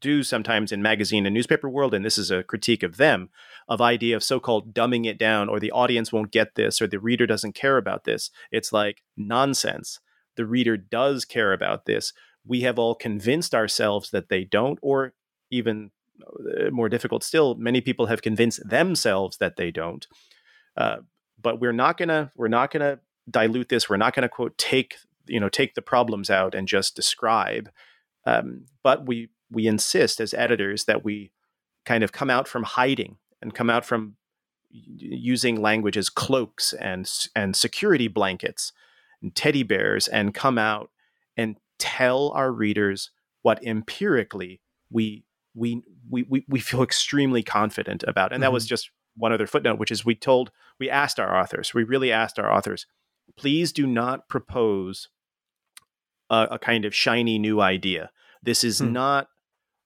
do 0.00 0.22
sometimes 0.22 0.72
in 0.72 0.82
magazine 0.82 1.24
and 1.24 1.34
newspaper 1.34 1.68
world 1.68 1.94
and 1.94 2.04
this 2.04 2.18
is 2.18 2.30
a 2.30 2.42
critique 2.42 2.82
of 2.82 2.96
them 2.96 3.28
of 3.68 3.80
idea 3.80 4.16
of 4.16 4.24
so-called 4.24 4.74
dumbing 4.74 5.06
it 5.06 5.18
down 5.18 5.48
or 5.48 5.60
the 5.60 5.70
audience 5.70 6.12
won't 6.12 6.32
get 6.32 6.56
this 6.56 6.82
or 6.82 6.86
the 6.86 6.98
reader 6.98 7.26
doesn't 7.26 7.54
care 7.54 7.76
about 7.76 8.04
this. 8.04 8.30
It's 8.50 8.72
like 8.72 9.02
nonsense. 9.16 10.00
The 10.36 10.46
reader 10.46 10.76
does 10.76 11.24
care 11.24 11.52
about 11.52 11.86
this. 11.86 12.12
We 12.44 12.62
have 12.62 12.78
all 12.78 12.94
convinced 12.94 13.54
ourselves 13.54 14.10
that 14.10 14.28
they 14.28 14.44
don't 14.44 14.78
or 14.82 15.12
even 15.50 15.92
uh, 16.22 16.70
more 16.70 16.88
difficult 16.88 17.22
still 17.22 17.54
many 17.54 17.80
people 17.80 18.06
have 18.06 18.22
convinced 18.22 18.68
themselves 18.68 19.36
that 19.36 19.56
they 19.56 19.70
don't. 19.70 20.06
Uh, 20.76 20.98
but 21.40 21.60
we're 21.60 21.72
not 21.72 21.96
gonna 21.96 22.32
we're 22.34 22.48
not 22.48 22.72
gonna 22.72 22.98
dilute 23.30 23.68
this. 23.68 23.88
We're 23.88 23.96
not 23.96 24.14
gonna 24.14 24.28
quote 24.28 24.58
take 24.58 24.96
you 25.30 25.40
know 25.40 25.48
take 25.48 25.74
the 25.74 25.82
problems 25.82 26.30
out 26.30 26.54
and 26.54 26.68
just 26.68 26.96
describe 26.96 27.70
um, 28.26 28.66
but 28.82 29.06
we 29.06 29.30
we 29.50 29.66
insist 29.66 30.20
as 30.20 30.34
editors 30.34 30.84
that 30.84 31.04
we 31.04 31.32
kind 31.84 32.04
of 32.04 32.12
come 32.12 32.30
out 32.30 32.46
from 32.46 32.62
hiding 32.62 33.16
and 33.42 33.54
come 33.54 33.70
out 33.70 33.84
from 33.84 34.16
using 34.70 35.60
language 35.60 35.96
as 35.96 36.08
cloaks 36.08 36.72
and 36.74 37.10
and 37.34 37.56
security 37.56 38.08
blankets 38.08 38.72
and 39.22 39.34
teddy 39.34 39.62
bears 39.62 40.06
and 40.08 40.34
come 40.34 40.58
out 40.58 40.90
and 41.36 41.56
tell 41.78 42.30
our 42.30 42.52
readers 42.52 43.10
what 43.42 43.62
empirically 43.64 44.60
we 44.90 45.24
we 45.54 45.82
we 46.08 46.24
we, 46.28 46.44
we 46.48 46.60
feel 46.60 46.82
extremely 46.82 47.42
confident 47.42 48.04
about 48.06 48.32
and 48.32 48.36
mm-hmm. 48.36 48.42
that 48.42 48.52
was 48.52 48.64
mm-hmm. 48.64 48.70
just 48.70 48.90
one 49.16 49.32
other 49.32 49.46
footnote 49.46 49.78
which 49.78 49.90
is 49.90 50.04
we 50.04 50.14
told 50.14 50.52
we 50.78 50.88
asked 50.88 51.18
our 51.18 51.36
authors 51.36 51.74
we 51.74 51.82
really 51.82 52.12
asked 52.12 52.38
our 52.38 52.52
authors 52.52 52.86
please 53.36 53.72
do 53.72 53.86
not 53.86 54.28
propose 54.28 55.08
a, 56.30 56.48
a 56.52 56.58
kind 56.58 56.84
of 56.84 56.94
shiny 56.94 57.38
new 57.38 57.60
idea 57.60 58.10
this 58.42 58.64
is 58.64 58.78
hmm. 58.78 58.92
not 58.92 59.28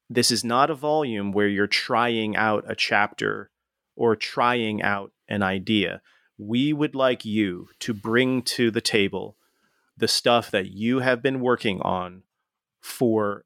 this 0.09 0.31
is 0.31 0.45
not 0.45 0.71
a 0.71 0.75
volume 0.75 1.33
where 1.33 1.49
you're 1.49 1.67
trying 1.67 2.37
out 2.37 2.65
a 2.69 2.75
chapter 2.75 3.51
or 3.97 4.15
trying 4.15 4.83
out 4.83 5.13
an 5.29 5.43
idea. 5.43 6.03
We 6.37 6.73
would 6.73 6.95
like 6.95 7.25
you 7.25 7.69
to 7.81 7.95
bring 7.95 8.43
to 8.43 8.71
the 8.71 8.81
table 8.81 9.37
the 9.97 10.09
stuff 10.09 10.51
that 10.51 10.71
you 10.71 10.99
have 10.99 11.23
been 11.23 11.41
working 11.41 11.81
on 11.81 12.23
for 12.81 13.45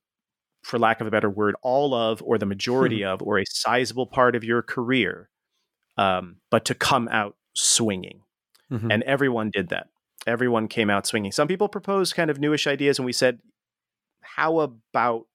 for 0.62 0.78
lack 0.78 1.00
of 1.00 1.06
a 1.06 1.10
better 1.10 1.30
word 1.30 1.54
all 1.62 1.94
of 1.94 2.22
or 2.22 2.36
the 2.36 2.46
majority 2.46 3.04
of 3.04 3.22
or 3.22 3.38
a 3.38 3.44
sizable 3.48 4.06
part 4.06 4.34
of 4.34 4.42
your 4.42 4.60
career 4.60 5.30
um, 5.96 6.36
but 6.50 6.64
to 6.64 6.74
come 6.74 7.08
out 7.08 7.36
swinging 7.54 8.22
mm-hmm. 8.70 8.90
and 8.90 9.02
everyone 9.04 9.50
did 9.50 9.68
that 9.68 9.88
everyone 10.28 10.68
came 10.68 10.90
out 10.90 11.06
swinging 11.06 11.32
some 11.32 11.48
people 11.48 11.68
proposed 11.68 12.14
kind 12.14 12.30
of 12.30 12.38
newish 12.38 12.66
ideas 12.66 12.98
and 12.98 13.06
we 13.06 13.12
said 13.12 13.38
how 14.20 14.60
about 14.60 15.26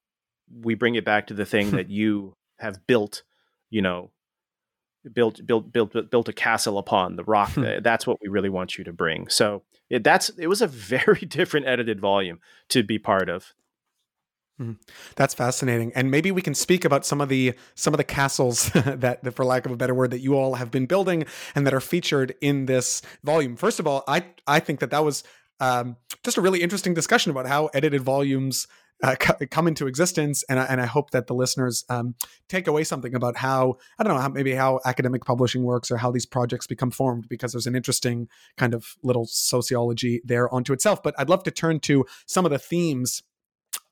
we 0.62 0.74
bring 0.74 0.94
it 0.94 1.04
back 1.04 1.26
to 1.28 1.34
the 1.34 1.46
thing 1.46 1.70
that 1.72 1.90
you 1.90 2.36
have 2.58 2.86
built, 2.86 3.22
you 3.70 3.82
know, 3.82 4.10
built 5.12 5.44
built 5.46 5.70
built 5.70 6.10
built 6.10 6.28
a 6.28 6.32
castle 6.32 6.78
upon 6.78 7.16
the 7.16 7.24
rock. 7.24 7.50
Hmm. 7.50 7.82
that's 7.82 8.06
what 8.06 8.18
we 8.22 8.28
really 8.28 8.48
want 8.48 8.78
you 8.78 8.84
to 8.84 8.92
bring. 8.92 9.28
So 9.28 9.62
it, 9.90 10.02
that's 10.04 10.30
it 10.30 10.46
was 10.46 10.62
a 10.62 10.66
very 10.68 11.20
different 11.20 11.66
edited 11.66 12.00
volume 12.00 12.40
to 12.70 12.82
be 12.82 12.98
part 12.98 13.28
of. 13.28 13.52
Mm-hmm. 14.60 14.74
That's 15.16 15.34
fascinating, 15.34 15.90
and 15.96 16.12
maybe 16.12 16.30
we 16.30 16.40
can 16.40 16.54
speak 16.54 16.84
about 16.84 17.04
some 17.04 17.20
of 17.20 17.28
the 17.28 17.54
some 17.74 17.92
of 17.92 17.98
the 17.98 18.04
castles 18.04 18.70
that, 18.74 19.34
for 19.34 19.44
lack 19.44 19.66
of 19.66 19.72
a 19.72 19.76
better 19.76 19.94
word, 19.94 20.12
that 20.12 20.20
you 20.20 20.36
all 20.36 20.54
have 20.54 20.70
been 20.70 20.86
building 20.86 21.24
and 21.56 21.66
that 21.66 21.74
are 21.74 21.80
featured 21.80 22.36
in 22.40 22.66
this 22.66 23.02
volume. 23.24 23.56
First 23.56 23.80
of 23.80 23.88
all, 23.88 24.04
I 24.06 24.26
I 24.46 24.60
think 24.60 24.78
that 24.78 24.90
that 24.90 25.04
was 25.04 25.24
um, 25.58 25.96
just 26.22 26.36
a 26.36 26.40
really 26.40 26.62
interesting 26.62 26.94
discussion 26.94 27.30
about 27.30 27.46
how 27.46 27.66
edited 27.74 28.02
volumes 28.02 28.68
uh, 29.02 29.16
come 29.16 29.66
into 29.66 29.88
existence, 29.88 30.44
and 30.48 30.60
I, 30.60 30.64
and 30.66 30.80
I 30.80 30.86
hope 30.86 31.10
that 31.10 31.26
the 31.26 31.34
listeners 31.34 31.84
um, 31.88 32.14
take 32.48 32.68
away 32.68 32.84
something 32.84 33.14
about 33.14 33.36
how 33.36 33.78
I 33.98 34.04
don't 34.04 34.14
know 34.14 34.20
how 34.20 34.28
maybe 34.28 34.54
how 34.54 34.78
academic 34.84 35.24
publishing 35.24 35.64
works 35.64 35.90
or 35.90 35.96
how 35.96 36.12
these 36.12 36.26
projects 36.26 36.68
become 36.68 36.92
formed 36.92 37.28
because 37.28 37.52
there's 37.52 37.66
an 37.66 37.74
interesting 37.74 38.28
kind 38.56 38.72
of 38.72 38.94
little 39.02 39.26
sociology 39.26 40.20
there 40.24 40.52
onto 40.54 40.72
itself. 40.72 41.02
But 41.02 41.14
I'd 41.18 41.28
love 41.28 41.42
to 41.42 41.50
turn 41.50 41.80
to 41.80 42.06
some 42.26 42.44
of 42.44 42.52
the 42.52 42.58
themes 42.58 43.22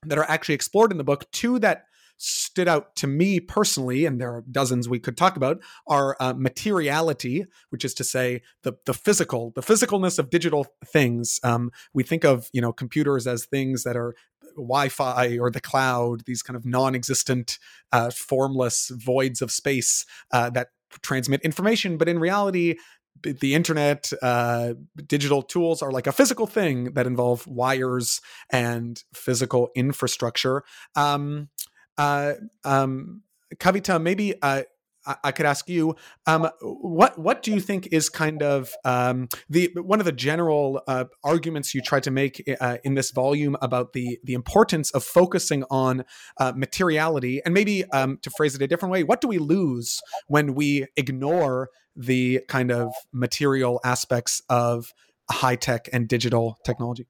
that 0.05 0.17
are 0.17 0.29
actually 0.29 0.55
explored 0.55 0.91
in 0.91 0.97
the 0.97 1.03
book. 1.03 1.29
Two 1.31 1.59
that 1.59 1.85
stood 2.17 2.67
out 2.67 2.95
to 2.95 3.07
me 3.07 3.39
personally, 3.39 4.05
and 4.05 4.21
there 4.21 4.29
are 4.29 4.43
dozens 4.49 4.87
we 4.87 4.99
could 4.99 5.17
talk 5.17 5.35
about, 5.35 5.59
are 5.87 6.15
uh, 6.19 6.33
materiality, 6.33 7.45
which 7.69 7.83
is 7.83 7.93
to 7.95 8.03
say 8.03 8.41
the 8.63 8.73
the 8.85 8.93
physical, 8.93 9.51
the 9.55 9.61
physicalness 9.61 10.19
of 10.19 10.29
digital 10.29 10.67
things. 10.85 11.39
Um, 11.43 11.71
we 11.93 12.03
think 12.03 12.23
of 12.23 12.49
you 12.53 12.61
know 12.61 12.71
computers 12.71 13.27
as 13.27 13.45
things 13.45 13.83
that 13.83 13.97
are 13.97 14.15
Wi-Fi 14.55 15.37
or 15.37 15.49
the 15.49 15.61
cloud, 15.61 16.25
these 16.25 16.43
kind 16.43 16.55
of 16.55 16.65
non-existent, 16.65 17.59
uh, 17.91 18.11
formless 18.11 18.89
voids 18.89 19.41
of 19.41 19.51
space 19.51 20.05
uh, 20.31 20.49
that 20.51 20.69
transmit 21.01 21.41
information. 21.41 21.97
But 21.97 22.07
in 22.07 22.19
reality, 22.19 22.75
the 23.21 23.55
internet, 23.55 24.11
uh, 24.21 24.73
digital 25.07 25.41
tools 25.41 25.81
are 25.81 25.91
like 25.91 26.07
a 26.07 26.11
physical 26.11 26.47
thing 26.47 26.93
that 26.93 27.07
involve 27.07 27.47
wires 27.47 28.21
and 28.49 29.01
physical 29.13 29.69
infrastructure. 29.75 30.63
Um, 30.95 31.49
uh, 31.97 32.33
um, 32.65 33.21
Kavita, 33.55 34.01
maybe 34.01 34.33
uh, 34.41 34.63
I 35.05 35.31
could 35.31 35.45
ask 35.45 35.67
you, 35.69 35.95
um, 36.25 36.49
what 36.61 37.17
what 37.19 37.43
do 37.43 37.51
you 37.51 37.59
think 37.59 37.87
is 37.91 38.09
kind 38.09 38.41
of 38.41 38.71
um, 38.85 39.27
the 39.49 39.71
one 39.75 39.99
of 39.99 40.05
the 40.05 40.11
general 40.11 40.81
uh, 40.87 41.05
arguments 41.23 41.73
you 41.73 41.81
tried 41.81 42.03
to 42.03 42.11
make 42.11 42.43
uh, 42.61 42.77
in 42.83 42.93
this 42.95 43.11
volume 43.11 43.57
about 43.61 43.93
the 43.93 44.19
the 44.23 44.33
importance 44.33 44.91
of 44.91 45.03
focusing 45.03 45.63
on 45.69 46.05
uh, 46.39 46.53
materiality, 46.55 47.41
and 47.43 47.53
maybe 47.53 47.83
um, 47.91 48.17
to 48.21 48.29
phrase 48.37 48.55
it 48.55 48.61
a 48.61 48.67
different 48.67 48.91
way, 48.91 49.03
what 49.03 49.19
do 49.19 49.27
we 49.27 49.37
lose 49.37 49.99
when 50.27 50.55
we 50.55 50.87
ignore 50.95 51.69
the 51.95 52.41
kind 52.47 52.71
of 52.71 52.93
material 53.11 53.79
aspects 53.83 54.41
of 54.49 54.93
high 55.29 55.55
tech 55.55 55.89
and 55.91 56.07
digital 56.07 56.57
technology? 56.65 57.05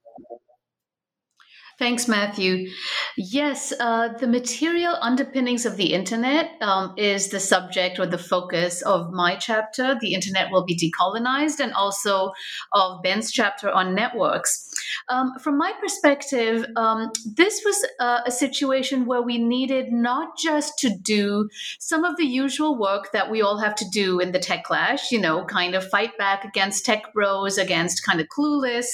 Thanks, 1.79 2.07
Matthew. 2.07 2.69
Yes, 3.17 3.73
uh, 3.79 4.09
the 4.19 4.27
material 4.27 4.95
underpinnings 5.01 5.65
of 5.65 5.75
the 5.75 5.93
internet 5.93 6.51
um, 6.61 6.93
is 6.97 7.29
the 7.29 7.39
subject 7.39 7.99
or 7.99 8.05
the 8.05 8.17
focus 8.17 8.83
of 8.83 9.11
my 9.11 9.35
chapter. 9.35 9.97
The 9.99 10.13
internet 10.13 10.51
will 10.51 10.65
be 10.65 10.77
decolonized, 10.77 11.59
and 11.59 11.73
also 11.73 12.31
of 12.73 13.01
Ben's 13.01 13.31
chapter 13.31 13.71
on 13.71 13.95
networks. 13.95 14.71
Um, 15.09 15.33
from 15.39 15.57
my 15.57 15.73
perspective, 15.81 16.65
um, 16.75 17.11
this 17.25 17.61
was 17.65 17.85
a 17.99 18.31
situation 18.31 19.05
where 19.05 19.21
we 19.21 19.37
needed 19.37 19.91
not 19.91 20.37
just 20.37 20.77
to 20.79 20.95
do 20.95 21.49
some 21.79 22.05
of 22.05 22.17
the 22.17 22.25
usual 22.25 22.77
work 22.77 23.11
that 23.13 23.31
we 23.31 23.41
all 23.41 23.57
have 23.57 23.75
to 23.75 23.89
do 23.89 24.19
in 24.19 24.31
the 24.31 24.39
techlash, 24.39 25.11
you 25.11 25.19
know, 25.19 25.43
kind 25.45 25.73
of 25.73 25.89
fight 25.89 26.17
back 26.17 26.45
against 26.45 26.85
tech 26.85 27.13
bros, 27.13 27.57
against 27.57 28.05
kind 28.05 28.21
of 28.21 28.27
clueless, 28.27 28.85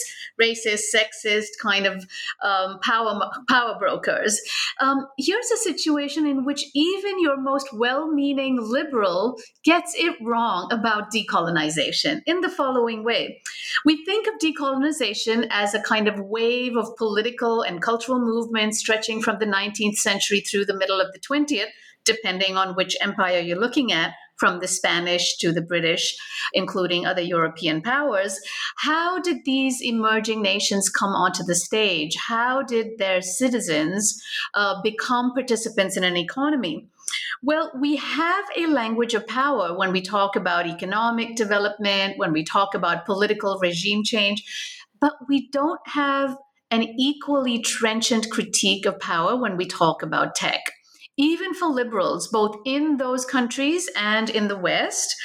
racist, 0.41 0.83
sexist 0.95 1.57
kind 1.61 1.85
of 1.85 2.05
um, 2.69 2.79
power 2.79 3.19
power 3.47 3.77
brokers. 3.79 4.39
Um, 4.79 5.07
here's 5.17 5.51
a 5.51 5.57
situation 5.57 6.25
in 6.25 6.45
which 6.45 6.63
even 6.73 7.21
your 7.21 7.37
most 7.37 7.73
well-meaning 7.73 8.59
liberal 8.61 9.37
gets 9.63 9.93
it 9.95 10.15
wrong 10.21 10.69
about 10.71 11.11
decolonization 11.13 12.21
in 12.25 12.41
the 12.41 12.49
following 12.49 13.03
way: 13.03 13.41
we 13.85 14.03
think 14.05 14.27
of 14.27 14.33
decolonization 14.39 15.47
as 15.49 15.73
a 15.73 15.81
kind 15.81 16.07
of 16.07 16.19
wave 16.19 16.75
of 16.75 16.95
political 16.97 17.61
and 17.61 17.81
cultural 17.81 18.19
movement 18.19 18.75
stretching 18.75 19.21
from 19.21 19.39
the 19.39 19.45
19th 19.45 19.95
century 19.95 20.41
through 20.41 20.65
the 20.65 20.73
middle 20.73 20.99
of 20.99 21.11
the 21.13 21.19
20th, 21.19 21.69
depending 22.05 22.57
on 22.57 22.75
which 22.75 22.95
empire 23.01 23.39
you're 23.39 23.59
looking 23.59 23.91
at 23.91 24.13
from 24.39 24.59
the 24.59 24.67
Spanish 24.67 25.37
to 25.37 25.51
the 25.51 25.61
British, 25.61 26.17
including 26.53 27.05
other 27.05 27.21
European 27.21 27.81
powers. 27.81 28.39
How 28.77 29.19
did 29.19 29.45
these 29.45 29.81
emerging 29.81 30.41
nations 30.41 30.89
come 30.89 31.11
onto 31.13 31.43
the 31.43 31.55
stage? 31.55 32.15
How 32.27 32.63
did 32.63 32.97
their 32.97 33.21
citizens 33.21 34.23
uh, 34.53 34.81
become 34.81 35.33
participants 35.33 35.97
in 35.97 36.03
an 36.03 36.17
economy? 36.17 36.87
Well, 37.41 37.71
we 37.79 37.95
have 37.95 38.45
a 38.57 38.67
language 38.67 39.13
of 39.13 39.27
power 39.27 39.77
when 39.77 39.91
we 39.91 40.01
talk 40.01 40.35
about 40.35 40.67
economic 40.67 41.35
development, 41.35 42.17
when 42.17 42.31
we 42.31 42.43
talk 42.43 42.75
about 42.75 43.05
political 43.05 43.57
regime 43.59 44.03
change, 44.03 44.43
but 44.99 45.13
we 45.27 45.49
don't 45.49 45.79
have 45.87 46.37
an 46.71 46.83
equally 46.99 47.59
trenchant 47.59 48.29
critique 48.29 48.85
of 48.85 48.99
power 48.99 49.35
when 49.35 49.57
we 49.57 49.65
talk 49.65 50.03
about 50.03 50.35
tech 50.35 50.61
even 51.19 51.53
for 51.53 51.67
liberals, 51.67 52.29
both 52.29 52.55
in 52.65 52.95
those 52.95 53.25
countries 53.25 53.89
and 53.95 54.29
in 54.29 54.47
the 54.47 54.57
West, 54.57 55.17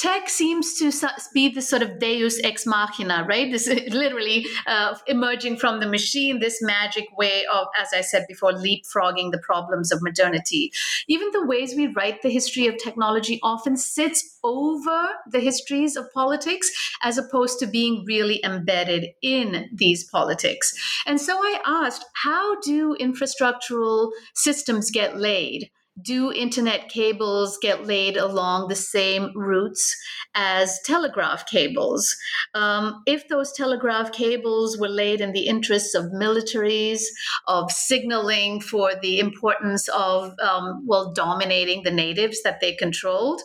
tech 0.00 0.30
seems 0.30 0.78
to 0.78 0.90
be 1.34 1.50
this 1.50 1.68
sort 1.68 1.82
of 1.82 1.98
deus 1.98 2.40
ex 2.42 2.66
machina, 2.66 3.26
right? 3.28 3.52
This 3.52 3.66
is 3.66 3.92
literally 3.94 4.46
uh, 4.66 4.96
emerging 5.06 5.58
from 5.58 5.78
the 5.80 5.86
machine, 5.86 6.40
this 6.40 6.62
magic 6.62 7.06
way 7.18 7.44
of, 7.52 7.66
as 7.78 7.88
I 7.94 8.00
said 8.00 8.24
before, 8.26 8.52
leapfrogging 8.52 9.30
the 9.30 9.42
problems 9.42 9.92
of 9.92 10.00
modernity. 10.00 10.72
Even 11.06 11.28
the 11.32 11.44
ways 11.44 11.74
we 11.76 11.88
write 11.88 12.22
the 12.22 12.30
history 12.30 12.66
of 12.66 12.78
technology 12.78 13.38
often 13.42 13.76
sits 13.76 14.38
over 14.42 15.08
the 15.30 15.40
histories 15.40 15.96
of 15.96 16.10
politics 16.14 16.70
as 17.02 17.18
opposed 17.18 17.58
to 17.58 17.66
being 17.66 18.04
really 18.06 18.40
embedded 18.42 19.08
in 19.20 19.68
these 19.70 20.04
politics. 20.04 20.72
And 21.06 21.20
so 21.20 21.36
I 21.36 21.60
asked, 21.66 22.06
how 22.14 22.58
do 22.60 22.96
infrastructural 22.98 24.12
systems 24.34 24.90
get 24.90 25.18
laid? 25.18 25.70
Do 26.02 26.32
internet 26.32 26.88
cables 26.88 27.58
get 27.60 27.86
laid 27.86 28.16
along 28.16 28.68
the 28.68 28.76
same 28.76 29.32
routes 29.34 29.96
as 30.34 30.78
telegraph 30.84 31.46
cables? 31.46 32.16
Um, 32.54 33.02
if 33.06 33.28
those 33.28 33.52
telegraph 33.52 34.12
cables 34.12 34.78
were 34.78 34.88
laid 34.88 35.20
in 35.20 35.32
the 35.32 35.46
interests 35.46 35.94
of 35.94 36.06
militaries, 36.06 37.02
of 37.46 37.70
signaling 37.70 38.60
for 38.60 38.92
the 39.00 39.18
importance 39.18 39.88
of, 39.88 40.32
um, 40.40 40.84
well, 40.86 41.12
dominating 41.12 41.82
the 41.82 41.90
natives 41.90 42.42
that 42.42 42.60
they 42.60 42.74
controlled, 42.74 43.42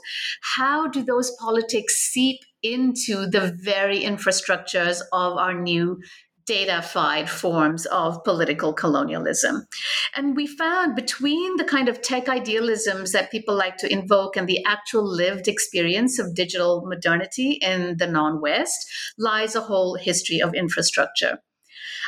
how 0.56 0.88
do 0.88 1.04
those 1.04 1.32
politics 1.40 1.96
seep 1.96 2.40
into 2.64 3.28
the 3.28 3.56
very 3.62 4.02
infrastructures 4.02 5.02
of 5.14 5.38
our 5.38 5.54
new 5.54 6.02
datafied 6.48 7.28
forms 7.28 7.86
of 7.88 8.24
political 8.24 8.74
colonialism. 8.74 9.68
And 10.16 10.36
we 10.36 10.48
found 10.48 10.96
between 10.96 11.58
the 11.58 11.64
kind 11.64 11.90
of 11.90 12.02
tech 12.02 12.30
idealisms 12.30 13.12
that 13.12 13.32
people 13.32 13.56
like 13.56 13.78
to 13.78 13.92
invoke 13.92 14.38
and 14.38 14.48
the 14.48 14.64
actual 14.66 15.06
lived 15.06 15.48
experience 15.48 16.20
of 16.20 16.36
digital 16.36 16.86
modernity 16.86 17.54
in 17.62 17.98
the 17.98 18.08
non 18.08 18.42
West 18.42 18.88
lies 19.18 19.56
a 19.56 19.62
whole 19.62 19.96
history 19.96 20.40
of 20.40 20.54
infrastructure. 20.54 21.40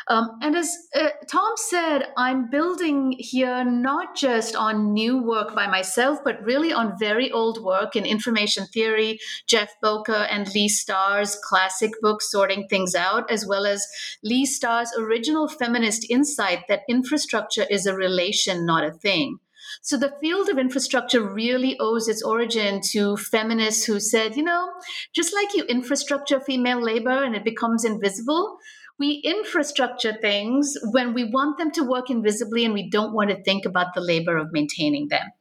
Um, 0.10 0.38
and 0.42 0.56
as 0.56 0.74
uh, 0.96 1.10
Tom 1.30 1.54
said, 1.58 2.08
I'm 2.16 2.50
building 2.50 3.16
here 3.20 3.66
not 3.66 4.16
just 4.16 4.56
on 4.56 4.94
new 4.94 5.22
work 5.22 5.54
by 5.54 5.68
myself, 5.68 6.20
but 6.24 6.42
really 6.44 6.72
on 6.72 6.98
very 6.98 7.30
old 7.30 7.62
work 7.62 7.96
in 7.96 8.06
information 8.06 8.66
theory, 8.68 9.20
Geof 9.48 9.68
Bowker 9.82 10.14
and 10.14 10.54
Leigh 10.56 10.70
Star's 10.70 11.36
classic 11.44 11.92
book, 12.02 12.22
Sorting 12.22 12.68
Things 12.70 12.96
Out, 12.96 13.30
as 13.30 13.46
well 13.46 13.66
as 13.66 13.86
Leigh 14.24 14.46
Star's 14.46 14.92
original 14.98 15.50
feminist 15.50 16.10
insight 16.10 16.64
that 16.70 16.84
infrastructure 16.88 17.66
is 17.70 17.86
a 17.86 17.96
relation, 17.96 18.66
not 18.66 18.86
a 18.86 18.92
thing. 18.92 19.40
So 19.82 19.98
the 19.98 20.14
field 20.22 20.50
of 20.50 20.58
infrastructure 20.58 21.22
really 21.22 21.78
owes 21.80 22.08
its 22.08 22.24
origin 22.24 22.82
to 22.92 23.18
feminists 23.18 23.86
who 23.86 24.00
said, 24.00 24.36
you 24.36 24.44
know, 24.44 24.72
just 25.14 25.34
like 25.34 25.54
you 25.54 25.64
infrastructure 25.66 26.40
female 26.40 26.82
labor 26.82 27.24
and 27.24 27.36
it 27.36 27.44
becomes 27.44 27.84
invisible, 27.84 28.58
we 29.00 29.22
infrastructure 29.24 30.14
things 30.14 30.76
when 30.92 31.14
we 31.14 31.24
want 31.26 31.58
them 31.58 31.72
to 31.72 31.84
work 31.84 32.10
invisibly 32.10 32.66
and 32.66 32.74
we 32.74 32.90
don't 32.90 33.14
want 33.14 33.30
to 33.30 33.44
think 33.44 33.66
about 33.66 33.94
the 33.94 34.02
labor 34.02 34.38
of 34.38 34.52
maintaining 34.52 35.08
them. 35.10 35.32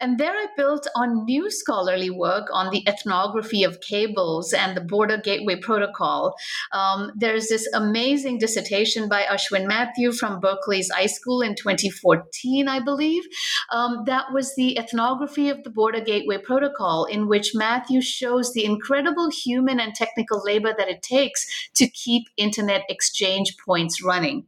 And 0.00 0.18
there 0.18 0.32
I 0.32 0.46
built 0.56 0.86
on 0.94 1.24
new 1.24 1.50
scholarly 1.50 2.10
work 2.10 2.48
on 2.52 2.70
the 2.70 2.86
ethnography 2.88 3.64
of 3.64 3.80
cables 3.80 4.52
and 4.52 4.76
the 4.76 4.80
Border 4.80 5.18
Gateway 5.18 5.56
Protocol. 5.56 6.34
Um, 6.72 7.12
there's 7.16 7.48
this 7.48 7.68
amazing 7.74 8.38
dissertation 8.38 9.08
by 9.08 9.22
Ashwin 9.22 9.66
Mathew 9.66 10.12
from 10.12 10.40
Berkeley's 10.40 10.90
iSchool 10.90 11.44
in 11.44 11.54
2014, 11.54 12.68
I 12.68 12.80
believe. 12.80 13.24
Um, 13.72 14.04
that 14.06 14.26
was 14.32 14.54
the 14.54 14.78
ethnography 14.78 15.48
of 15.48 15.62
the 15.64 15.70
Border 15.70 16.00
Gateway 16.00 16.38
Protocol, 16.38 17.04
in 17.04 17.28
which 17.28 17.54
Mathew 17.54 18.00
shows 18.00 18.52
the 18.52 18.64
incredible 18.64 19.30
human 19.30 19.80
and 19.80 19.94
technical 19.94 20.42
labor 20.44 20.74
that 20.76 20.88
it 20.88 21.02
takes 21.02 21.46
to 21.74 21.88
keep 21.88 22.24
internet 22.36 22.84
exchange 23.00 23.56
points 23.64 24.02
running. 24.02 24.44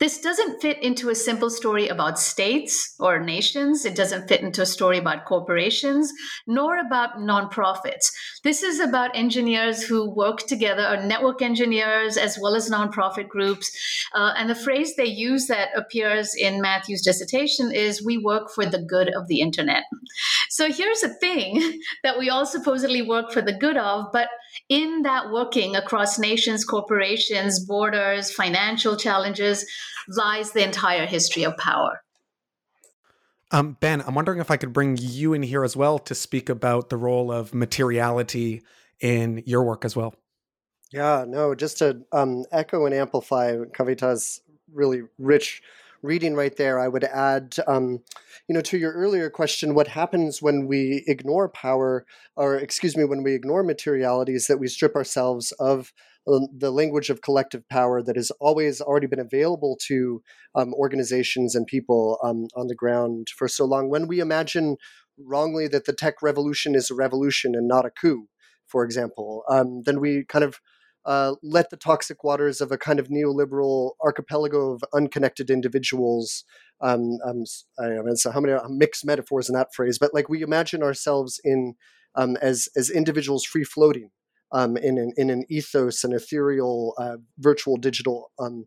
This 0.00 0.20
doesn't 0.20 0.60
fit 0.60 0.82
into 0.82 1.10
a 1.10 1.14
simple 1.14 1.50
story 1.50 1.88
about 1.88 2.18
states 2.18 2.94
or 2.98 3.20
nations. 3.20 3.84
It 3.84 3.94
doesn't 3.94 4.28
fit 4.28 4.40
into 4.40 4.62
a 4.62 4.66
story 4.66 4.98
about 4.98 5.24
corporations, 5.26 6.12
nor 6.46 6.78
about 6.78 7.18
nonprofits. 7.18 8.12
This 8.42 8.62
is 8.62 8.80
about 8.80 9.16
engineers 9.16 9.82
who 9.82 10.10
work 10.10 10.40
together, 10.40 10.86
or 10.88 11.06
network 11.06 11.42
engineers, 11.42 12.16
as 12.16 12.38
well 12.38 12.54
as 12.54 12.70
nonprofit 12.70 13.28
groups. 13.28 13.70
Uh, 14.14 14.32
and 14.36 14.48
the 14.48 14.54
phrase 14.54 14.96
they 14.96 15.06
use 15.06 15.46
that 15.46 15.68
appears 15.76 16.34
in 16.34 16.60
Mathew's 16.60 17.02
dissertation 17.02 17.72
is 17.72 18.04
we 18.04 18.18
work 18.18 18.50
for 18.54 18.66
the 18.66 18.82
good 18.82 19.10
of 19.14 19.28
the 19.28 19.40
internet. 19.40 19.84
So 20.48 20.72
here's 20.72 21.02
a 21.02 21.14
thing 21.14 21.80
that 22.02 22.18
we 22.18 22.30
all 22.30 22.46
supposedly 22.46 23.02
work 23.02 23.30
for 23.30 23.42
the 23.42 23.52
good 23.52 23.76
of, 23.76 24.06
but 24.12 24.28
in 24.68 25.02
that 25.02 25.30
working 25.30 25.76
across 25.76 26.18
nations, 26.18 26.64
corporations, 26.64 27.64
borders, 27.64 28.32
financial 28.32 28.96
challenges, 28.96 29.64
lies 30.08 30.52
the 30.52 30.64
entire 30.64 31.06
history 31.06 31.44
of 31.44 31.56
power. 31.56 32.02
Um, 33.52 33.76
ben, 33.80 34.02
I'm 34.06 34.14
wondering 34.14 34.40
if 34.40 34.50
I 34.50 34.56
could 34.56 34.72
bring 34.72 34.96
you 35.00 35.32
in 35.32 35.42
here 35.42 35.62
as 35.64 35.76
well 35.76 35.98
to 36.00 36.14
speak 36.14 36.48
about 36.48 36.88
the 36.90 36.96
role 36.96 37.30
of 37.30 37.54
materiality 37.54 38.62
in 39.00 39.42
your 39.46 39.62
work 39.62 39.84
as 39.84 39.94
well. 39.94 40.14
Yeah, 40.92 41.24
no, 41.26 41.54
just 41.54 41.78
to 41.78 42.02
um, 42.12 42.44
echo 42.50 42.86
and 42.86 42.94
amplify 42.94 43.56
Kavita's 43.72 44.40
really 44.72 45.02
rich 45.18 45.62
reading 46.06 46.34
right 46.34 46.56
there, 46.56 46.78
I 46.78 46.88
would 46.88 47.04
add, 47.04 47.56
um, 47.66 48.02
you 48.48 48.54
know, 48.54 48.60
to 48.62 48.78
your 48.78 48.92
earlier 48.92 49.28
question, 49.28 49.74
what 49.74 49.88
happens 49.88 50.40
when 50.40 50.66
we 50.66 51.04
ignore 51.06 51.48
power, 51.48 52.06
or 52.36 52.56
excuse 52.56 52.96
me, 52.96 53.04
when 53.04 53.22
we 53.22 53.34
ignore 53.34 53.62
materiality, 53.62 54.34
is 54.34 54.46
that 54.46 54.58
we 54.58 54.68
strip 54.68 54.94
ourselves 54.94 55.52
of 55.58 55.92
um, 56.28 56.48
the 56.56 56.70
language 56.70 57.10
of 57.10 57.22
collective 57.22 57.68
power 57.68 58.02
that 58.02 58.16
has 58.16 58.30
always 58.40 58.80
already 58.80 59.06
been 59.06 59.20
available 59.20 59.78
to 59.86 60.22
um, 60.54 60.72
organizations 60.74 61.54
and 61.54 61.66
people 61.66 62.18
um, 62.22 62.46
on 62.56 62.66
the 62.68 62.74
ground 62.74 63.28
for 63.36 63.48
so 63.48 63.64
long. 63.64 63.90
When 63.90 64.08
we 64.08 64.20
imagine 64.20 64.76
wrongly 65.18 65.68
that 65.68 65.84
the 65.84 65.92
tech 65.92 66.22
revolution 66.22 66.74
is 66.74 66.90
a 66.90 66.94
revolution 66.94 67.54
and 67.54 67.68
not 67.68 67.86
a 67.86 67.90
coup, 67.90 68.28
for 68.66 68.84
example, 68.84 69.44
um, 69.48 69.82
then 69.84 70.00
we 70.00 70.24
kind 70.24 70.44
of 70.44 70.60
uh, 71.06 71.34
let 71.42 71.70
the 71.70 71.76
toxic 71.76 72.24
waters 72.24 72.60
of 72.60 72.72
a 72.72 72.78
kind 72.78 72.98
of 72.98 73.08
neoliberal 73.08 73.92
archipelago 74.04 74.72
of 74.72 74.84
unconnected 74.92 75.50
individuals. 75.50 76.44
Um, 76.80 77.18
um, 77.24 77.44
I 77.80 78.02
mean, 78.02 78.16
so 78.16 78.32
how 78.32 78.40
many 78.40 78.58
mixed 78.68 79.06
metaphors 79.06 79.48
in 79.48 79.54
that 79.54 79.72
phrase? 79.72 79.98
But 79.98 80.12
like 80.12 80.28
we 80.28 80.42
imagine 80.42 80.82
ourselves 80.82 81.40
in 81.44 81.74
um, 82.16 82.36
as 82.42 82.68
as 82.76 82.90
individuals 82.90 83.44
free 83.44 83.64
floating 83.64 84.10
um, 84.52 84.76
in 84.76 84.98
an 84.98 85.12
in 85.16 85.30
an 85.30 85.44
ethos, 85.48 86.02
an 86.04 86.12
ethereal, 86.12 86.94
uh, 86.98 87.16
virtual, 87.38 87.76
digital, 87.76 88.32
um, 88.38 88.66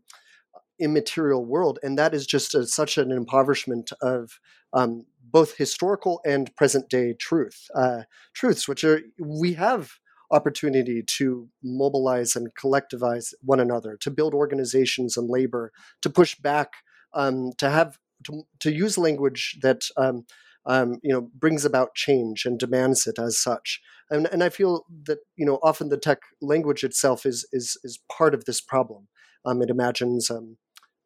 immaterial 0.78 1.44
world, 1.44 1.78
and 1.82 1.98
that 1.98 2.14
is 2.14 2.26
just 2.26 2.54
a, 2.54 2.66
such 2.66 2.96
an 2.96 3.12
impoverishment 3.12 3.92
of 4.00 4.40
um, 4.72 5.04
both 5.22 5.56
historical 5.56 6.20
and 6.24 6.54
present 6.56 6.88
day 6.88 7.12
truth 7.12 7.66
uh, 7.74 8.02
truths, 8.34 8.66
which 8.66 8.82
are 8.82 9.00
we 9.18 9.52
have 9.54 9.92
opportunity 10.30 11.02
to 11.18 11.48
mobilize 11.62 12.36
and 12.36 12.54
collectivize 12.54 13.32
one 13.42 13.60
another, 13.60 13.96
to 14.00 14.10
build 14.10 14.34
organizations 14.34 15.16
and 15.16 15.28
labor, 15.28 15.72
to 16.02 16.10
push 16.10 16.34
back, 16.36 16.70
um, 17.14 17.52
to 17.58 17.70
have 17.70 17.98
to, 18.24 18.42
to, 18.60 18.72
use 18.72 18.98
language 18.98 19.58
that 19.62 19.82
um, 19.96 20.24
um, 20.66 20.98
you 21.02 21.12
know 21.12 21.28
brings 21.34 21.64
about 21.64 21.94
change 21.94 22.44
and 22.44 22.58
demands 22.58 23.06
it 23.06 23.18
as 23.18 23.40
such. 23.40 23.80
And, 24.10 24.26
and 24.32 24.42
I 24.44 24.48
feel 24.48 24.84
that 25.06 25.18
you 25.36 25.46
know 25.46 25.58
often 25.62 25.88
the 25.88 25.96
tech 25.96 26.18
language 26.40 26.84
itself 26.84 27.26
is 27.26 27.46
is 27.52 27.76
is 27.82 27.98
part 28.10 28.34
of 28.34 28.44
this 28.44 28.60
problem. 28.60 29.08
Um, 29.44 29.62
it 29.62 29.70
imagines 29.70 30.30
um, 30.30 30.58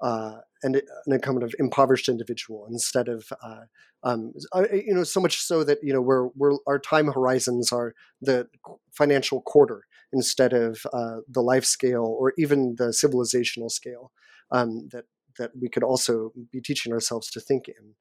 uh, 0.04 0.40
and, 0.62 0.82
and 1.06 1.14
a 1.14 1.18
kind 1.18 1.42
of 1.42 1.54
impoverished 1.58 2.10
individual 2.10 2.66
instead 2.70 3.08
of 3.08 3.26
uh, 3.42 3.62
um, 4.02 4.34
uh, 4.54 4.64
you 4.70 4.94
know 4.94 5.02
so 5.02 5.18
much 5.18 5.40
so 5.40 5.64
that 5.64 5.78
you 5.82 5.94
know 5.94 6.00
we're, 6.02 6.28
we're 6.36 6.58
our 6.66 6.78
time 6.78 7.06
horizons 7.06 7.72
are 7.72 7.94
the 8.20 8.46
financial 8.92 9.40
quarter 9.40 9.86
instead 10.12 10.52
of 10.52 10.80
uh, 10.92 11.16
the 11.26 11.40
life 11.40 11.64
scale 11.64 12.04
or 12.04 12.34
even 12.36 12.74
the 12.76 12.88
civilizational 12.88 13.70
scale 13.70 14.12
um, 14.50 14.88
that 14.92 15.06
that 15.38 15.52
we 15.60 15.70
could 15.70 15.82
also 15.82 16.32
be 16.52 16.60
teaching 16.60 16.92
ourselves 16.92 17.30
to 17.30 17.40
think 17.40 17.66
in. 17.66 17.94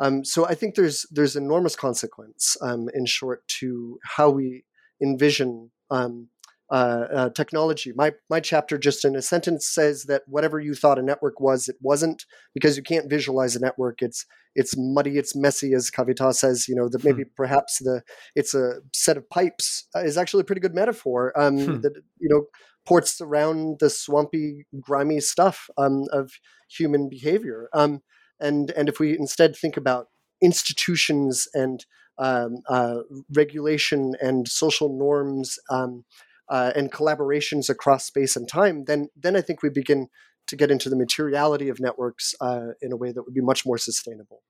Um, 0.00 0.24
so 0.24 0.44
I 0.46 0.56
think 0.56 0.74
there's 0.74 1.06
there's 1.12 1.36
enormous 1.36 1.76
consequence 1.76 2.56
um, 2.62 2.88
in 2.94 3.06
short 3.06 3.46
to 3.60 4.00
how 4.02 4.28
we 4.28 4.64
envision 5.00 5.70
um, 5.90 6.30
uh, 6.70 7.06
uh, 7.14 7.30
technology. 7.30 7.92
My 7.94 8.12
my 8.30 8.40
chapter 8.40 8.78
just 8.78 9.04
in 9.04 9.16
a 9.16 9.22
sentence 9.22 9.66
says 9.68 10.04
that 10.04 10.22
whatever 10.26 10.58
you 10.60 10.74
thought 10.74 10.98
a 10.98 11.02
network 11.02 11.40
was, 11.40 11.68
it 11.68 11.76
wasn't 11.80 12.24
because 12.54 12.76
you 12.76 12.82
can't 12.82 13.10
visualize 13.10 13.54
a 13.54 13.60
network. 13.60 14.02
It's 14.02 14.24
it's 14.54 14.74
muddy, 14.76 15.18
it's 15.18 15.36
messy, 15.36 15.74
as 15.74 15.90
Kavita 15.90 16.34
says. 16.34 16.66
You 16.68 16.74
know 16.74 16.88
that 16.88 17.04
maybe 17.04 17.24
hmm. 17.24 17.28
perhaps 17.36 17.78
the 17.78 18.02
it's 18.34 18.54
a 18.54 18.80
set 18.92 19.16
of 19.16 19.28
pipes 19.28 19.88
uh, 19.94 20.00
is 20.00 20.16
actually 20.16 20.42
a 20.42 20.44
pretty 20.44 20.60
good 20.60 20.74
metaphor. 20.74 21.32
Um, 21.38 21.58
hmm. 21.58 21.80
That 21.80 21.96
you 22.18 22.28
know 22.28 22.46
ports 22.86 23.20
around 23.20 23.78
the 23.80 23.90
swampy, 23.90 24.66
grimy 24.80 25.20
stuff 25.20 25.68
um, 25.78 26.04
of 26.12 26.32
human 26.68 27.08
behavior. 27.08 27.68
Um, 27.72 28.02
and 28.40 28.70
and 28.70 28.88
if 28.88 28.98
we 28.98 29.18
instead 29.18 29.56
think 29.56 29.76
about 29.76 30.08
institutions 30.42 31.48
and 31.54 31.84
um, 32.18 32.58
uh, 32.68 32.98
regulation 33.34 34.14
and 34.20 34.46
social 34.46 34.96
norms 34.96 35.58
um, 35.70 36.04
uh, 36.48 36.72
and 36.74 36.92
collaborations 36.92 37.68
across 37.68 38.04
space 38.04 38.36
and 38.36 38.48
time, 38.48 38.84
then 38.84 39.08
then 39.16 39.36
I 39.36 39.40
think 39.40 39.62
we 39.62 39.70
begin 39.70 40.08
to 40.46 40.56
get 40.56 40.70
into 40.70 40.90
the 40.90 40.96
materiality 40.96 41.68
of 41.68 41.80
networks 41.80 42.34
uh, 42.40 42.72
in 42.82 42.92
a 42.92 42.96
way 42.96 43.12
that 43.12 43.22
would 43.22 43.34
be 43.34 43.40
much 43.40 43.64
more 43.64 43.78
sustainable. 43.78 44.42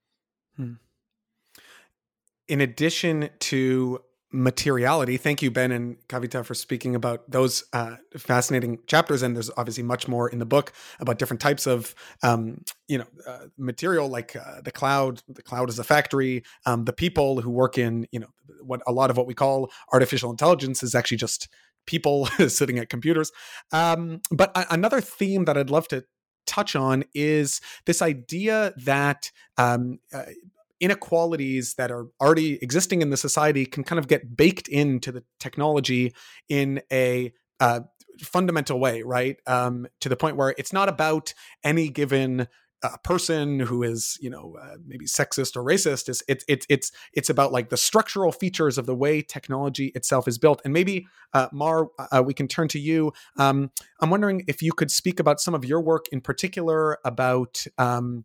Hmm. 0.56 0.74
In 2.48 2.60
addition 2.60 3.30
to 3.40 4.00
materiality. 4.34 5.16
Thank 5.16 5.42
you, 5.42 5.50
Ben 5.50 5.70
and 5.70 5.96
Kavita, 6.08 6.44
for 6.44 6.54
speaking 6.54 6.96
about 6.96 7.30
those 7.30 7.64
uh, 7.72 7.96
fascinating 8.18 8.80
chapters. 8.88 9.22
And 9.22 9.36
there's 9.36 9.50
obviously 9.56 9.84
much 9.84 10.08
more 10.08 10.28
in 10.28 10.40
the 10.40 10.44
book 10.44 10.72
about 10.98 11.18
different 11.20 11.40
types 11.40 11.66
of, 11.68 11.94
um, 12.22 12.62
you 12.88 12.98
know, 12.98 13.06
uh, 13.26 13.46
material 13.56 14.08
like 14.08 14.34
uh, 14.34 14.60
the 14.62 14.72
cloud. 14.72 15.22
The 15.28 15.42
cloud 15.42 15.68
is 15.68 15.78
a 15.78 15.84
factory. 15.84 16.42
Um, 16.66 16.84
the 16.84 16.92
people 16.92 17.40
who 17.40 17.50
work 17.50 17.78
in, 17.78 18.08
you 18.10 18.18
know, 18.18 18.26
what 18.60 18.82
a 18.88 18.92
lot 18.92 19.08
of 19.08 19.16
what 19.16 19.28
we 19.28 19.34
call 19.34 19.70
artificial 19.92 20.30
intelligence 20.30 20.82
is 20.82 20.96
actually 20.96 21.18
just 21.18 21.48
people 21.86 22.26
sitting 22.48 22.78
at 22.78 22.88
computers. 22.88 23.32
Um, 23.72 24.20
but 24.30 24.56
a- 24.56 24.72
another 24.72 25.00
theme 25.00 25.44
that 25.44 25.56
I'd 25.56 25.70
love 25.70 25.88
to 25.88 26.04
touch 26.46 26.76
on 26.76 27.04
is 27.14 27.60
this 27.86 28.02
idea 28.02 28.74
that 28.76 29.30
um, 29.56 29.98
uh, 30.12 30.24
inequalities 30.80 31.74
that 31.74 31.90
are 31.90 32.06
already 32.20 32.62
existing 32.62 33.00
in 33.00 33.10
the 33.10 33.16
society 33.16 33.64
can 33.64 33.84
kind 33.84 33.98
of 33.98 34.08
get 34.08 34.36
baked 34.36 34.68
into 34.68 35.12
the 35.12 35.24
technology 35.40 36.12
in 36.48 36.82
a 36.92 37.32
uh, 37.60 37.80
fundamental 38.20 38.78
way, 38.78 39.02
right? 39.02 39.36
Um, 39.46 39.86
to 40.00 40.08
the 40.08 40.16
point 40.16 40.36
where 40.36 40.54
it's 40.58 40.72
not 40.72 40.88
about 40.88 41.34
any 41.62 41.88
given 41.88 42.48
uh, 42.82 42.96
person 43.02 43.60
who 43.60 43.82
is, 43.82 44.18
you 44.20 44.28
know, 44.28 44.56
uh, 44.60 44.76
maybe 44.86 45.06
sexist 45.06 45.56
or 45.56 45.64
racist. 45.64 46.08
It's 46.08 46.22
it's 46.28 46.44
it's 46.48 46.66
it's 46.68 46.92
it's 47.12 47.30
about 47.30 47.52
like 47.52 47.70
the 47.70 47.76
structural 47.76 48.32
features 48.32 48.78
of 48.78 48.86
the 48.86 48.94
way 48.94 49.22
technology 49.22 49.92
itself 49.94 50.28
is 50.28 50.38
built. 50.38 50.60
And 50.64 50.72
maybe 50.72 51.06
uh, 51.32 51.48
Mar, 51.52 51.88
uh, 51.98 52.22
we 52.24 52.34
can 52.34 52.48
turn 52.48 52.68
to 52.68 52.78
you. 52.78 53.12
Um, 53.38 53.70
I'm 54.00 54.10
wondering 54.10 54.44
if 54.48 54.62
you 54.62 54.72
could 54.72 54.90
speak 54.90 55.18
about 55.18 55.40
some 55.40 55.54
of 55.54 55.64
your 55.64 55.80
work 55.80 56.06
in 56.12 56.20
particular 56.20 56.98
about. 57.04 57.64
Um, 57.78 58.24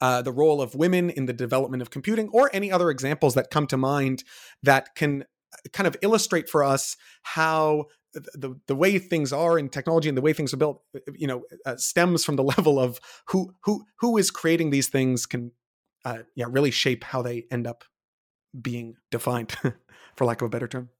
uh, 0.00 0.20
the 0.20 0.32
role 0.32 0.60
of 0.60 0.74
women 0.74 1.10
in 1.10 1.26
the 1.26 1.32
development 1.32 1.80
of 1.80 1.90
computing, 1.90 2.28
or 2.32 2.50
any 2.52 2.72
other 2.72 2.90
examples 2.90 3.34
that 3.34 3.52
come 3.52 3.68
to 3.68 3.76
mind 3.76 4.24
that 4.60 4.96
can 4.96 5.22
uh, 5.22 5.68
kind 5.72 5.86
of 5.86 5.96
illustrate 6.02 6.48
for 6.48 6.64
us 6.64 6.96
how 7.22 7.84
the 8.34 8.58
the 8.66 8.76
way 8.76 8.98
things 8.98 9.32
are 9.32 9.58
in 9.58 9.68
technology 9.68 10.08
and 10.08 10.16
the 10.16 10.22
way 10.22 10.32
things 10.32 10.52
are 10.52 10.56
built, 10.56 10.82
uh, 10.94 11.00
you 11.14 11.26
know, 11.26 11.42
uh, 11.64 11.76
stems 11.76 12.24
from 12.24 12.36
the 12.36 12.42
level 12.56 12.78
of 12.78 13.00
who 13.28 13.54
who 13.64 13.84
who 14.00 14.16
is 14.16 14.30
creating 14.30 14.70
these 14.70 14.88
things 14.88 15.26
can, 15.26 15.52
uh, 16.04 16.18
yeah, 16.34 16.46
really 16.48 16.70
shape 16.70 17.04
how 17.04 17.22
they 17.22 17.44
end 17.50 17.66
up 17.66 17.84
being 18.60 18.96
defined, 19.10 19.56
for 20.16 20.24
lack 20.24 20.40
of 20.40 20.46
a 20.46 20.50
better 20.50 20.68
term. 20.68 20.90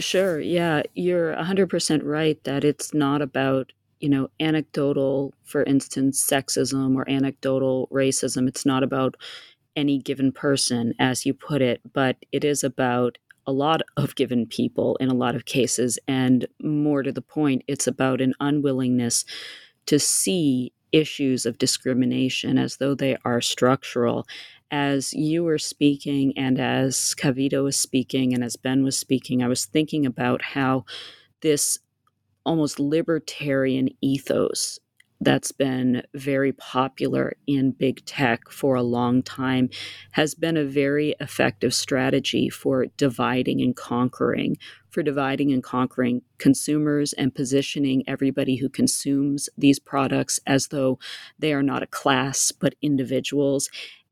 Sure. 0.00 0.38
Yeah, 0.38 0.82
you're 0.94 1.34
100% 1.34 2.02
right 2.04 2.42
that 2.44 2.62
it's 2.62 2.94
not 2.94 3.20
about 3.20 3.72
you 4.00 4.08
know, 4.08 4.28
anecdotal, 4.40 5.34
for 5.42 5.62
instance, 5.64 6.22
sexism 6.22 6.96
or 6.96 7.08
anecdotal 7.10 7.88
racism. 7.92 8.48
It's 8.48 8.64
not 8.64 8.82
about 8.82 9.16
any 9.76 9.98
given 9.98 10.32
person, 10.32 10.94
as 10.98 11.26
you 11.26 11.34
put 11.34 11.62
it, 11.62 11.80
but 11.92 12.16
it 12.32 12.44
is 12.44 12.64
about 12.64 13.18
a 13.48 13.52
lot 13.52 13.80
of 13.96 14.14
given 14.14 14.46
people 14.46 14.96
in 14.96 15.08
a 15.08 15.14
lot 15.14 15.34
of 15.34 15.46
cases. 15.46 15.98
And 16.06 16.46
more 16.62 17.02
to 17.02 17.10
the 17.10 17.22
point, 17.22 17.62
it's 17.66 17.86
about 17.86 18.20
an 18.20 18.34
unwillingness 18.40 19.24
to 19.86 19.98
see 19.98 20.72
issues 20.92 21.46
of 21.46 21.56
discrimination 21.56 22.58
as 22.58 22.76
though 22.76 22.94
they 22.94 23.16
are 23.24 23.40
structural. 23.40 24.26
As 24.70 25.14
you 25.14 25.44
were 25.44 25.58
speaking, 25.58 26.36
and 26.36 26.60
as 26.60 27.14
Kavita 27.18 27.64
was 27.64 27.78
speaking, 27.78 28.34
and 28.34 28.44
as 28.44 28.56
Ben 28.56 28.84
was 28.84 28.98
speaking, 28.98 29.42
I 29.42 29.48
was 29.48 29.64
thinking 29.64 30.04
about 30.04 30.42
how 30.42 30.84
this 31.40 31.78
almost 32.44 32.78
libertarian 32.78 33.88
ethos 34.02 34.78
that's 35.20 35.50
been 35.50 36.02
very 36.14 36.52
popular 36.52 37.34
in 37.46 37.72
big 37.72 38.04
tech 38.04 38.50
for 38.50 38.76
a 38.76 38.82
long 38.82 39.22
time 39.22 39.68
has 40.12 40.34
been 40.34 40.56
a 40.56 40.64
very 40.64 41.14
effective 41.20 41.74
strategy 41.74 42.48
for 42.48 42.86
dividing 42.96 43.60
and 43.60 43.74
conquering, 43.74 44.56
for 44.90 45.02
dividing 45.02 45.52
and 45.52 45.62
conquering 45.62 46.22
consumers 46.38 47.12
and 47.14 47.34
positioning 47.34 48.04
everybody 48.06 48.56
who 48.56 48.68
consumes 48.68 49.48
these 49.58 49.80
products 49.80 50.38
as 50.46 50.68
though 50.68 50.98
they 51.38 51.52
are 51.52 51.64
not 51.64 51.82
a 51.82 51.88
class 51.88 52.52
but 52.52 52.74
individuals. 52.80 53.68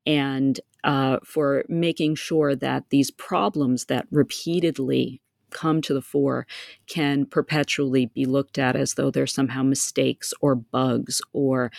And 0.07 0.61
uh, 0.83 1.19
for 1.25 1.65
making 1.69 2.15
sure 2.15 2.55
that 2.55 2.85
these 2.91 3.11
problems 3.11 3.87
that 3.87 4.07
repeatedly 4.11 5.21
come 5.57 5.81
to 5.81 5.95
the 5.95 6.03
fore 6.03 6.47
can 6.87 7.25
perpetually 7.25 8.07
be 8.07 8.27
looked 8.27 8.59
at 8.59 8.77
as 8.77 8.95
though 8.95 9.11
they're 9.11 9.27
somehow 9.27 9.63
mistakes 9.63 10.35
or 10.43 10.55
bugs 10.55 11.23
or 11.33 11.73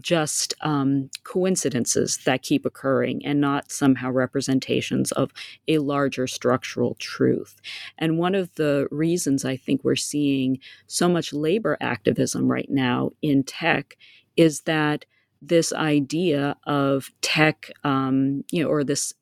just 0.00 0.54
um, 0.60 1.10
coincidences 1.24 2.18
that 2.24 2.42
keep 2.42 2.64
occurring 2.64 3.26
and 3.26 3.40
not 3.40 3.72
somehow 3.72 4.10
representations 4.10 5.12
of 5.12 5.32
a 5.66 5.78
larger 5.78 6.26
structural 6.26 6.94
truth. 7.00 7.60
And 7.98 8.18
one 8.18 8.34
of 8.34 8.54
the 8.54 8.86
reasons 8.90 9.44
I 9.44 9.56
think 9.56 9.82
we're 9.82 9.96
seeing 9.96 10.58
so 10.86 11.08
much 11.08 11.32
labor 11.32 11.76
activism 11.80 12.48
right 12.48 12.70
now 12.70 13.10
in 13.20 13.42
tech 13.42 13.96
is 14.36 14.62
that 14.62 15.04
this 15.42 15.72
idea 15.72 16.56
of 16.66 17.10
tech, 17.20 17.70
um, 17.82 18.44
you 18.50 18.62
know, 18.62 18.68
or 18.70 18.84
this 18.84 19.12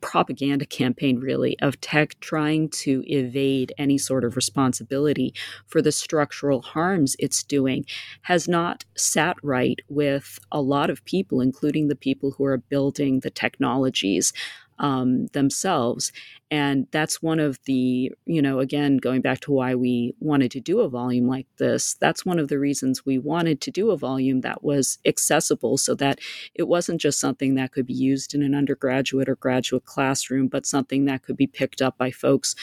propaganda 0.00 0.66
campaign, 0.66 1.18
really, 1.18 1.58
of 1.60 1.80
tech 1.80 2.18
trying 2.20 2.68
to 2.70 3.02
evade 3.06 3.72
any 3.78 3.98
sort 3.98 4.24
of 4.24 4.36
responsibility 4.36 5.34
for 5.66 5.82
the 5.82 5.92
structural 5.92 6.62
harms 6.62 7.16
it's 7.18 7.42
doing 7.42 7.84
has 8.22 8.48
not 8.48 8.84
sat 8.96 9.36
right 9.42 9.80
with 9.88 10.38
a 10.52 10.60
lot 10.60 10.90
of 10.90 11.04
people, 11.04 11.40
including 11.40 11.88
the 11.88 11.96
people 11.96 12.32
who 12.32 12.44
are 12.44 12.58
building 12.58 13.20
the 13.20 13.30
technologies 13.30 14.32
um, 14.78 15.26
themselves. 15.28 16.12
And 16.50 16.86
that's 16.92 17.20
one 17.20 17.40
of 17.40 17.58
the, 17.66 18.10
you 18.24 18.40
know, 18.40 18.60
again, 18.60 18.96
going 18.96 19.20
back 19.20 19.40
to 19.40 19.52
why 19.52 19.74
we 19.74 20.14
wanted 20.18 20.50
to 20.52 20.60
do 20.60 20.80
a 20.80 20.88
volume 20.88 21.28
like 21.28 21.46
this, 21.58 21.94
that's 22.00 22.24
one 22.24 22.38
of 22.38 22.48
the 22.48 22.58
reasons 22.58 23.04
we 23.04 23.18
wanted 23.18 23.60
to 23.62 23.70
do 23.70 23.90
a 23.90 23.98
volume 23.98 24.40
that 24.40 24.64
was 24.64 24.98
accessible 25.04 25.76
so 25.76 25.94
that 25.96 26.20
it 26.54 26.66
wasn't 26.66 27.00
just 27.00 27.20
something 27.20 27.54
that 27.56 27.72
could 27.72 27.86
be 27.86 27.92
used 27.92 28.34
in 28.34 28.42
an 28.42 28.54
undergraduate 28.54 29.28
or 29.28 29.36
graduate 29.36 29.84
classroom, 29.84 30.48
but 30.48 30.64
something 30.64 31.04
that 31.04 31.22
could 31.22 31.36
be 31.36 31.46
picked 31.46 31.82
up 31.82 31.98
by 31.98 32.10
folks 32.10 32.54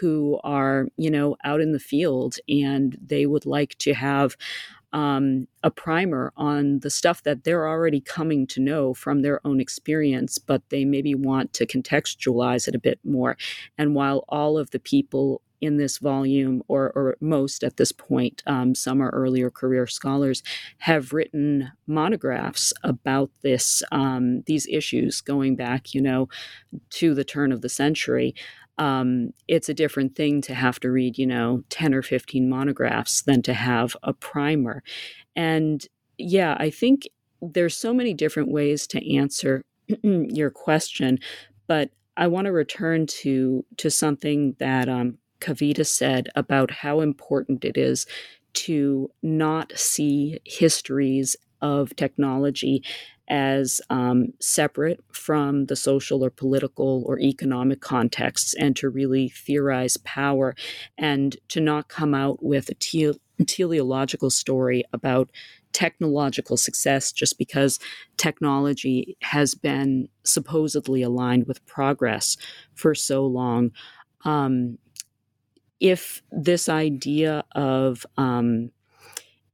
who 0.00 0.38
are, 0.44 0.86
you 0.96 1.10
know, 1.10 1.36
out 1.42 1.60
in 1.60 1.72
the 1.72 1.80
field 1.80 2.36
and 2.48 2.98
they 3.04 3.26
would 3.26 3.46
like 3.46 3.76
to 3.78 3.94
have 3.94 4.36
um, 4.92 5.46
a 5.62 5.70
primer 5.70 6.32
on 6.36 6.80
the 6.80 6.90
stuff 6.90 7.22
that 7.22 7.44
they're 7.44 7.68
already 7.68 8.00
coming 8.00 8.46
to 8.48 8.60
know 8.60 8.94
from 8.94 9.22
their 9.22 9.44
own 9.46 9.60
experience, 9.60 10.38
but 10.38 10.62
they 10.70 10.84
maybe 10.84 11.14
want 11.14 11.52
to 11.54 11.66
contextualize 11.66 12.66
it 12.66 12.74
a 12.74 12.80
bit 12.80 12.98
more. 13.04 13.36
And 13.78 13.94
while 13.94 14.24
all 14.28 14.58
of 14.58 14.70
the 14.70 14.80
people 14.80 15.42
in 15.60 15.76
this 15.76 15.98
volume, 15.98 16.62
or, 16.68 16.90
or 16.94 17.16
most 17.20 17.62
at 17.62 17.76
this 17.76 17.92
point, 17.92 18.42
um, 18.46 18.74
some 18.74 19.02
are 19.02 19.10
earlier 19.10 19.50
career 19.50 19.86
scholars, 19.86 20.42
have 20.78 21.12
written 21.12 21.70
monographs 21.86 22.72
about 22.82 23.30
this 23.42 23.82
um, 23.92 24.42
these 24.46 24.66
issues 24.68 25.20
going 25.20 25.56
back, 25.56 25.94
you 25.94 26.00
know, 26.00 26.28
to 26.88 27.14
the 27.14 27.24
turn 27.24 27.52
of 27.52 27.60
the 27.60 27.68
century 27.68 28.34
um, 28.80 29.34
it's 29.46 29.68
a 29.68 29.74
different 29.74 30.16
thing 30.16 30.40
to 30.40 30.54
have 30.54 30.80
to 30.80 30.90
read, 30.90 31.18
you 31.18 31.26
know, 31.26 31.62
10 31.68 31.94
or 31.94 32.00
15 32.00 32.48
monographs 32.48 33.20
than 33.22 33.42
to 33.42 33.52
have 33.52 33.94
a 34.02 34.14
primer. 34.14 34.82
And 35.36 35.86
yeah, 36.16 36.56
I 36.58 36.70
think 36.70 37.06
there's 37.42 37.76
so 37.76 37.92
many 37.92 38.14
different 38.14 38.50
ways 38.50 38.86
to 38.88 39.16
answer 39.16 39.62
your 40.02 40.50
question, 40.50 41.18
but 41.66 41.90
I 42.16 42.26
want 42.26 42.46
to 42.46 42.52
return 42.52 43.06
to 43.06 43.64
to 43.76 43.90
something 43.90 44.56
that 44.58 44.88
um, 44.88 45.18
Kavita 45.40 45.86
said 45.86 46.30
about 46.34 46.70
how 46.70 47.00
important 47.00 47.64
it 47.64 47.76
is 47.76 48.06
to 48.52 49.10
not 49.22 49.72
see 49.76 50.38
histories 50.44 51.36
of 51.60 51.94
technology 51.96 52.82
as 53.30 53.80
um, 53.90 54.26
separate 54.40 55.02
from 55.12 55.66
the 55.66 55.76
social 55.76 56.24
or 56.24 56.30
political 56.30 57.04
or 57.06 57.18
economic 57.20 57.80
contexts 57.80 58.54
and 58.54 58.76
to 58.76 58.88
really 58.88 59.28
theorize 59.28 59.96
power 59.98 60.54
and 60.98 61.36
to 61.48 61.60
not 61.60 61.88
come 61.88 62.12
out 62.12 62.42
with 62.42 62.68
a 62.68 62.74
te- 62.74 63.14
teleological 63.46 64.30
story 64.30 64.82
about 64.92 65.30
technological 65.72 66.56
success 66.56 67.12
just 67.12 67.38
because 67.38 67.78
technology 68.16 69.16
has 69.22 69.54
been 69.54 70.08
supposedly 70.24 71.00
aligned 71.00 71.46
with 71.46 71.64
progress 71.66 72.36
for 72.74 72.94
so 72.96 73.24
long. 73.24 73.70
Um, 74.24 74.78
if 75.78 76.20
this 76.32 76.68
idea 76.68 77.44
of 77.52 78.04
um, 78.16 78.72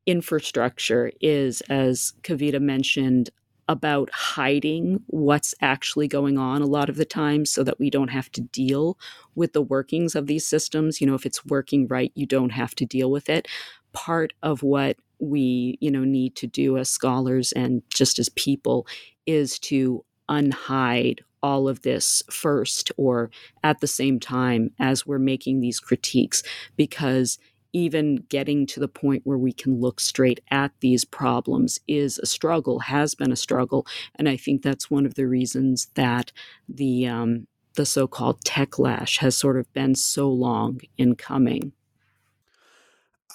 infrastructure 0.06 1.12
is, 1.20 1.60
as 1.62 2.14
Kavita 2.22 2.60
mentioned, 2.60 3.30
about 3.68 4.10
hiding 4.12 5.00
what's 5.08 5.54
actually 5.60 6.06
going 6.06 6.38
on 6.38 6.62
a 6.62 6.66
lot 6.66 6.88
of 6.88 6.96
the 6.96 7.04
time 7.04 7.44
so 7.44 7.64
that 7.64 7.78
we 7.78 7.90
don't 7.90 8.08
have 8.08 8.30
to 8.32 8.40
deal 8.40 8.98
with 9.34 9.52
the 9.52 9.62
workings 9.62 10.14
of 10.14 10.26
these 10.26 10.46
systems. 10.46 11.00
You 11.00 11.06
know, 11.06 11.14
if 11.14 11.26
it's 11.26 11.44
working 11.44 11.86
right, 11.88 12.12
you 12.14 12.26
don't 12.26 12.50
have 12.50 12.74
to 12.76 12.86
deal 12.86 13.10
with 13.10 13.28
it. 13.28 13.48
Part 13.92 14.34
of 14.42 14.62
what 14.62 14.96
we, 15.18 15.78
you 15.80 15.90
know, 15.90 16.04
need 16.04 16.36
to 16.36 16.46
do 16.46 16.78
as 16.78 16.90
scholars 16.90 17.52
and 17.52 17.82
just 17.92 18.18
as 18.18 18.28
people 18.30 18.86
is 19.26 19.58
to 19.58 20.04
unhide 20.28 21.20
all 21.42 21.68
of 21.68 21.82
this 21.82 22.22
first 22.30 22.90
or 22.96 23.30
at 23.62 23.80
the 23.80 23.86
same 23.86 24.18
time 24.18 24.70
as 24.78 25.06
we're 25.06 25.18
making 25.18 25.60
these 25.60 25.78
critiques 25.78 26.42
because 26.76 27.38
even 27.76 28.24
getting 28.30 28.66
to 28.66 28.80
the 28.80 28.88
point 28.88 29.20
where 29.26 29.36
we 29.36 29.52
can 29.52 29.78
look 29.78 30.00
straight 30.00 30.40
at 30.50 30.72
these 30.80 31.04
problems 31.04 31.78
is 31.86 32.18
a 32.18 32.26
struggle, 32.26 32.78
has 32.78 33.14
been 33.14 33.30
a 33.30 33.36
struggle. 33.36 33.86
And 34.14 34.30
I 34.30 34.38
think 34.38 34.62
that's 34.62 34.90
one 34.90 35.04
of 35.04 35.12
the 35.12 35.26
reasons 35.26 35.88
that 35.94 36.32
the, 36.66 37.06
um, 37.06 37.46
the 37.74 37.84
so 37.84 38.06
called 38.06 38.42
techlash 38.44 39.18
has 39.18 39.36
sort 39.36 39.58
of 39.58 39.70
been 39.74 39.94
so 39.94 40.30
long 40.30 40.80
in 40.96 41.16
coming. 41.16 41.72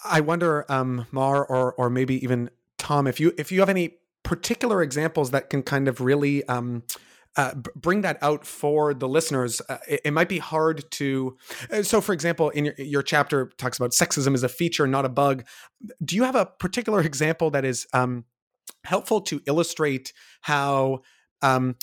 I 0.04 0.22
wonder, 0.22 0.66
um, 0.68 1.06
Mar, 1.12 1.46
or 1.46 1.74
or 1.74 1.88
maybe 1.92 2.16
even 2.24 2.50
Tom, 2.80 3.06
if 3.06 3.20
you 3.20 3.36
if 3.38 3.52
you 3.52 3.60
have 3.60 3.70
any 3.70 3.98
particular 4.24 4.82
examples 4.82 5.30
that 5.30 5.52
can 5.52 5.62
kind 5.62 5.88
of 5.88 6.02
really 6.02 6.44
um, 6.48 6.82
uh, 7.38 7.54
bring 7.76 8.02
that 8.02 8.18
out 8.22 8.46
for 8.46 8.94
the 8.94 9.08
listeners. 9.08 9.62
Uh, 9.70 9.78
it, 9.88 10.02
it, 10.06 10.12
might 10.12 10.28
be 10.28 10.40
hard 10.40 10.90
to. 10.92 11.38
Uh, 11.72 11.82
so, 11.82 12.02
for 12.02 12.14
example, 12.14 12.50
in 12.50 12.66
your, 12.66 12.74
your, 12.78 13.04
chapter 13.04 13.52
talks 13.58 13.78
about 13.78 13.92
sexism 13.92 14.34
as 14.34 14.44
a 14.44 14.50
feature, 14.50 14.86
not 14.86 15.06
a 15.06 15.10
bug. 15.10 15.46
Do 16.04 16.16
you 16.16 16.24
have 16.24 16.36
a 16.36 16.46
particular 16.46 17.00
example 17.12 17.50
that 17.52 17.64
is 17.64 17.88
um, 17.94 18.26
helpful 18.84 19.22
to 19.22 19.42
illustrate 19.46 20.14
how? 20.42 21.02
Um, 21.42 21.76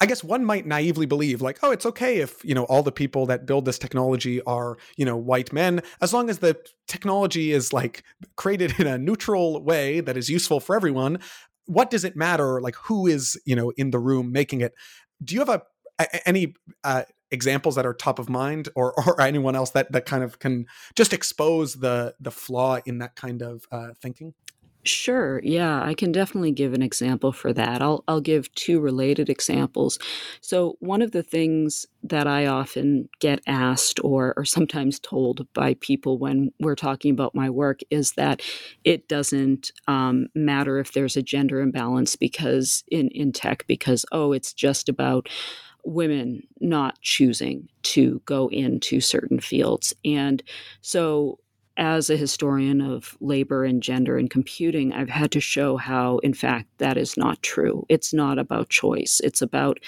I 0.00 0.06
guess 0.06 0.24
one 0.24 0.44
might 0.44 0.66
naively 0.66 1.06
believe, 1.06 1.40
like, 1.40 1.60
oh, 1.62 1.70
it's 1.70 1.86
okay 1.86 2.16
if 2.18 2.44
you 2.44 2.56
know 2.56 2.64
all 2.64 2.82
the 2.82 2.90
people 2.90 3.26
that 3.26 3.46
build 3.46 3.66
this 3.66 3.78
technology 3.78 4.42
are 4.42 4.76
you 4.96 5.04
know 5.04 5.16
white 5.16 5.52
men, 5.52 5.80
as 6.00 6.12
long 6.12 6.28
as 6.28 6.40
the 6.40 6.56
technology 6.88 7.52
is 7.52 7.72
like 7.72 8.02
created 8.34 8.80
in 8.80 8.88
a 8.88 8.98
neutral 8.98 9.62
way 9.62 10.00
that 10.00 10.16
is 10.16 10.28
useful 10.28 10.58
for 10.58 10.74
everyone 10.74 11.20
what 11.66 11.90
does 11.90 12.04
it 12.04 12.16
matter 12.16 12.60
like 12.60 12.76
who 12.76 13.06
is 13.06 13.40
you 13.44 13.56
know 13.56 13.72
in 13.76 13.90
the 13.90 13.98
room 13.98 14.32
making 14.32 14.60
it? 14.60 14.74
Do 15.22 15.34
you 15.34 15.40
have 15.40 15.48
a, 15.48 15.62
a 15.98 16.28
any 16.28 16.54
uh, 16.84 17.02
examples 17.30 17.74
that 17.76 17.86
are 17.86 17.94
top 17.94 18.18
of 18.18 18.28
mind 18.28 18.68
or 18.74 18.92
or 19.06 19.20
anyone 19.20 19.56
else 19.56 19.70
that 19.70 19.90
that 19.92 20.06
kind 20.06 20.22
of 20.22 20.38
can 20.38 20.66
just 20.94 21.12
expose 21.12 21.74
the 21.74 22.14
the 22.20 22.30
flaw 22.30 22.78
in 22.84 22.98
that 22.98 23.16
kind 23.16 23.42
of 23.42 23.64
uh, 23.72 23.88
thinking 24.00 24.34
Sure. 24.84 25.40
Yeah, 25.44 25.80
I 25.80 25.94
can 25.94 26.10
definitely 26.10 26.50
give 26.50 26.74
an 26.74 26.82
example 26.82 27.30
for 27.30 27.52
that. 27.52 27.80
I'll 27.80 28.02
I'll 28.08 28.20
give 28.20 28.52
two 28.56 28.80
related 28.80 29.30
examples. 29.30 29.96
So 30.40 30.76
one 30.80 31.02
of 31.02 31.12
the 31.12 31.22
things 31.22 31.86
that 32.02 32.26
I 32.26 32.46
often 32.46 33.08
get 33.20 33.40
asked 33.46 34.00
or 34.02 34.34
or 34.36 34.44
sometimes 34.44 34.98
told 34.98 35.46
by 35.54 35.74
people 35.74 36.18
when 36.18 36.50
we're 36.58 36.74
talking 36.74 37.12
about 37.12 37.32
my 37.32 37.48
work 37.48 37.78
is 37.90 38.12
that 38.14 38.42
it 38.82 39.06
doesn't 39.06 39.70
um, 39.86 40.26
matter 40.34 40.80
if 40.80 40.92
there's 40.94 41.16
a 41.16 41.22
gender 41.22 41.60
imbalance 41.60 42.16
because 42.16 42.82
in 42.90 43.06
in 43.10 43.30
tech 43.30 43.64
because 43.68 44.04
oh 44.10 44.32
it's 44.32 44.52
just 44.52 44.88
about 44.88 45.28
women 45.84 46.42
not 46.60 47.00
choosing 47.02 47.68
to 47.82 48.22
go 48.24 48.48
into 48.48 49.00
certain 49.00 49.40
fields 49.40 49.92
and 50.04 50.42
so 50.80 51.38
as 51.76 52.10
a 52.10 52.16
historian 52.16 52.80
of 52.80 53.16
labor 53.20 53.64
and 53.64 53.82
gender 53.82 54.16
and 54.18 54.30
computing, 54.30 54.92
I've 54.92 55.08
had 55.08 55.30
to 55.32 55.40
show 55.40 55.76
how, 55.76 56.18
in 56.18 56.34
fact, 56.34 56.68
that 56.78 56.96
is 56.96 57.16
not 57.16 57.42
true. 57.42 57.86
It's 57.88 58.12
not 58.12 58.38
about 58.38 58.68
choice, 58.68 59.20
it's 59.24 59.42
about 59.42 59.78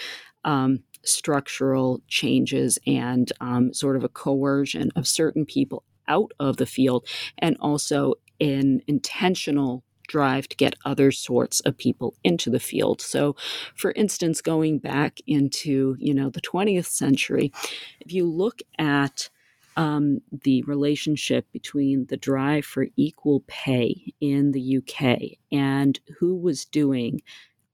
um, 0.44 0.80
structural 1.04 2.02
changes 2.08 2.78
and 2.86 3.30
um, 3.40 3.72
sort 3.72 3.96
of 3.96 4.04
a 4.04 4.08
coercion 4.08 4.90
of 4.96 5.06
certain 5.06 5.44
people 5.44 5.84
out 6.08 6.32
of 6.38 6.56
the 6.58 6.66
field, 6.66 7.06
and 7.38 7.56
also 7.60 8.14
an 8.40 8.80
intentional 8.86 9.84
drive 10.06 10.46
to 10.48 10.56
get 10.56 10.76
other 10.84 11.10
sorts 11.10 11.60
of 11.60 11.78
people 11.78 12.14
into 12.22 12.50
the 12.50 12.60
field. 12.60 13.00
So, 13.00 13.36
for 13.74 13.92
instance, 13.92 14.40
going 14.40 14.78
back 14.78 15.18
into 15.26 15.96
you 15.98 16.14
know 16.14 16.30
the 16.30 16.40
20th 16.40 16.86
century, 16.86 17.52
if 18.00 18.12
you 18.12 18.28
look 18.28 18.60
at 18.78 19.30
um, 19.76 20.20
the 20.32 20.62
relationship 20.62 21.46
between 21.52 22.06
the 22.06 22.16
drive 22.16 22.64
for 22.64 22.86
equal 22.96 23.42
pay 23.46 24.12
in 24.20 24.52
the 24.52 24.78
UK 24.78 25.38
and 25.52 25.98
who 26.18 26.36
was 26.36 26.64
doing 26.64 27.20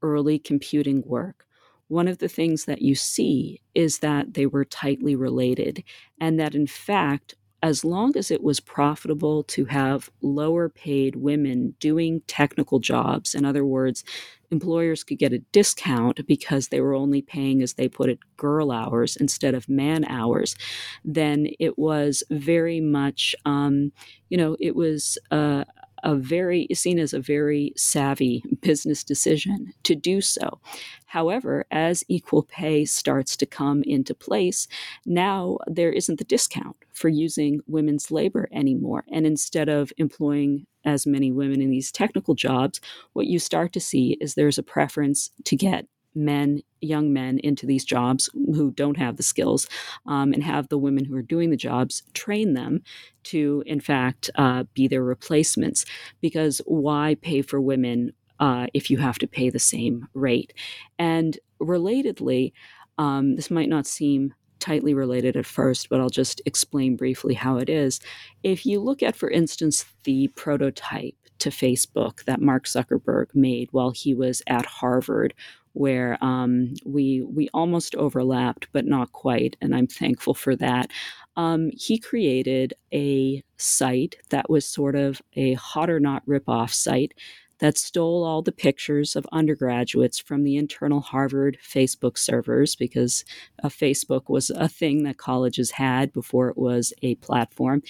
early 0.02 0.38
computing 0.38 1.02
work, 1.06 1.46
one 1.88 2.08
of 2.08 2.18
the 2.18 2.28
things 2.28 2.64
that 2.66 2.82
you 2.82 2.94
see 2.94 3.60
is 3.74 3.98
that 3.98 4.34
they 4.34 4.46
were 4.46 4.64
tightly 4.64 5.16
related, 5.16 5.82
and 6.20 6.38
that 6.38 6.54
in 6.54 6.66
fact, 6.66 7.34
as 7.62 7.84
long 7.84 8.16
as 8.16 8.30
it 8.30 8.42
was 8.42 8.60
profitable 8.60 9.42
to 9.44 9.66
have 9.66 10.10
lower 10.22 10.68
paid 10.68 11.16
women 11.16 11.74
doing 11.80 12.22
technical 12.26 12.78
jobs, 12.78 13.34
in 13.34 13.44
other 13.44 13.64
words, 13.64 14.02
employers 14.50 15.04
could 15.04 15.18
get 15.18 15.32
a 15.32 15.38
discount 15.52 16.26
because 16.26 16.68
they 16.68 16.80
were 16.80 16.94
only 16.94 17.22
paying, 17.22 17.62
as 17.62 17.74
they 17.74 17.88
put 17.88 18.08
it, 18.08 18.18
girl 18.36 18.70
hours 18.72 19.16
instead 19.16 19.54
of 19.54 19.68
man 19.68 20.04
hours, 20.06 20.56
then 21.04 21.48
it 21.60 21.78
was 21.78 22.22
very 22.30 22.80
much, 22.80 23.34
um, 23.44 23.92
you 24.30 24.36
know, 24.38 24.56
it 24.58 24.74
was 24.74 25.18
uh, 25.30 25.64
a 26.02 26.14
very 26.14 26.66
seen 26.74 26.98
as 26.98 27.12
a 27.12 27.20
very 27.20 27.72
savvy 27.76 28.42
business 28.60 29.04
decision 29.04 29.72
to 29.82 29.94
do 29.94 30.20
so. 30.20 30.60
However, 31.06 31.66
as 31.70 32.04
equal 32.08 32.44
pay 32.44 32.84
starts 32.84 33.36
to 33.38 33.46
come 33.46 33.82
into 33.82 34.14
place, 34.14 34.68
now 35.04 35.58
there 35.66 35.92
isn't 35.92 36.18
the 36.18 36.24
discount 36.24 36.76
for 36.92 37.08
using 37.08 37.60
women's 37.66 38.10
labor 38.10 38.48
anymore. 38.52 39.04
And 39.10 39.26
instead 39.26 39.68
of 39.68 39.92
employing 39.96 40.66
as 40.84 41.06
many 41.06 41.32
women 41.32 41.60
in 41.60 41.70
these 41.70 41.92
technical 41.92 42.34
jobs, 42.34 42.80
what 43.12 43.26
you 43.26 43.38
start 43.38 43.72
to 43.72 43.80
see 43.80 44.16
is 44.20 44.34
there's 44.34 44.58
a 44.58 44.62
preference 44.62 45.30
to 45.44 45.56
get 45.56 45.86
men, 46.14 46.62
young 46.80 47.12
men, 47.12 47.38
into 47.38 47.66
these 47.66 47.84
jobs 47.84 48.28
who 48.32 48.70
don't 48.72 48.96
have 48.96 49.16
the 49.16 49.22
skills 49.22 49.66
um, 50.06 50.32
and 50.32 50.42
have 50.42 50.68
the 50.68 50.78
women 50.78 51.04
who 51.04 51.16
are 51.16 51.22
doing 51.22 51.50
the 51.50 51.56
jobs 51.56 52.02
train 52.14 52.54
them 52.54 52.82
to, 53.24 53.62
in 53.66 53.80
fact, 53.80 54.30
uh, 54.36 54.64
be 54.74 54.88
their 54.88 55.04
replacements. 55.04 55.84
Because 56.20 56.60
why 56.66 57.16
pay 57.20 57.42
for 57.42 57.60
women 57.60 58.12
uh, 58.38 58.66
if 58.72 58.90
you 58.90 58.98
have 58.98 59.18
to 59.18 59.26
pay 59.26 59.50
the 59.50 59.58
same 59.58 60.08
rate? 60.14 60.52
And 60.98 61.38
relatedly, 61.60 62.52
um, 62.98 63.36
this 63.36 63.50
might 63.50 63.68
not 63.68 63.86
seem 63.86 64.34
tightly 64.58 64.94
related 64.94 65.36
at 65.36 65.46
first, 65.46 65.88
but 65.88 66.00
I'll 66.00 66.10
just 66.10 66.40
explain 66.44 66.96
briefly 66.96 67.34
how 67.34 67.56
it 67.56 67.68
is. 67.68 67.98
If 68.42 68.66
you 68.66 68.80
look 68.80 69.02
at, 69.02 69.16
for 69.16 69.30
instance, 69.30 69.86
the 70.04 70.28
prototype 70.36 71.14
to 71.38 71.48
Facebook 71.48 72.24
that 72.24 72.42
Mark 72.42 72.66
Zuckerberg 72.66 73.34
made 73.34 73.68
while 73.72 73.90
he 73.90 74.14
was 74.14 74.42
at 74.46 74.66
Harvard, 74.66 75.34
where 75.72 76.22
um, 76.22 76.74
we 76.84 77.22
we 77.22 77.48
almost 77.54 77.94
overlapped, 77.94 78.68
but 78.72 78.86
not 78.86 79.12
quite, 79.12 79.56
and 79.60 79.74
I'm 79.74 79.86
thankful 79.86 80.34
for 80.34 80.56
that. 80.56 80.90
Um, 81.36 81.70
he 81.76 81.98
created 81.98 82.74
a 82.92 83.42
site 83.56 84.16
that 84.30 84.50
was 84.50 84.66
sort 84.66 84.96
of 84.96 85.22
a 85.34 85.54
hot 85.54 85.90
or 85.90 86.00
not 86.00 86.26
ripoff 86.26 86.72
site 86.72 87.14
that 87.60 87.78
stole 87.78 88.24
all 88.24 88.42
the 88.42 88.52
pictures 88.52 89.14
of 89.14 89.26
undergraduates 89.32 90.18
from 90.18 90.44
the 90.44 90.56
internal 90.56 91.00
Harvard 91.00 91.58
Facebook 91.62 92.18
servers 92.18 92.74
because 92.74 93.24
uh, 93.62 93.68
Facebook 93.68 94.28
was 94.28 94.50
a 94.50 94.68
thing 94.68 95.04
that 95.04 95.18
colleges 95.18 95.72
had 95.72 96.12
before 96.12 96.48
it 96.48 96.56
was 96.56 96.92
a 97.02 97.14
platform. 97.16 97.82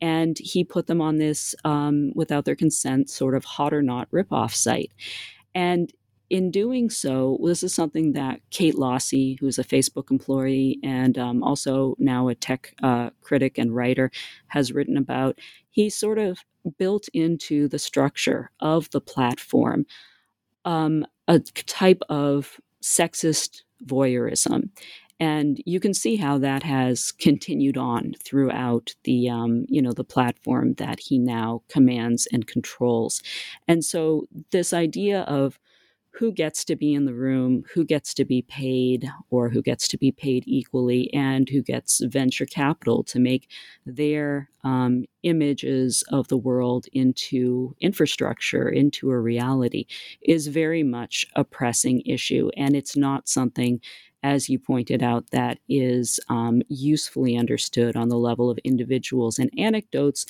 And 0.00 0.38
he 0.38 0.62
put 0.62 0.86
them 0.86 1.00
on 1.00 1.16
this, 1.16 1.54
um, 1.64 2.12
without 2.14 2.44
their 2.44 2.54
consent, 2.54 3.08
sort 3.08 3.34
of 3.34 3.44
hot 3.44 3.72
or 3.72 3.82
not 3.82 4.10
ripoff 4.10 4.54
site. 4.54 4.92
And 5.54 5.90
in 6.30 6.50
doing 6.50 6.90
so, 6.90 7.38
this 7.44 7.62
is 7.62 7.74
something 7.74 8.12
that 8.12 8.40
Kate 8.50 8.76
Losse, 8.76 9.36
who's 9.40 9.58
a 9.58 9.64
Facebook 9.64 10.10
employee 10.10 10.78
and 10.82 11.18
um, 11.18 11.42
also 11.42 11.94
now 11.98 12.28
a 12.28 12.34
tech 12.34 12.74
uh, 12.82 13.10
critic 13.20 13.58
and 13.58 13.74
writer, 13.74 14.10
has 14.48 14.72
written 14.72 14.96
about. 14.96 15.38
He 15.70 15.90
sort 15.90 16.18
of 16.18 16.38
built 16.78 17.08
into 17.12 17.68
the 17.68 17.78
structure 17.78 18.50
of 18.60 18.90
the 18.90 19.00
platform 19.00 19.86
um, 20.64 21.06
a 21.28 21.38
type 21.38 22.02
of 22.08 22.58
sexist 22.82 23.62
voyeurism. 23.84 24.70
And 25.20 25.62
you 25.64 25.78
can 25.78 25.94
see 25.94 26.16
how 26.16 26.38
that 26.38 26.62
has 26.64 27.12
continued 27.12 27.76
on 27.76 28.14
throughout 28.24 28.94
the, 29.04 29.28
um, 29.28 29.64
you 29.68 29.80
know, 29.80 29.92
the 29.92 30.04
platform 30.04 30.74
that 30.74 30.98
he 31.00 31.18
now 31.18 31.62
commands 31.68 32.26
and 32.32 32.46
controls. 32.46 33.22
And 33.68 33.84
so 33.84 34.26
this 34.50 34.72
idea 34.72 35.22
of 35.22 35.58
who 36.16 36.30
gets 36.32 36.64
to 36.64 36.76
be 36.76 36.94
in 36.94 37.04
the 37.06 37.14
room, 37.14 37.64
who 37.74 37.84
gets 37.84 38.14
to 38.14 38.24
be 38.24 38.42
paid, 38.42 39.10
or 39.30 39.48
who 39.48 39.60
gets 39.60 39.88
to 39.88 39.98
be 39.98 40.12
paid 40.12 40.44
equally, 40.46 41.12
and 41.12 41.48
who 41.48 41.60
gets 41.60 42.00
venture 42.04 42.46
capital 42.46 43.02
to 43.04 43.18
make 43.18 43.50
their 43.84 44.48
um, 44.62 45.04
images 45.24 46.04
of 46.08 46.28
the 46.28 46.36
world 46.36 46.86
into 46.92 47.74
infrastructure, 47.80 48.68
into 48.68 49.10
a 49.10 49.18
reality, 49.18 49.86
is 50.22 50.46
very 50.46 50.84
much 50.84 51.26
a 51.34 51.42
pressing 51.42 52.00
issue. 52.06 52.48
And 52.56 52.76
it's 52.76 52.96
not 52.96 53.28
something 53.28 53.80
as 54.24 54.48
you 54.48 54.58
pointed 54.58 55.02
out, 55.02 55.30
that 55.32 55.58
is 55.68 56.18
um, 56.30 56.62
usefully 56.68 57.36
understood 57.36 57.94
on 57.94 58.08
the 58.08 58.16
level 58.16 58.48
of 58.48 58.56
individuals 58.64 59.38
and 59.38 59.50
anecdotes 59.58 60.24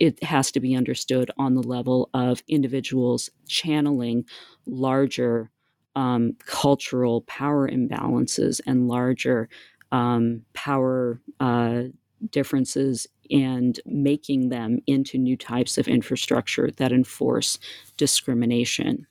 it 0.00 0.22
has 0.24 0.50
to 0.52 0.60
be 0.60 0.74
understood 0.74 1.30
on 1.38 1.54
the 1.54 1.62
level 1.62 2.10
of 2.14 2.42
individuals 2.48 3.30
channeling 3.48 4.24
larger 4.66 5.50
um, 5.96 6.34
cultural 6.46 7.22
power 7.22 7.68
imbalances 7.68 8.60
and 8.66 8.88
larger 8.88 9.48
um, 9.92 10.42
power 10.54 11.20
uh, 11.40 11.82
differences 12.30 13.06
and 13.30 13.80
making 13.86 14.48
them 14.48 14.78
into 14.86 15.18
new 15.18 15.36
types 15.36 15.78
of 15.78 15.88
infrastructure 15.88 16.70
that 16.76 16.92
enforce 16.92 17.58
discrimination. 17.96 19.06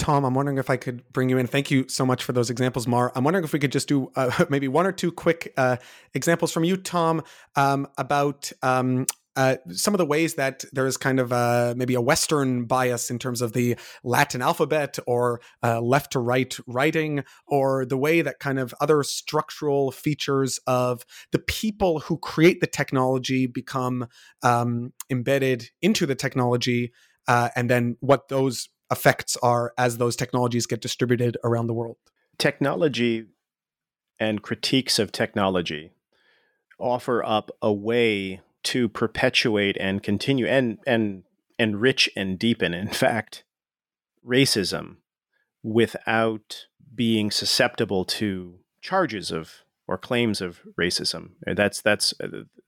Tom, 0.00 0.24
I'm 0.24 0.32
wondering 0.32 0.56
if 0.56 0.70
I 0.70 0.78
could 0.78 1.04
bring 1.12 1.28
you 1.28 1.36
in. 1.36 1.46
Thank 1.46 1.70
you 1.70 1.86
so 1.86 2.06
much 2.06 2.24
for 2.24 2.32
those 2.32 2.48
examples, 2.48 2.86
Mar. 2.86 3.12
I'm 3.14 3.22
wondering 3.22 3.44
if 3.44 3.52
we 3.52 3.58
could 3.58 3.70
just 3.70 3.86
do 3.86 4.10
uh, 4.16 4.46
maybe 4.48 4.66
one 4.66 4.86
or 4.86 4.92
two 4.92 5.12
quick 5.12 5.52
uh, 5.58 5.76
examples 6.14 6.52
from 6.52 6.64
you, 6.64 6.78
Tom, 6.78 7.22
um, 7.54 7.86
about 7.98 8.50
um, 8.62 9.04
uh, 9.36 9.56
some 9.68 9.92
of 9.92 9.98
the 9.98 10.06
ways 10.06 10.36
that 10.36 10.64
there 10.72 10.86
is 10.86 10.96
kind 10.96 11.20
of 11.20 11.32
a, 11.32 11.74
maybe 11.76 11.92
a 11.94 12.00
Western 12.00 12.64
bias 12.64 13.10
in 13.10 13.18
terms 13.18 13.42
of 13.42 13.52
the 13.52 13.76
Latin 14.02 14.40
alphabet 14.40 14.98
or 15.06 15.42
uh, 15.62 15.82
left 15.82 16.12
to 16.12 16.18
right 16.18 16.56
writing, 16.66 17.22
or 17.46 17.84
the 17.84 17.98
way 17.98 18.22
that 18.22 18.38
kind 18.38 18.58
of 18.58 18.74
other 18.80 19.02
structural 19.02 19.92
features 19.92 20.58
of 20.66 21.04
the 21.30 21.38
people 21.38 22.00
who 22.00 22.16
create 22.16 22.62
the 22.62 22.66
technology 22.66 23.46
become 23.46 24.06
um, 24.42 24.94
embedded 25.10 25.68
into 25.82 26.06
the 26.06 26.14
technology, 26.14 26.90
uh, 27.28 27.50
and 27.54 27.68
then 27.68 27.98
what 28.00 28.28
those 28.28 28.70
effects 28.90 29.36
are 29.42 29.72
as 29.78 29.98
those 29.98 30.16
technologies 30.16 30.66
get 30.66 30.80
distributed 30.80 31.36
around 31.44 31.66
the 31.66 31.74
world. 31.74 31.96
Technology 32.38 33.26
and 34.18 34.42
critiques 34.42 34.98
of 34.98 35.12
technology 35.12 35.92
offer 36.78 37.24
up 37.24 37.50
a 37.62 37.72
way 37.72 38.40
to 38.62 38.88
perpetuate 38.88 39.76
and 39.80 40.02
continue 40.02 40.46
and 40.46 40.78
and 40.86 41.22
enrich 41.58 42.08
and 42.16 42.38
deepen 42.38 42.74
in 42.74 42.88
fact 42.88 43.44
racism 44.26 44.96
without 45.62 46.66
being 46.94 47.30
susceptible 47.30 48.04
to 48.04 48.58
charges 48.82 49.30
of 49.30 49.62
or 49.86 49.98
claims 49.98 50.40
of 50.40 50.60
racism 50.78 51.30
that's 51.46 51.80
that's 51.82 52.14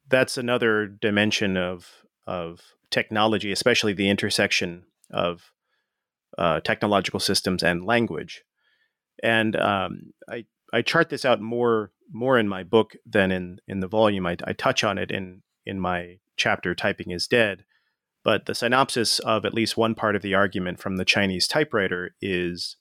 that's 0.09 0.37
another 0.37 0.87
dimension 0.87 1.57
of 1.57 2.05
of 2.27 2.61
technology 2.91 3.53
especially 3.53 3.93
the 3.93 4.09
intersection 4.09 4.85
of 5.11 5.52
uh, 6.39 6.61
technological 6.61 7.21
systems 7.21 7.63
and 7.63 7.85
language. 7.85 8.43
And 9.23 9.57
um, 9.57 10.13
I 10.29 10.45
I 10.73 10.83
chart 10.83 11.11
this 11.11 11.25
out 11.25 11.41
more 11.41 11.93
more 12.11 12.39
in 12.39 12.49
my 12.49 12.63
book 12.63 12.93
than 13.07 13.31
in 13.31 13.59
in 13.67 13.81
the 13.81 13.89
volume. 13.89 14.27
I, 14.27 14.37
I 14.45 14.53
touch 14.53 14.85
on 14.85 14.99
it 14.99 15.11
in 15.11 15.43
in 15.65 15.81
my 15.81 16.19
chapter 16.37 16.75
"Typing 16.75 17.11
is 17.11 17.27
Dead." 17.27 17.65
But 18.25 18.47
the 18.47 18.55
synopsis 18.55 19.19
of 19.19 19.45
at 19.45 19.55
least 19.55 19.77
one 19.77 19.95
part 19.95 20.15
of 20.15 20.23
the 20.23 20.35
argument 20.35 20.81
from 20.81 20.97
the 20.97 21.05
Chinese 21.05 21.49
typewriter 21.49 22.15
is 22.21 22.77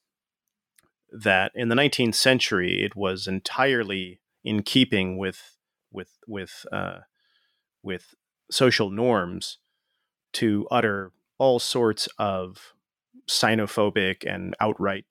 that 1.12 1.52
in 1.56 1.70
the 1.70 1.76
19th 1.76 2.16
century 2.16 2.84
it 2.84 2.95
was 2.95 3.28
entirely 3.28 4.22
in 4.43 4.64
keeping 4.64 5.18
with 5.18 5.58
with 5.91 6.20
with 6.28 6.66
uh, 6.72 6.99
with 7.84 8.14
social 8.49 8.89
norms 8.89 9.58
to 10.34 10.68
utter 10.72 11.12
all 11.38 11.60
sorts 11.60 12.08
of 12.18 12.74
xenophobic 13.28 14.24
and 14.26 14.55
outright 14.59 15.05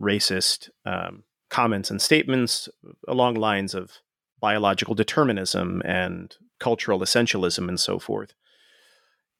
racist 0.00 0.70
um, 0.84 1.24
comments 1.50 1.90
and 1.90 2.00
statements 2.00 2.68
along 3.06 3.34
lines 3.34 3.74
of 3.74 3.98
biological 4.40 4.94
determinism 4.94 5.82
and 5.84 6.36
cultural 6.58 7.00
essentialism 7.00 7.68
and 7.68 7.78
so 7.78 7.98
forth. 7.98 8.34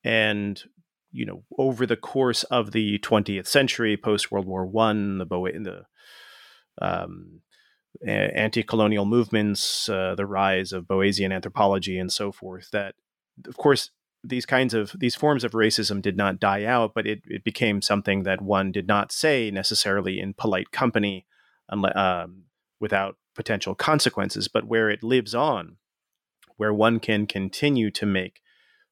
And 0.04 0.62
you 1.12 1.26
know, 1.26 1.42
over 1.58 1.86
the 1.86 1.96
course 1.96 2.44
of 2.44 2.70
the 2.70 2.98
20th 3.00 3.46
century, 3.46 3.96
post 3.96 4.30
World 4.30 4.46
War 4.46 4.64
One, 4.64 5.18
the 5.18 5.26
Bo- 5.26 5.46
the 5.46 5.84
um, 6.80 7.40
anti-colonial 8.06 9.04
movements, 9.04 9.88
uh, 9.88 10.14
the 10.14 10.26
rise 10.26 10.72
of 10.72 10.84
Boasian 10.84 11.34
anthropology, 11.34 11.98
and 11.98 12.12
so 12.12 12.30
forth. 12.30 12.70
That, 12.70 12.94
of 13.46 13.56
course, 13.56 13.90
these 14.22 14.46
kinds 14.46 14.74
of 14.74 14.92
these 14.98 15.14
forms 15.14 15.44
of 15.44 15.52
racism 15.52 16.02
did 16.02 16.16
not 16.16 16.40
die 16.40 16.64
out, 16.64 16.92
but 16.94 17.06
it, 17.06 17.22
it 17.26 17.44
became 17.44 17.80
something 17.80 18.22
that 18.24 18.42
one 18.42 18.70
did 18.72 18.86
not 18.86 19.12
say 19.12 19.50
necessarily 19.50 20.20
in 20.20 20.34
polite 20.34 20.70
company, 20.70 21.26
um, 21.70 22.44
without 22.80 23.16
potential 23.34 23.74
consequences, 23.74 24.48
but 24.48 24.64
where 24.64 24.90
it 24.90 25.02
lives 25.02 25.34
on, 25.34 25.76
where 26.56 26.74
one 26.74 27.00
can 27.00 27.26
continue 27.26 27.90
to 27.90 28.04
make 28.04 28.40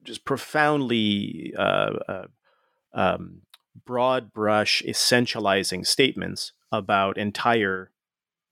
just 0.05 0.25
profoundly 0.25 1.53
uh, 1.59 1.93
uh, 2.09 2.27
um, 2.95 3.43
broad 3.85 4.33
brush 4.33 4.83
essentializing 4.87 5.87
statements 5.87 6.53
about 6.73 7.19
entire 7.19 7.91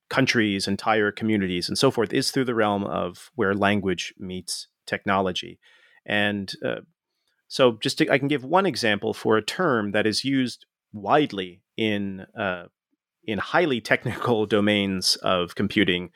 countries, 0.09 0.69
entire 0.69 1.11
communities, 1.11 1.69
and 1.69 1.79
so 1.79 1.91
forth, 1.91 2.13
is 2.13 2.31
through 2.31 2.45
the 2.45 2.55
realm 2.55 2.85
of 2.85 3.31
where 3.35 3.55
language 3.55 4.15
meets 4.19 4.69
technology. 4.87 5.59
And 6.07 6.53
uh, 6.65 6.81
so, 7.49 7.79
just 7.81 7.99
to, 7.99 8.11
I 8.11 8.19
can 8.19 8.29
give 8.29 8.45
one 8.45 8.67
example 8.67 9.13
for 9.13 9.37
a 9.37 9.43
term 9.43 9.93
that 9.93 10.07
is 10.07 10.25
used 10.25 10.67
widely 10.93 11.63
in 11.77 12.27
uh, 12.39 12.67
in 13.25 13.39
highly 13.39 13.81
technical 13.93 14.47
domains 14.47 15.17
of 15.17 15.55
computing. 15.55 16.11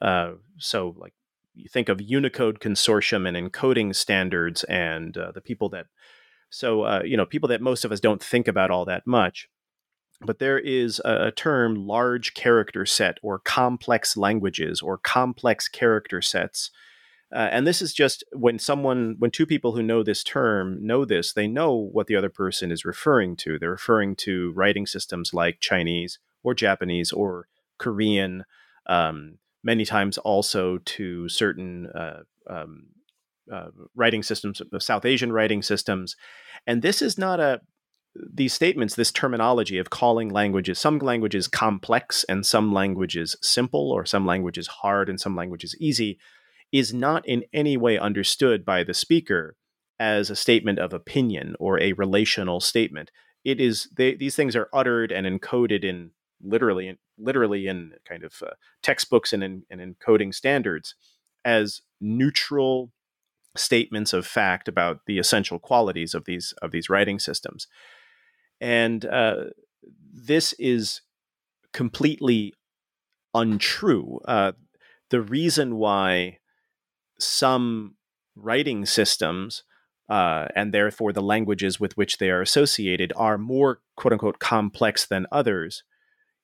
Uh, 0.00 0.32
so, 0.58 0.94
like 0.96 1.12
you 1.54 1.68
think 1.68 1.88
of 1.88 2.00
Unicode 2.00 2.60
consortium 2.60 3.28
and 3.28 3.36
encoding 3.36 3.94
standards, 3.94 4.64
and 4.64 5.16
uh, 5.16 5.32
the 5.32 5.40
people 5.40 5.68
that 5.70 5.86
so 6.50 6.82
uh, 6.82 7.02
you 7.04 7.16
know 7.16 7.26
people 7.26 7.48
that 7.48 7.60
most 7.60 7.84
of 7.84 7.92
us 7.92 8.00
don't 8.00 8.22
think 8.22 8.48
about 8.48 8.70
all 8.70 8.84
that 8.84 9.06
much. 9.06 9.48
But 10.24 10.38
there 10.38 10.58
is 10.58 11.00
a, 11.04 11.26
a 11.26 11.32
term, 11.32 11.74
large 11.74 12.34
character 12.34 12.86
set, 12.86 13.18
or 13.22 13.40
complex 13.40 14.16
languages, 14.16 14.80
or 14.80 14.96
complex 14.98 15.68
character 15.68 16.22
sets 16.22 16.70
uh, 17.34 17.48
and 17.50 17.66
this 17.66 17.80
is 17.80 17.94
just 17.94 18.22
when 18.32 18.58
someone, 18.58 19.16
when 19.18 19.30
two 19.30 19.46
people 19.46 19.74
who 19.74 19.82
know 19.82 20.02
this 20.02 20.22
term 20.22 20.78
know 20.84 21.04
this, 21.04 21.32
they 21.32 21.46
know 21.46 21.74
what 21.74 22.06
the 22.06 22.16
other 22.16 22.28
person 22.28 22.70
is 22.70 22.84
referring 22.84 23.36
to. 23.36 23.58
They're 23.58 23.70
referring 23.70 24.16
to 24.16 24.52
writing 24.52 24.86
systems 24.86 25.32
like 25.32 25.60
Chinese 25.60 26.18
or 26.42 26.54
Japanese 26.54 27.10
or 27.10 27.48
Korean, 27.78 28.44
um, 28.86 29.38
many 29.64 29.84
times 29.86 30.18
also 30.18 30.78
to 30.78 31.28
certain 31.28 31.86
uh, 31.86 32.20
um, 32.50 32.88
uh, 33.50 33.68
writing 33.94 34.22
systems, 34.22 34.60
South 34.80 35.06
Asian 35.06 35.32
writing 35.32 35.62
systems. 35.62 36.16
And 36.66 36.82
this 36.82 37.00
is 37.00 37.16
not 37.16 37.40
a, 37.40 37.60
these 38.14 38.52
statements, 38.52 38.94
this 38.94 39.10
terminology 39.10 39.78
of 39.78 39.88
calling 39.88 40.28
languages, 40.28 40.78
some 40.78 40.98
languages 40.98 41.48
complex 41.48 42.24
and 42.28 42.44
some 42.44 42.74
languages 42.74 43.36
simple, 43.40 43.90
or 43.90 44.04
some 44.04 44.26
languages 44.26 44.66
hard 44.66 45.08
and 45.08 45.18
some 45.18 45.34
languages 45.34 45.74
easy 45.80 46.18
is 46.72 46.92
not 46.94 47.26
in 47.28 47.44
any 47.52 47.76
way 47.76 47.98
understood 47.98 48.64
by 48.64 48.82
the 48.82 48.94
speaker 48.94 49.56
as 50.00 50.30
a 50.30 50.36
statement 50.36 50.78
of 50.78 50.92
opinion 50.92 51.54
or 51.60 51.78
a 51.78 51.92
relational 51.92 52.60
statement. 52.60 53.10
It 53.44 53.60
is 53.60 53.88
they, 53.96 54.14
these 54.14 54.34
things 54.34 54.56
are 54.56 54.68
uttered 54.72 55.12
and 55.12 55.26
encoded 55.26 55.84
in 55.84 56.10
literally, 56.42 56.98
literally 57.18 57.66
in 57.66 57.92
kind 58.08 58.24
of 58.24 58.42
uh, 58.42 58.50
textbooks 58.82 59.32
and 59.32 59.44
in, 59.44 59.62
and 59.70 59.80
encoding 59.80 60.34
standards 60.34 60.94
as 61.44 61.82
neutral 62.00 62.90
statements 63.56 64.12
of 64.12 64.26
fact 64.26 64.66
about 64.66 65.00
the 65.06 65.18
essential 65.18 65.58
qualities 65.58 66.14
of 66.14 66.24
these 66.24 66.54
of 66.62 66.70
these 66.70 66.88
writing 66.88 67.18
systems, 67.18 67.66
and 68.60 69.04
uh, 69.04 69.44
this 70.12 70.54
is 70.54 71.02
completely 71.72 72.54
untrue. 73.34 74.20
Uh, 74.26 74.52
the 75.10 75.20
reason 75.20 75.76
why 75.76 76.38
some 77.22 77.96
writing 78.36 78.86
systems 78.86 79.64
uh, 80.08 80.46
and 80.54 80.72
therefore 80.72 81.12
the 81.12 81.22
languages 81.22 81.78
with 81.78 81.96
which 81.96 82.18
they 82.18 82.30
are 82.30 82.42
associated 82.42 83.12
are 83.16 83.38
more 83.38 83.80
quote 83.96 84.12
unquote 84.12 84.38
complex 84.38 85.06
than 85.06 85.26
others 85.32 85.84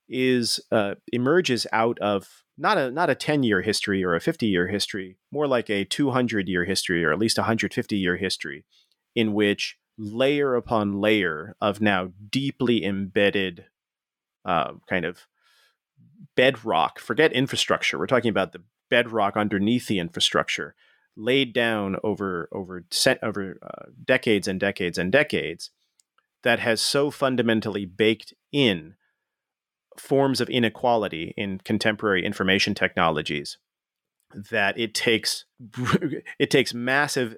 is 0.08 0.60
uh, 0.72 0.94
emerges 1.12 1.66
out 1.72 1.98
of 1.98 2.44
not 2.56 2.78
a 2.78 2.90
not 2.90 3.10
a 3.10 3.14
10 3.14 3.42
year 3.42 3.62
history 3.62 4.02
or 4.02 4.14
a 4.14 4.20
50 4.20 4.46
year 4.46 4.68
history 4.68 5.18
more 5.30 5.46
like 5.46 5.68
a 5.68 5.84
200 5.84 6.48
year 6.48 6.64
history 6.64 7.04
or 7.04 7.12
at 7.12 7.18
least 7.18 7.38
a 7.38 7.42
150 7.42 7.96
year 7.96 8.16
history 8.16 8.64
in 9.14 9.34
which 9.34 9.76
layer 9.98 10.54
upon 10.54 11.00
layer 11.00 11.56
of 11.60 11.80
now 11.80 12.10
deeply 12.30 12.84
embedded 12.84 13.66
uh, 14.44 14.72
kind 14.88 15.04
of 15.04 15.26
bedrock. 16.36 17.00
Forget 17.00 17.32
infrastructure. 17.32 17.98
We're 17.98 18.06
talking 18.06 18.30
about 18.30 18.52
the 18.52 18.62
bedrock 18.88 19.36
underneath 19.36 19.86
the 19.86 19.98
infrastructure, 19.98 20.74
laid 21.16 21.52
down 21.52 21.96
over 22.02 22.48
over 22.52 22.84
over 23.22 23.58
uh, 23.62 23.90
decades 24.04 24.48
and 24.48 24.60
decades 24.60 24.98
and 24.98 25.12
decades, 25.12 25.70
that 26.42 26.60
has 26.60 26.80
so 26.80 27.10
fundamentally 27.10 27.84
baked 27.84 28.34
in 28.52 28.94
forms 29.96 30.40
of 30.40 30.48
inequality 30.48 31.34
in 31.36 31.58
contemporary 31.64 32.24
information 32.24 32.74
technologies 32.74 33.58
that 34.34 34.78
it 34.78 34.94
takes 34.94 35.44
it 36.38 36.50
takes 36.50 36.74
massive 36.74 37.36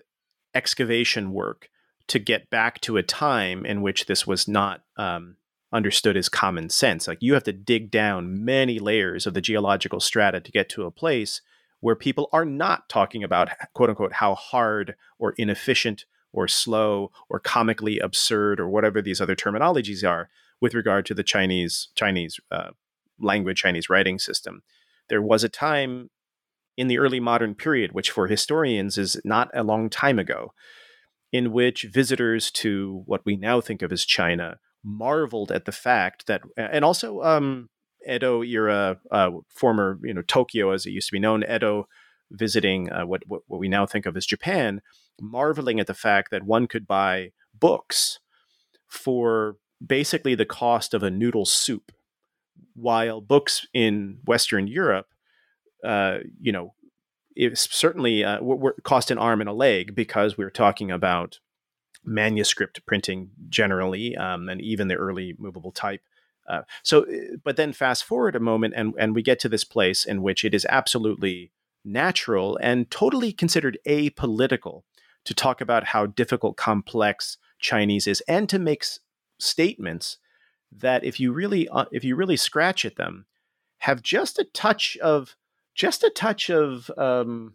excavation 0.54 1.32
work 1.32 1.68
to 2.08 2.18
get 2.18 2.50
back 2.50 2.80
to 2.80 2.96
a 2.96 3.02
time 3.02 3.64
in 3.64 3.82
which 3.82 4.06
this 4.06 4.26
was 4.26 4.48
not 4.48 4.82
um, 4.96 5.36
understood 5.72 6.16
as 6.16 6.28
common 6.28 6.68
sense. 6.68 7.06
Like 7.06 7.18
you 7.20 7.34
have 7.34 7.44
to 7.44 7.52
dig 7.52 7.90
down 7.90 8.44
many 8.44 8.78
layers 8.78 9.26
of 9.26 9.34
the 9.34 9.40
geological 9.40 10.00
strata 10.00 10.40
to 10.40 10.52
get 10.52 10.68
to 10.70 10.84
a 10.84 10.90
place 10.90 11.40
where 11.80 11.96
people 11.96 12.28
are 12.32 12.44
not 12.44 12.88
talking 12.88 13.24
about 13.24 13.50
quote 13.74 13.88
unquote 13.88 14.14
how 14.14 14.34
hard 14.34 14.96
or 15.18 15.34
inefficient 15.38 16.04
or 16.32 16.46
slow 16.46 17.10
or 17.28 17.40
comically 17.40 17.98
absurd 17.98 18.60
or 18.60 18.68
whatever 18.68 19.00
these 19.00 19.20
other 19.20 19.34
terminologies 19.34 20.08
are 20.08 20.28
with 20.60 20.74
regard 20.74 21.06
to 21.06 21.14
the 21.14 21.24
Chinese 21.24 21.88
Chinese 21.94 22.38
uh, 22.50 22.70
language 23.18 23.58
Chinese 23.58 23.88
writing 23.88 24.18
system. 24.18 24.62
There 25.08 25.22
was 25.22 25.42
a 25.42 25.48
time 25.48 26.10
in 26.76 26.88
the 26.88 26.98
early 26.98 27.20
modern 27.20 27.54
period, 27.54 27.92
which 27.92 28.10
for 28.10 28.26
historians 28.26 28.96
is 28.96 29.20
not 29.24 29.50
a 29.54 29.64
long 29.64 29.90
time 29.90 30.18
ago, 30.18 30.52
in 31.32 31.52
which 31.52 31.82
visitors 31.82 32.50
to 32.50 33.02
what 33.06 33.24
we 33.24 33.36
now 33.36 33.60
think 33.60 33.82
of 33.82 33.92
as 33.92 34.04
China 34.04 34.58
marveled 34.84 35.52
at 35.52 35.64
the 35.64 35.72
fact 35.72 36.26
that, 36.26 36.42
and 36.56 36.84
also 36.84 37.22
um, 37.22 37.68
Edo 38.08 38.42
era, 38.42 38.98
uh, 39.10 39.30
former 39.48 39.98
you 40.02 40.14
know 40.14 40.22
Tokyo 40.22 40.70
as 40.70 40.86
it 40.86 40.90
used 40.90 41.08
to 41.08 41.12
be 41.12 41.20
known, 41.20 41.44
Edo 41.44 41.86
visiting 42.30 42.90
uh, 42.90 43.06
what, 43.06 43.22
what, 43.26 43.42
what 43.46 43.58
we 43.58 43.68
now 43.68 43.86
think 43.86 44.06
of 44.06 44.16
as 44.16 44.26
Japan, 44.26 44.80
marveling 45.20 45.80
at 45.80 45.86
the 45.86 45.94
fact 45.94 46.30
that 46.30 46.44
one 46.44 46.66
could 46.66 46.86
buy 46.86 47.32
books 47.52 48.20
for 48.88 49.56
basically 49.84 50.34
the 50.34 50.46
cost 50.46 50.94
of 50.94 51.02
a 51.02 51.10
noodle 51.10 51.46
soup, 51.46 51.92
while 52.74 53.20
books 53.20 53.66
in 53.74 54.18
Western 54.24 54.66
Europe 54.66 55.06
uh, 55.84 56.18
you 56.40 56.52
know, 56.52 56.74
certainly 57.54 58.24
uh, 58.24 58.40
cost 58.82 59.10
an 59.10 59.18
arm 59.18 59.40
and 59.40 59.48
a 59.48 59.52
leg 59.52 59.94
because 59.94 60.36
we're 60.36 60.50
talking 60.50 60.90
about 60.90 61.38
manuscript 62.04 62.84
printing 62.86 63.30
generally, 63.48 64.16
um, 64.16 64.48
and 64.48 64.60
even 64.60 64.88
the 64.88 64.94
early 64.94 65.34
movable 65.38 65.72
type. 65.72 66.02
Uh, 66.48 66.62
so, 66.82 67.02
uh, 67.02 67.36
but 67.44 67.56
then 67.56 67.72
fast 67.72 68.04
forward 68.04 68.34
a 68.34 68.40
moment, 68.40 68.74
and 68.76 68.94
and 68.98 69.14
we 69.14 69.22
get 69.22 69.38
to 69.40 69.48
this 69.48 69.64
place 69.64 70.04
in 70.04 70.22
which 70.22 70.44
it 70.44 70.54
is 70.54 70.66
absolutely 70.68 71.52
natural 71.84 72.58
and 72.60 72.90
totally 72.90 73.32
considered 73.32 73.78
apolitical 73.86 74.82
to 75.24 75.34
talk 75.34 75.60
about 75.60 75.84
how 75.84 76.06
difficult, 76.06 76.56
complex 76.56 77.36
Chinese 77.58 78.06
is, 78.06 78.22
and 78.22 78.48
to 78.48 78.58
make 78.58 78.82
s- 78.82 79.00
statements 79.38 80.16
that, 80.72 81.04
if 81.04 81.20
you 81.20 81.32
really 81.32 81.68
uh, 81.68 81.84
if 81.92 82.04
you 82.04 82.16
really 82.16 82.36
scratch 82.36 82.84
at 82.84 82.96
them, 82.96 83.26
have 83.78 84.02
just 84.02 84.38
a 84.38 84.44
touch 84.44 84.96
of 84.98 85.36
just 85.74 86.02
a 86.02 86.10
touch 86.10 86.50
of 86.50 86.90
um, 86.96 87.54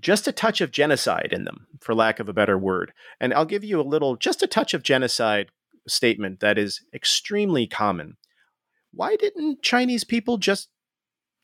just 0.00 0.26
a 0.26 0.32
touch 0.32 0.60
of 0.60 0.70
genocide 0.70 1.30
in 1.32 1.44
them, 1.44 1.66
for 1.80 1.94
lack 1.94 2.20
of 2.20 2.28
a 2.28 2.32
better 2.32 2.58
word. 2.58 2.92
And 3.20 3.32
I'll 3.32 3.44
give 3.44 3.64
you 3.64 3.80
a 3.80 3.82
little, 3.82 4.16
just 4.16 4.42
a 4.42 4.46
touch 4.46 4.74
of 4.74 4.82
genocide 4.82 5.50
statement 5.86 6.40
that 6.40 6.58
is 6.58 6.82
extremely 6.94 7.66
common. 7.66 8.16
Why 8.92 9.16
didn't 9.16 9.62
Chinese 9.62 10.04
people 10.04 10.38
just 10.38 10.68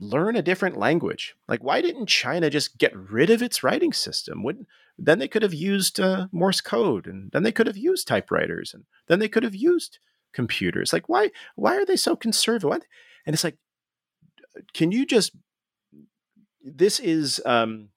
learn 0.01 0.37
a 0.37 0.43
different 0.43 0.77
language? 0.77 1.35
Like, 1.47 1.63
why 1.63 1.81
didn't 1.81 2.07
China 2.07 2.51
just 2.51 2.79
get 2.79 2.97
rid 2.97 3.31
of 3.31 3.43
its 3.43 3.63
writing 3.63 3.93
system? 3.93 4.43
Wouldn't, 4.43 4.67
then 4.99 5.19
they 5.19 5.29
could 5.29 5.43
have 5.43 5.55
used 5.55 6.01
uh, 6.01 6.29
Morse 6.33 6.61
code, 6.61 7.07
and 7.07 7.31
then 7.33 7.43
they 7.43 7.53
could 7.53 7.67
have 7.67 7.77
used 7.77 8.09
typewriters, 8.09 8.75
and 8.75 8.85
then 9.07 9.19
they 9.19 9.29
could 9.29 9.45
have 9.45 9.55
used 9.55 9.99
computers. 10.33 10.93
Like, 10.93 11.09
why? 11.09 11.31
Why 11.55 11.77
are 11.77 11.87
they 11.87 11.97
so 11.97 12.17
conservative? 12.17 12.83
And 13.27 13.35
it's 13.35 13.45
like 13.45 13.57
can 14.75 14.93
you 14.93 15.07
just 15.07 15.33
this 16.63 17.01
is 17.01 17.41
um, 17.47 17.89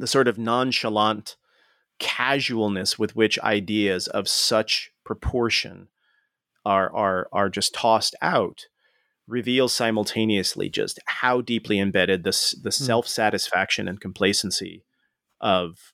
the 0.00 0.06
sort 0.06 0.28
of 0.28 0.38
nonchalant 0.38 1.36
casualness 1.98 2.98
with 2.98 3.14
which 3.14 3.38
ideas 3.40 4.06
of 4.08 4.28
such 4.28 4.90
proportion 5.04 5.88
are 6.64 6.94
are 6.94 7.28
are 7.32 7.48
just 7.48 7.74
tossed 7.74 8.14
out 8.22 8.66
reveals 9.26 9.72
simultaneously 9.72 10.68
just 10.68 10.98
how 11.06 11.40
deeply 11.40 11.78
embedded 11.78 12.24
this 12.24 12.54
the 12.62 12.70
mm. 12.70 12.72
self-satisfaction 12.72 13.86
and 13.86 14.00
complacency 14.00 14.84
of 15.40 15.92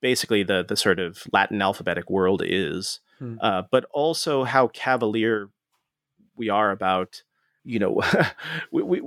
basically 0.00 0.42
the 0.42 0.64
the 0.66 0.76
sort 0.76 0.98
of 0.98 1.24
Latin 1.32 1.60
alphabetic 1.60 2.08
world 2.08 2.42
is, 2.44 3.00
mm. 3.20 3.36
uh, 3.40 3.62
but 3.70 3.84
also 3.92 4.44
how 4.44 4.68
cavalier 4.68 5.50
we 6.36 6.48
are 6.48 6.70
about 6.70 7.22
you 7.64 7.78
know, 7.78 8.00
we, 8.72 8.82
we, 8.82 9.02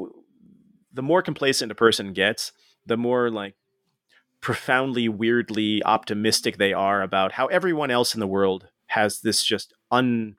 the 0.94 1.02
more 1.02 1.22
complacent 1.22 1.72
a 1.72 1.76
person 1.76 2.14
gets, 2.14 2.52
the 2.86 2.98
more 2.98 3.30
like 3.30 3.56
profoundly 4.44 5.08
weirdly 5.08 5.82
optimistic 5.86 6.58
they 6.58 6.74
are 6.74 7.02
about 7.02 7.32
how 7.32 7.48
everyone 7.48 7.90
else 7.90 8.14
in 8.14 8.20
the 8.20 8.28
world 8.28 8.68
has 8.88 9.22
this 9.22 9.44
just 9.44 9.74
un 9.90 10.36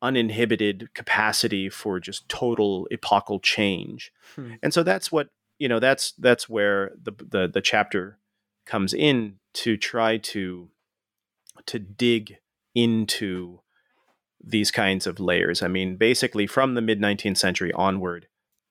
uninhibited 0.00 0.88
capacity 0.94 1.68
for 1.68 2.00
just 2.00 2.28
total 2.28 2.88
epochal 2.90 3.38
change. 3.40 4.12
Hmm. 4.34 4.54
And 4.62 4.74
so 4.74 4.82
that's 4.82 5.12
what, 5.12 5.28
you 5.58 5.68
know, 5.68 5.78
that's 5.78 6.12
that's 6.12 6.48
where 6.48 6.92
the 7.00 7.12
the 7.12 7.46
the 7.46 7.60
chapter 7.60 8.18
comes 8.66 8.94
in 8.94 9.36
to 9.54 9.76
try 9.76 10.16
to 10.16 10.70
to 11.66 11.78
dig 11.78 12.38
into 12.74 13.60
these 14.42 14.70
kinds 14.70 15.06
of 15.06 15.20
layers. 15.20 15.62
I 15.62 15.68
mean, 15.68 15.96
basically, 15.96 16.46
from 16.46 16.74
the 16.74 16.82
mid 16.82 16.98
19th 16.98 17.36
century 17.36 17.72
onward, 17.74 18.26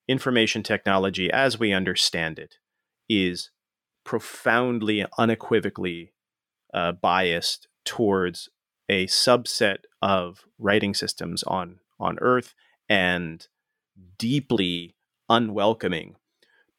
information 0.07 0.63
technology 0.63 1.31
as 1.31 1.59
we 1.59 1.73
understand 1.73 2.39
it 2.39 2.55
is 3.07 3.51
profoundly, 4.03 5.05
unequivocally 5.17 6.13
uh, 6.73 6.91
biased 6.91 7.67
towards 7.85 8.49
a 8.89 9.07
subset 9.07 9.77
of 10.01 10.45
writing 10.57 10.93
systems 10.93 11.43
on, 11.43 11.79
on 11.99 12.17
Earth 12.19 12.53
and 12.89 13.47
deeply 14.17 14.95
unwelcoming 15.29 16.15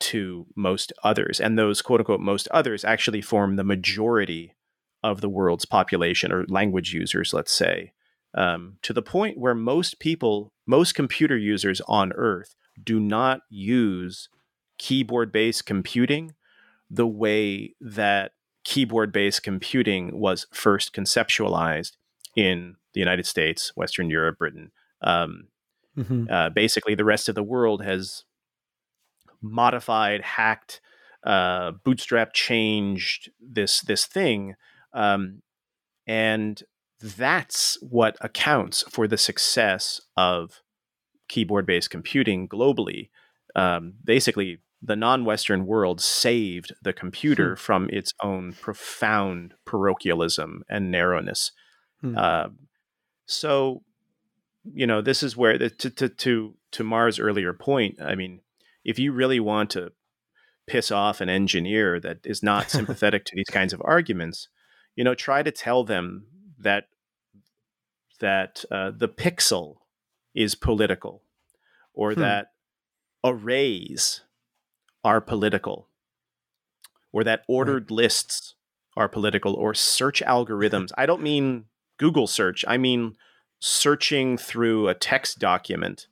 to 0.01 0.47
most 0.55 0.93
others. 1.03 1.41
And 1.41 1.59
those 1.59 1.81
quote 1.81 2.01
unquote 2.01 2.21
most 2.21 2.49
others 2.49 2.85
actually 2.85 3.23
form 3.23 3.57
the 3.57 3.65
majority 3.65 4.55
of 5.03 5.21
the 5.21 5.29
world's 5.29 5.65
population 5.65 6.33
or 6.33 6.45
language 6.49 6.93
users, 6.93 7.33
let's 7.33 7.53
say 7.53 7.93
um, 8.35 8.79
to 8.83 8.93
the 8.93 9.03
point 9.03 9.39
where 9.39 9.55
most 9.55 10.01
people, 10.01 10.53
most 10.67 10.95
computer 10.95 11.37
users 11.37 11.81
on 11.87 12.13
Earth, 12.13 12.55
do 12.83 12.99
not 12.99 13.41
use 13.49 14.29
keyboard 14.79 15.31
based 15.31 15.65
computing 15.65 16.35
the 16.95 17.07
way 17.07 17.75
that 17.81 18.33
keyboard 18.65 19.13
based 19.13 19.43
computing 19.43 20.19
was 20.19 20.47
first 20.53 20.95
conceptualized 20.95 21.93
in 22.37 22.77
the 22.95 23.01
United 23.01 23.27
States, 23.27 23.73
Western 23.77 24.11
Europe, 24.11 24.39
Britain. 24.39 24.71
Um, 25.03 25.49
mm-hmm. 25.97 26.27
uh, 26.31 26.51
basically, 26.51 26.95
the 26.95 27.05
rest 27.05 27.29
of 27.29 27.35
the 27.35 27.43
world 27.43 27.83
has 27.85 28.25
modified, 29.43 30.23
hacked, 30.23 30.81
uh, 31.25 31.73
bootstrap 31.85 32.33
changed 32.33 33.31
this 33.41 33.81
this 33.81 34.07
thing, 34.07 34.55
um, 34.93 35.43
and 36.07 36.63
that's 37.01 37.77
what 37.83 38.17
accounts 38.21 38.85
for 38.89 39.09
the 39.09 39.19
success 39.19 40.01
of 40.17 40.63
keyboard 41.29 41.67
based 41.67 41.91
computing 41.91 42.49
globally. 42.49 43.11
Um, 43.57 43.95
basically, 44.05 44.61
the 44.85 44.97
non 44.97 45.25
Western 45.25 45.67
world 45.67 46.01
saved 46.01 46.75
the 46.83 46.93
computer 46.93 47.51
hmm. 47.51 47.59
from 47.59 47.89
its 47.91 48.13
own 48.23 48.53
profound 48.53 49.55
parochialism 49.65 50.63
and 50.69 50.91
narrowness. 50.91 51.53
Hmm. 52.03 52.17
Uh, 52.17 52.49
so, 53.27 53.83
you 54.65 54.87
know, 54.87 55.01
this 55.01 55.23
is 55.23 55.37
where 55.37 55.57
the, 55.57 55.71
to, 55.71 55.91
to 55.91 56.09
to 56.09 56.55
to 56.73 56.85
Mars' 56.85 57.19
earlier 57.19 57.55
point. 57.55 58.01
I 58.01 58.15
mean, 58.15 58.41
if 58.85 58.99
you 58.99 59.13
really 59.13 59.41
want 59.41 59.71
to 59.71 59.93
piss 60.67 60.91
off 60.91 61.21
an 61.21 61.31
engineer 61.31 61.99
that 62.01 62.19
is 62.25 62.43
not 62.43 62.71
sympathetic 62.71 63.25
to 63.25 63.33
these 63.35 63.51
kinds 63.51 63.73
of 63.73 63.81
arguments, 63.85 64.49
you 64.97 65.05
know, 65.05 65.15
try 65.15 65.43
to 65.43 65.51
tell 65.51 65.85
them 65.85 66.27
that 66.59 66.85
that 68.21 68.65
uh, 68.71 68.91
the 68.95 69.09
pixel 69.09 69.77
is 70.35 70.55
political 70.55 71.23
or 71.95 72.13
hmm. 72.13 72.21
that 72.21 72.49
arrays 73.25 74.21
are 75.05 75.21
political 75.21 75.89
or 77.13 77.23
that 77.25 77.45
ordered 77.47 77.91
right. 77.91 77.97
lists 77.97 78.55
are 78.97 79.09
political 79.09 79.55
or 79.55 79.75
search 79.75 80.23
algorithms. 80.23 80.91
I 80.97 81.07
don't 81.07 81.23
mean 81.23 81.67
Google 81.99 82.27
search. 82.27 82.65
I 82.67 82.77
mean 82.77 83.17
searching 83.61 84.37
through 84.37 84.89
a 84.89 84.95
text 84.95 85.39
document. 85.39 86.07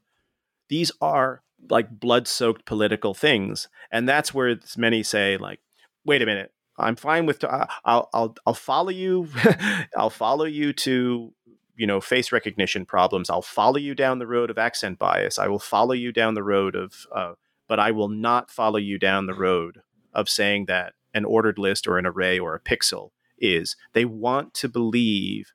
These 0.69 0.93
are 1.01 1.43
like 1.71 2.01
blood-soaked 2.01 2.65
political 2.65 3.15
things, 3.15 3.69
and 3.91 4.09
that's 4.09 4.35
where 4.35 4.59
many 4.77 5.03
say 5.03 5.37
like, 5.37 5.61
"Wait 6.05 6.23
a 6.23 6.27
minute, 6.27 6.53
I'm 6.79 6.97
fine 6.97 7.27
with. 7.27 7.45
Uh, 7.45 7.67
I'll 7.85 8.09
I'll 8.13 8.35
I'll 8.47 8.55
follow 8.55 8.91
you. 8.91 9.29
I'll 9.97 10.11
follow 10.11 10.45
you 10.45 10.73
to 10.73 11.33
you 11.77 11.87
know 11.87 12.01
face 12.01 12.33
recognition 12.33 12.87
problems. 12.87 13.31
I'll 13.31 13.43
follow 13.43 13.77
you 13.77 13.95
down 13.95 14.19
the 14.19 14.27
road 14.27 14.51
of 14.51 14.59
accent 14.59 14.99
bias. 14.99 15.39
I 15.39 15.49
will 15.49 15.59
follow 15.59 15.93
you 15.93 16.13
down 16.13 16.35
the 16.35 16.43
road 16.43 16.75
of, 16.75 17.07
uh, 17.15 17.35
but 17.73 17.81
I 17.81 17.91
will 17.91 18.11
not 18.11 18.51
follow 18.51 18.77
you 18.77 18.99
down 18.99 19.25
the 19.25 19.33
road 19.33 19.81
of 20.13 20.29
saying 20.29 20.67
that 20.67 20.93
an 21.15 21.25
ordered 21.25 21.57
list 21.57 21.89
or 21.89 21.97
an 21.97 22.05
array 22.05 22.39
or 22.39 22.55
a 22.55 22.61
pixel 22.61 23.13
is. 23.39 23.77
They 23.95 24.05
want 24.05 24.53
to 24.57 24.69
believe 24.69 25.55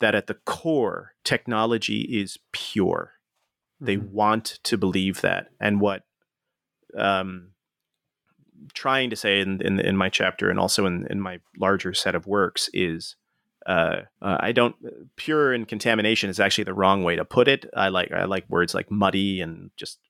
that 0.00 0.16
at 0.16 0.26
the 0.26 0.38
core, 0.44 1.14
technology 1.22 2.00
is 2.00 2.36
pure. 2.50 3.12
Mm-hmm. 3.76 3.86
They 3.86 3.96
want 3.96 4.58
to 4.64 4.76
believe 4.76 5.20
that. 5.20 5.46
And 5.60 5.80
what 5.80 6.02
um, 6.98 7.50
trying 8.74 9.10
to 9.10 9.16
say 9.16 9.38
in, 9.38 9.60
in, 9.62 9.78
in 9.78 9.96
my 9.96 10.08
chapter 10.08 10.50
and 10.50 10.58
also 10.58 10.84
in, 10.84 11.06
in 11.08 11.20
my 11.20 11.38
larger 11.56 11.94
set 11.94 12.16
of 12.16 12.26
works 12.26 12.68
is 12.74 13.14
uh, 13.66 14.00
uh, 14.20 14.38
I 14.40 14.50
don't 14.50 14.74
pure 15.14 15.52
and 15.52 15.68
contamination 15.68 16.28
is 16.28 16.40
actually 16.40 16.64
the 16.64 16.74
wrong 16.74 17.04
way 17.04 17.14
to 17.14 17.24
put 17.24 17.46
it. 17.46 17.66
I 17.72 17.86
like 17.90 18.10
I 18.10 18.24
like 18.24 18.50
words 18.50 18.74
like 18.74 18.90
muddy 18.90 19.40
and 19.40 19.70
just 19.76 20.00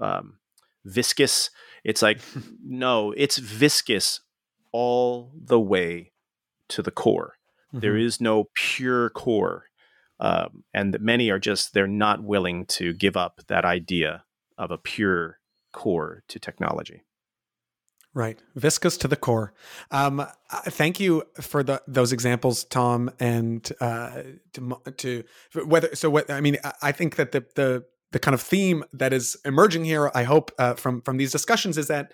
um, 0.00 0.38
viscous. 0.84 1.50
It's 1.84 2.02
like 2.02 2.20
no, 2.64 3.12
it's 3.16 3.38
viscous 3.38 4.20
all 4.72 5.32
the 5.34 5.60
way 5.60 6.12
to 6.68 6.82
the 6.82 6.90
core. 6.90 7.34
Mm-hmm. 7.68 7.80
There 7.80 7.96
is 7.96 8.20
no 8.20 8.48
pure 8.54 9.10
core, 9.10 9.66
um, 10.20 10.64
and 10.74 10.98
many 11.00 11.30
are 11.30 11.38
just 11.38 11.74
they're 11.74 11.86
not 11.86 12.22
willing 12.22 12.66
to 12.66 12.92
give 12.92 13.16
up 13.16 13.40
that 13.48 13.64
idea 13.64 14.24
of 14.58 14.70
a 14.70 14.78
pure 14.78 15.38
core 15.72 16.22
to 16.28 16.38
technology. 16.38 17.02
Right, 18.14 18.38
viscous 18.54 18.98
to 18.98 19.08
the 19.08 19.16
core. 19.16 19.54
Um, 19.90 20.26
thank 20.66 21.00
you 21.00 21.22
for 21.40 21.62
the, 21.62 21.82
those 21.88 22.12
examples, 22.12 22.64
Tom, 22.64 23.10
and 23.18 23.66
uh, 23.80 24.22
to, 24.52 24.82
to, 24.98 25.24
whether 25.64 25.94
so. 25.94 26.10
What 26.10 26.30
I 26.30 26.42
mean, 26.42 26.58
I 26.82 26.92
think 26.92 27.16
that 27.16 27.32
the 27.32 27.46
the 27.54 27.86
the 28.12 28.18
kind 28.18 28.34
of 28.34 28.40
theme 28.40 28.84
that 28.92 29.12
is 29.12 29.36
emerging 29.44 29.84
here, 29.84 30.10
I 30.14 30.22
hope 30.24 30.52
uh, 30.58 30.74
from 30.74 31.02
from 31.02 31.16
these 31.16 31.32
discussions, 31.32 31.76
is 31.76 31.88
that 31.88 32.12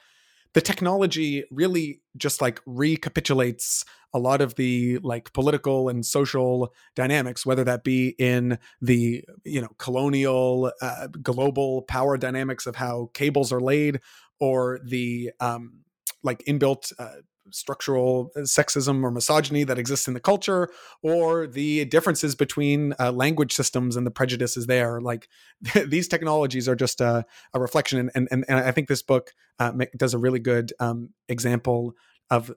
the 0.54 0.60
technology 0.60 1.44
really 1.50 2.00
just 2.16 2.40
like 2.40 2.60
recapitulates 2.66 3.84
a 4.14 4.18
lot 4.18 4.40
of 4.40 4.54
the 4.54 4.98
like 5.02 5.32
political 5.32 5.88
and 5.88 6.04
social 6.06 6.72
dynamics 6.94 7.44
whether 7.44 7.62
that 7.62 7.84
be 7.84 8.14
in 8.18 8.58
the 8.80 9.22
you 9.44 9.60
know 9.60 9.68
colonial 9.78 10.72
uh, 10.80 11.08
global 11.22 11.82
power 11.82 12.16
dynamics 12.16 12.66
of 12.66 12.76
how 12.76 13.10
cables 13.12 13.52
are 13.52 13.60
laid 13.60 14.00
or 14.40 14.80
the 14.84 15.30
um, 15.40 15.80
like 16.22 16.42
inbuilt 16.46 16.92
uh, 16.98 17.16
structural 17.50 18.30
uh, 18.36 18.40
sexism 18.40 19.02
or 19.02 19.10
misogyny 19.10 19.64
that 19.64 19.78
exists 19.78 20.08
in 20.08 20.14
the 20.14 20.20
culture 20.20 20.68
or 21.02 21.46
the 21.46 21.84
differences 21.86 22.34
between 22.34 22.94
uh, 22.98 23.12
language 23.12 23.52
systems 23.52 23.96
and 23.96 24.06
the 24.06 24.10
prejudices 24.10 24.66
there 24.66 25.00
like 25.00 25.28
these 25.86 26.08
technologies 26.08 26.68
are 26.68 26.76
just 26.76 27.00
a, 27.00 27.24
a 27.54 27.60
reflection 27.60 28.10
and, 28.14 28.28
and, 28.30 28.44
and 28.48 28.58
i 28.58 28.70
think 28.70 28.88
this 28.88 29.02
book 29.02 29.32
uh, 29.58 29.72
does 29.96 30.14
a 30.14 30.18
really 30.18 30.40
good 30.40 30.72
um, 30.80 31.10
example 31.28 31.94
of 32.30 32.52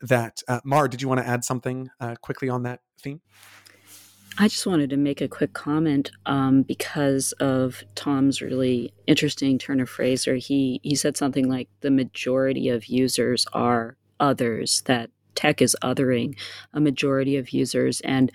that 0.00 0.42
uh, 0.48 0.60
mar 0.64 0.88
did 0.88 1.00
you 1.00 1.08
want 1.08 1.20
to 1.20 1.26
add 1.26 1.44
something 1.44 1.88
uh, 2.00 2.14
quickly 2.20 2.48
on 2.48 2.62
that 2.62 2.80
theme 3.00 3.20
I 4.38 4.48
just 4.48 4.66
wanted 4.66 4.90
to 4.90 4.96
make 4.96 5.20
a 5.20 5.28
quick 5.28 5.52
comment 5.52 6.10
um, 6.24 6.62
because 6.62 7.32
of 7.32 7.84
Tom's 7.94 8.40
really 8.40 8.94
interesting 9.06 9.58
turn 9.58 9.80
of 9.80 9.90
phrase. 9.90 10.26
Or 10.26 10.36
he 10.36 10.80
he 10.82 10.94
said 10.94 11.16
something 11.16 11.48
like 11.48 11.68
the 11.80 11.90
majority 11.90 12.68
of 12.68 12.86
users 12.86 13.46
are 13.52 13.96
others 14.22 14.82
that 14.86 15.10
tech 15.34 15.60
is 15.60 15.76
othering 15.82 16.36
a 16.72 16.80
majority 16.80 17.36
of 17.36 17.50
users 17.50 18.00
and 18.02 18.30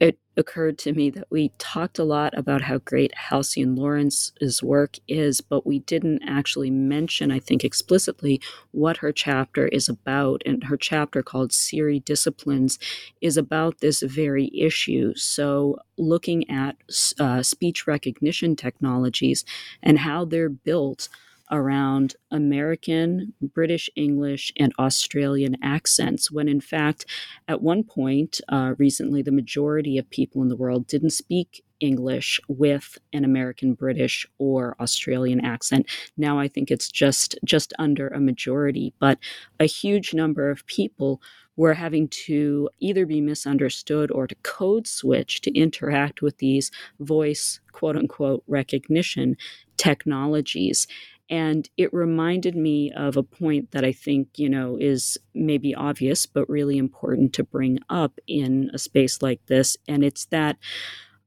it 0.00 0.18
occurred 0.36 0.78
to 0.78 0.92
me 0.92 1.10
that 1.10 1.26
we 1.28 1.50
talked 1.58 1.98
a 1.98 2.04
lot 2.04 2.36
about 2.38 2.62
how 2.62 2.78
great 2.78 3.12
Halcyon 3.14 3.74
Lawrence's 3.74 4.62
work 4.62 4.96
is, 5.08 5.40
but 5.40 5.66
we 5.66 5.80
didn't 5.80 6.22
actually 6.24 6.70
mention, 6.70 7.32
I 7.32 7.40
think, 7.40 7.64
explicitly 7.64 8.40
what 8.70 8.98
her 8.98 9.10
chapter 9.10 9.66
is 9.66 9.88
about. 9.88 10.42
And 10.46 10.64
her 10.64 10.76
chapter 10.76 11.22
called 11.22 11.52
Siri 11.52 11.98
Disciplines 11.98 12.78
is 13.20 13.36
about 13.36 13.80
this 13.80 14.02
very 14.02 14.52
issue. 14.56 15.14
So, 15.16 15.78
looking 15.96 16.48
at 16.48 16.76
uh, 17.18 17.42
speech 17.42 17.88
recognition 17.88 18.54
technologies 18.54 19.44
and 19.82 19.98
how 19.98 20.24
they're 20.24 20.48
built 20.48 21.08
around 21.50 22.16
American, 22.30 23.32
British 23.40 23.90
English, 23.96 24.52
and 24.58 24.72
Australian 24.78 25.56
accents, 25.62 26.30
when 26.30 26.48
in 26.48 26.60
fact, 26.60 27.06
at 27.46 27.62
one 27.62 27.82
point 27.84 28.40
uh, 28.48 28.74
recently, 28.78 29.22
the 29.22 29.32
majority 29.32 29.98
of 29.98 30.08
people 30.10 30.42
in 30.42 30.48
the 30.48 30.56
world 30.56 30.86
didn't 30.86 31.10
speak 31.10 31.64
English 31.80 32.40
with 32.48 32.98
an 33.12 33.24
American, 33.24 33.74
British, 33.74 34.26
or 34.38 34.76
Australian 34.80 35.44
accent. 35.44 35.86
Now 36.16 36.38
I 36.38 36.48
think 36.48 36.70
it's 36.70 36.90
just 36.90 37.38
just 37.44 37.72
under 37.78 38.08
a 38.08 38.20
majority, 38.20 38.94
but 38.98 39.18
a 39.60 39.66
huge 39.66 40.14
number 40.14 40.50
of 40.50 40.66
people 40.66 41.20
were 41.56 41.74
having 41.74 42.06
to 42.08 42.70
either 42.78 43.04
be 43.04 43.20
misunderstood 43.20 44.10
or 44.12 44.28
to 44.28 44.34
code 44.36 44.86
switch 44.86 45.40
to 45.40 45.52
interact 45.58 46.22
with 46.22 46.38
these 46.38 46.70
voice 47.00 47.60
quote 47.72 47.96
unquote 47.96 48.44
recognition 48.46 49.36
technologies. 49.76 50.86
And 51.30 51.68
it 51.76 51.92
reminded 51.92 52.56
me 52.56 52.90
of 52.92 53.16
a 53.16 53.22
point 53.22 53.72
that 53.72 53.84
I 53.84 53.92
think, 53.92 54.38
you 54.38 54.48
know, 54.48 54.76
is 54.80 55.18
maybe 55.34 55.74
obvious, 55.74 56.26
but 56.26 56.48
really 56.48 56.78
important 56.78 57.32
to 57.34 57.44
bring 57.44 57.78
up 57.90 58.18
in 58.26 58.70
a 58.72 58.78
space 58.78 59.20
like 59.20 59.44
this. 59.46 59.76
And 59.86 60.02
it's 60.02 60.24
that 60.26 60.56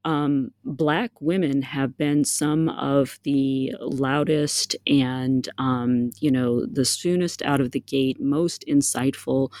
um, 0.04 0.50
Black 0.64 1.12
women 1.20 1.62
have 1.62 1.96
been 1.96 2.24
some 2.24 2.68
of 2.68 3.20
the 3.22 3.74
loudest 3.80 4.74
and, 4.86 5.48
um, 5.58 6.10
you 6.18 6.30
know, 6.30 6.66
the 6.66 6.84
soonest 6.84 7.42
out 7.42 7.60
of 7.60 7.70
the 7.70 7.80
gate, 7.80 8.20
most 8.20 8.64
insightful 8.66 9.52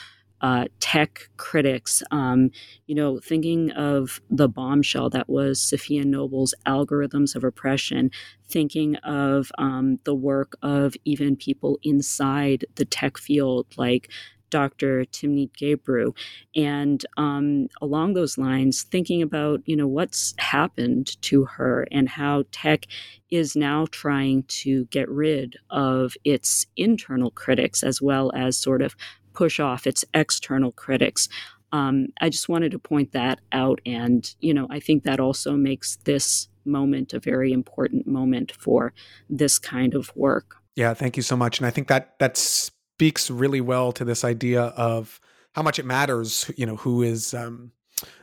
uh, 0.42 0.66
tech 0.80 1.28
critics, 1.36 2.02
um, 2.10 2.50
you 2.86 2.94
know, 2.94 3.20
thinking 3.20 3.70
of 3.72 4.20
the 4.28 4.48
bombshell 4.48 5.08
that 5.10 5.28
was 5.28 5.60
Safiya 5.60 6.04
Noble's 6.04 6.54
Algorithms 6.66 7.36
of 7.36 7.44
Oppression, 7.44 8.10
thinking 8.48 8.96
of 8.96 9.52
um, 9.58 9.98
the 10.04 10.14
work 10.14 10.56
of 10.62 10.94
even 11.04 11.36
people 11.36 11.78
inside 11.82 12.64
the 12.74 12.84
tech 12.84 13.18
field 13.18 13.66
like 13.76 14.10
Dr. 14.52 15.06
Timnit 15.06 15.50
Gebru. 15.58 16.14
And 16.54 17.04
um, 17.16 17.68
along 17.80 18.12
those 18.12 18.36
lines, 18.36 18.82
thinking 18.82 19.22
about, 19.22 19.62
you 19.64 19.74
know, 19.74 19.88
what's 19.88 20.34
happened 20.38 21.20
to 21.22 21.46
her 21.46 21.88
and 21.90 22.08
how 22.08 22.44
tech 22.52 22.86
is 23.30 23.56
now 23.56 23.86
trying 23.90 24.42
to 24.48 24.84
get 24.86 25.08
rid 25.08 25.56
of 25.70 26.14
its 26.22 26.66
internal 26.76 27.30
critics 27.30 27.82
as 27.82 28.02
well 28.02 28.30
as 28.34 28.58
sort 28.58 28.82
of 28.82 28.94
push 29.34 29.60
off 29.60 29.86
its 29.86 30.04
external 30.14 30.72
critics. 30.72 31.28
Um, 31.72 32.08
I 32.20 32.28
just 32.28 32.48
wanted 32.48 32.72
to 32.72 32.78
point 32.78 33.12
that 33.12 33.40
out. 33.52 33.80
And, 33.86 34.32
you 34.40 34.52
know, 34.52 34.66
I 34.70 34.78
think 34.78 35.04
that 35.04 35.20
also 35.20 35.52
makes 35.52 35.96
this 36.04 36.48
moment 36.64 37.12
a 37.12 37.18
very 37.18 37.52
important 37.52 38.06
moment 38.06 38.52
for 38.52 38.92
this 39.30 39.58
kind 39.58 39.94
of 39.94 40.14
work. 40.14 40.56
Yeah, 40.76 40.94
thank 40.94 41.16
you 41.16 41.22
so 41.22 41.36
much. 41.36 41.58
And 41.58 41.66
I 41.66 41.70
think 41.70 41.88
that 41.88 42.18
that 42.18 42.36
speaks 42.36 43.30
really 43.30 43.60
well 43.60 43.92
to 43.92 44.04
this 44.04 44.24
idea 44.24 44.62
of 44.62 45.20
how 45.54 45.62
much 45.62 45.78
it 45.78 45.84
matters, 45.84 46.50
you 46.56 46.66
know, 46.66 46.76
who 46.76 47.02
is 47.02 47.34
um, 47.34 47.72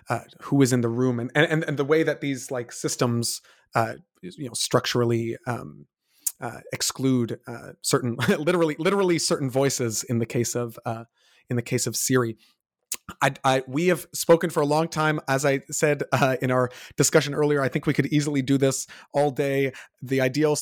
uh, 0.09 0.21
who 0.41 0.61
is 0.61 0.73
in 0.73 0.81
the 0.81 0.89
room, 0.89 1.19
and 1.19 1.31
and 1.35 1.63
and 1.63 1.77
the 1.77 1.85
way 1.85 2.03
that 2.03 2.21
these 2.21 2.49
like 2.49 2.71
systems, 2.71 3.41
uh, 3.75 3.93
you 4.21 4.47
know, 4.47 4.53
structurally 4.53 5.37
um, 5.45 5.85
uh, 6.41 6.59
exclude 6.71 7.39
uh, 7.47 7.73
certain 7.81 8.15
literally 8.39 8.75
literally 8.79 9.19
certain 9.19 9.49
voices 9.49 10.03
in 10.03 10.19
the 10.19 10.25
case 10.25 10.55
of 10.55 10.79
uh, 10.85 11.05
in 11.49 11.55
the 11.55 11.61
case 11.61 11.87
of 11.87 11.95
Siri. 11.95 12.37
I, 13.21 13.33
I, 13.43 13.63
we 13.67 13.87
have 13.87 14.07
spoken 14.13 14.49
for 14.49 14.61
a 14.61 14.65
long 14.65 14.87
time. 14.87 15.19
As 15.27 15.45
I 15.45 15.61
said 15.71 16.03
uh, 16.11 16.37
in 16.41 16.51
our 16.51 16.69
discussion 16.95 17.33
earlier, 17.33 17.61
I 17.61 17.67
think 17.67 17.85
we 17.85 17.93
could 17.93 18.07
easily 18.07 18.41
do 18.41 18.57
this 18.57 18.87
all 19.13 19.31
day. 19.31 19.73
The 20.01 20.21
ideal 20.21 20.55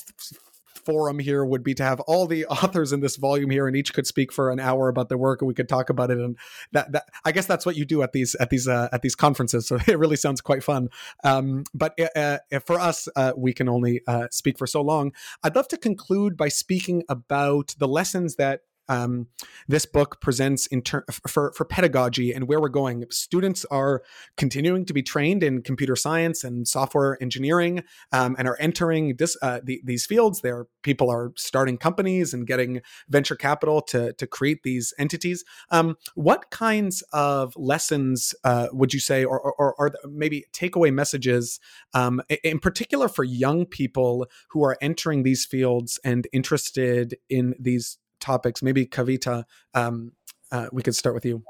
forum 0.88 1.20
here 1.20 1.44
would 1.44 1.64
be 1.64 1.74
to 1.74 1.84
have 1.84 2.00
all 2.02 2.26
the 2.26 2.46
authors 2.64 2.94
in 2.94 3.02
this 3.02 3.18
volume 3.18 3.50
here, 3.50 3.68
and 3.68 3.76
each 3.76 3.94
could 3.94 4.08
speak 4.08 4.32
for 4.32 4.50
an 4.50 4.60
hour 4.60 4.88
about 4.88 5.10
their 5.10 5.18
work, 5.18 5.42
and 5.42 5.48
we 5.48 5.54
could 5.54 5.68
talk 5.68 5.90
about 5.90 6.10
it. 6.10 6.18
And 6.18 6.38
that, 6.72 6.94
that 6.94 7.04
I 7.26 7.34
guess 7.34 7.46
that's 7.46 7.66
what 7.66 7.76
you 7.76 7.84
do 7.84 8.02
at 8.02 8.14
these 8.14 8.36
at 8.36 8.50
these 8.50 8.68
uh, 8.68 8.88
at 8.94 9.02
these 9.02 9.16
conferences. 9.16 9.68
So 9.68 9.78
it 9.88 10.00
really 10.00 10.16
sounds 10.16 10.40
quite 10.40 10.64
fun. 10.64 10.88
Um, 11.26 11.66
but 11.74 12.00
uh, 12.00 12.40
uh, 12.52 12.60
for 12.66 12.80
us, 12.80 13.10
uh, 13.18 13.34
we 13.36 13.54
can 13.54 13.68
only 13.68 14.02
uh, 14.08 14.28
speak 14.32 14.58
for 14.58 14.68
so 14.68 14.82
long. 14.82 15.12
I'd 15.44 15.56
love 15.56 15.68
to 15.70 15.78
conclude 15.78 16.38
by 16.38 16.48
speaking 16.48 17.04
about 17.10 17.76
the 17.78 17.88
lessons 17.88 18.38
that 18.38 18.62
um, 18.90 19.28
this 19.68 19.86
book 19.86 20.22
presents 20.22 20.68
ter- 20.84 21.06
for 21.28 21.52
for 21.54 21.66
pedagogy 21.66 22.32
and 22.32 22.48
where 22.48 22.60
we're 22.60 22.70
going. 22.70 23.06
Students 23.10 23.66
are 23.66 24.04
continuing 24.38 24.86
to 24.86 24.94
be 24.94 25.04
trained 25.04 25.44
in 25.44 25.62
computer 25.62 25.96
science 25.96 26.44
and 26.44 26.68
software 26.68 27.18
engineering 27.22 27.84
um, 28.12 28.36
and 28.38 28.48
are 28.48 28.58
entering 28.60 29.16
this 29.18 29.38
uh, 29.42 29.60
the, 29.64 29.82
these 29.84 30.06
fields. 30.06 30.42
There, 30.42 30.68
people 30.84 31.10
are 31.10 31.34
starting 31.36 31.78
companies 31.78 32.34
and 32.34 32.46
getting 32.48 32.82
venture 33.10 33.36
capital 33.36 33.82
to 33.84 34.14
to 34.14 34.28
create 34.28 34.64
these 34.64 34.94
entities. 34.98 35.44
Um, 35.70 35.98
what 36.16 36.50
kinds 36.50 37.04
of 37.14 37.54
lessons 37.56 38.34
uh, 38.44 38.68
would 38.72 38.94
you 38.94 39.00
say, 39.00 39.24
or, 39.24 39.40
or, 39.40 39.76
or 39.78 39.92
maybe 40.10 40.46
takeaway 40.54 40.94
messages, 40.94 41.60
um, 41.94 42.22
in 42.44 42.60
particular 42.60 43.08
for 43.08 43.24
young 43.24 43.66
people 43.66 44.28
who 44.50 44.64
are 44.64 44.78
entering 44.82 45.24
these 45.24 45.46
fields 45.46 46.00
and 46.04 46.28
interested 46.32 47.18
in 47.30 47.56
these 47.60 47.98
topics? 48.20 48.62
Maybe 48.62 48.86
Kavita, 48.86 49.44
um, 49.74 50.12
uh, 50.52 50.68
we 50.72 50.84
could 50.84 50.96
start 50.96 51.16
with 51.16 51.26
you. 51.26 51.44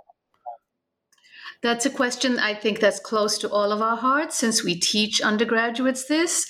That's 1.64 1.88
a 1.88 1.90
question 1.90 2.38
I 2.38 2.54
think 2.54 2.80
that's 2.80 3.00
close 3.00 3.38
to 3.40 3.50
all 3.50 3.72
of 3.72 3.82
our 3.82 3.98
hearts 3.98 4.38
since 4.38 4.64
we 4.64 4.80
teach 4.80 5.22
undergraduates 5.22 6.06
this. 6.06 6.46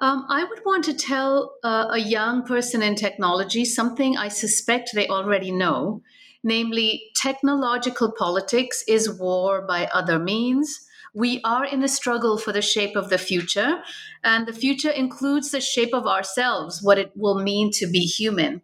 Um, 0.00 0.26
I 0.28 0.44
would 0.44 0.64
want 0.64 0.84
to 0.86 0.94
tell 0.94 1.54
uh, 1.62 1.88
a 1.92 1.98
young 1.98 2.42
person 2.44 2.82
in 2.82 2.96
technology 2.96 3.64
something 3.64 4.16
I 4.16 4.28
suspect 4.28 4.90
they 4.92 5.06
already 5.06 5.52
know, 5.52 6.02
namely, 6.42 7.10
technological 7.14 8.12
politics 8.12 8.82
is 8.88 9.18
war 9.20 9.62
by 9.66 9.86
other 9.86 10.18
means. 10.18 10.80
We 11.14 11.40
are 11.44 11.64
in 11.64 11.82
a 11.82 11.88
struggle 11.88 12.36
for 12.38 12.52
the 12.52 12.62
shape 12.62 12.96
of 12.96 13.08
the 13.08 13.18
future, 13.18 13.82
and 14.24 14.46
the 14.46 14.52
future 14.52 14.90
includes 14.90 15.50
the 15.50 15.60
shape 15.60 15.92
of 15.92 16.06
ourselves, 16.06 16.80
what 16.82 16.98
it 16.98 17.12
will 17.14 17.42
mean 17.42 17.70
to 17.74 17.86
be 17.86 18.00
human. 18.00 18.62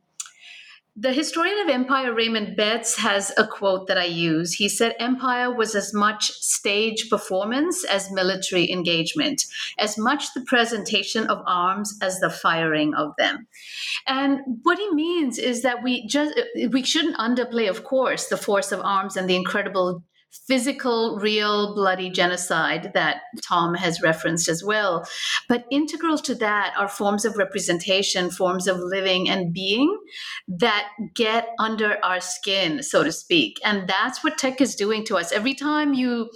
The 0.98 1.12
historian 1.12 1.58
of 1.58 1.68
empire, 1.68 2.14
Raymond 2.14 2.56
Betts, 2.56 2.96
has 2.96 3.30
a 3.36 3.46
quote 3.46 3.86
that 3.86 3.98
I 3.98 4.06
use. 4.06 4.54
He 4.54 4.66
said, 4.66 4.94
Empire 4.98 5.54
was 5.54 5.74
as 5.74 5.92
much 5.92 6.30
stage 6.32 7.10
performance 7.10 7.84
as 7.84 8.10
military 8.10 8.72
engagement, 8.72 9.44
as 9.78 9.98
much 9.98 10.32
the 10.32 10.40
presentation 10.40 11.26
of 11.26 11.42
arms 11.46 11.98
as 12.00 12.18
the 12.20 12.30
firing 12.30 12.94
of 12.94 13.12
them. 13.18 13.46
And 14.06 14.40
what 14.62 14.78
he 14.78 14.90
means 14.94 15.36
is 15.38 15.60
that 15.60 15.82
we 15.82 16.06
just 16.06 16.40
we 16.70 16.82
shouldn't 16.82 17.18
underplay, 17.18 17.68
of 17.68 17.84
course, 17.84 18.28
the 18.28 18.38
force 18.38 18.72
of 18.72 18.80
arms 18.80 19.18
and 19.18 19.28
the 19.28 19.36
incredible 19.36 20.02
physical, 20.46 21.18
real, 21.18 21.74
bloody 21.74 22.10
genocide 22.10 22.92
that 22.94 23.22
Tom 23.42 23.74
has 23.74 24.02
referenced 24.02 24.48
as 24.48 24.62
well. 24.62 25.06
But 25.48 25.64
integral 25.70 26.18
to 26.18 26.34
that 26.36 26.74
are 26.76 26.88
forms 26.88 27.24
of 27.24 27.36
representation, 27.36 28.30
forms 28.30 28.66
of 28.66 28.78
living 28.78 29.28
and 29.28 29.52
being 29.52 29.96
that 30.48 30.88
get 31.14 31.48
under 31.58 31.98
our 32.04 32.20
skin, 32.20 32.82
so 32.82 33.02
to 33.02 33.12
speak. 33.12 33.60
And 33.64 33.88
that's 33.88 34.22
what 34.22 34.38
tech 34.38 34.60
is 34.60 34.74
doing 34.74 35.04
to 35.06 35.16
us. 35.16 35.32
Every 35.32 35.54
time 35.54 35.94
you 35.94 36.30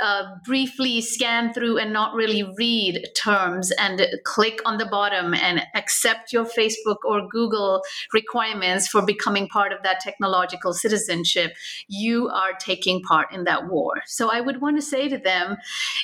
uh, 0.00 0.24
briefly 0.44 1.00
scan 1.00 1.52
through 1.52 1.78
and 1.78 1.92
not 1.92 2.14
really 2.14 2.42
read 2.56 3.04
terms 3.16 3.70
and 3.72 4.06
click 4.24 4.60
on 4.64 4.78
the 4.78 4.86
bottom 4.86 5.34
and 5.34 5.62
accept 5.74 6.32
your 6.32 6.44
Facebook 6.44 6.96
or 7.04 7.28
Google 7.28 7.82
requirements 8.12 8.88
for 8.88 9.04
becoming 9.04 9.48
part 9.48 9.72
of 9.72 9.82
that 9.82 10.00
technological 10.00 10.72
citizenship, 10.72 11.54
you 11.88 12.28
are 12.28 12.52
taking 12.58 13.02
part 13.02 13.32
in 13.32 13.44
that 13.44 13.68
war. 13.68 14.02
So 14.06 14.30
I 14.30 14.40
would 14.40 14.60
want 14.60 14.76
to 14.76 14.82
say 14.82 15.08
to 15.08 15.18
them 15.18 15.56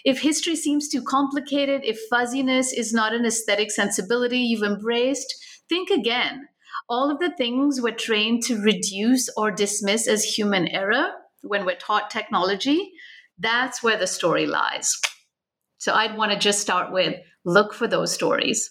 if 0.04 0.20
history 0.20 0.56
seems 0.56 0.88
too 0.88 1.02
complicated, 1.02 1.82
if 1.84 1.98
fuzziness 2.08 2.72
is 2.72 2.92
not 2.92 3.14
an 3.14 3.26
aesthetic 3.26 3.70
sensibility 3.70 4.38
you've 4.38 4.62
embraced, 4.62 5.34
think 5.68 5.90
again. 5.90 6.48
All 6.88 7.10
of 7.10 7.20
the 7.20 7.30
things 7.36 7.80
we're 7.80 7.94
trained 7.94 8.42
to 8.44 8.60
reduce 8.60 9.28
or 9.36 9.50
dismiss 9.50 10.08
as 10.08 10.24
human 10.24 10.66
error 10.68 11.12
when 11.42 11.64
we're 11.64 11.76
taught 11.76 12.10
technology, 12.10 12.92
that's 13.40 13.82
where 13.82 13.98
the 13.98 14.06
story 14.06 14.46
lies. 14.46 14.92
So 15.78 15.94
I'd 15.94 16.16
want 16.16 16.32
to 16.32 16.38
just 16.38 16.60
start 16.60 16.92
with 16.92 17.16
look 17.44 17.72
for 17.74 17.88
those 17.88 18.12
stories. 18.12 18.70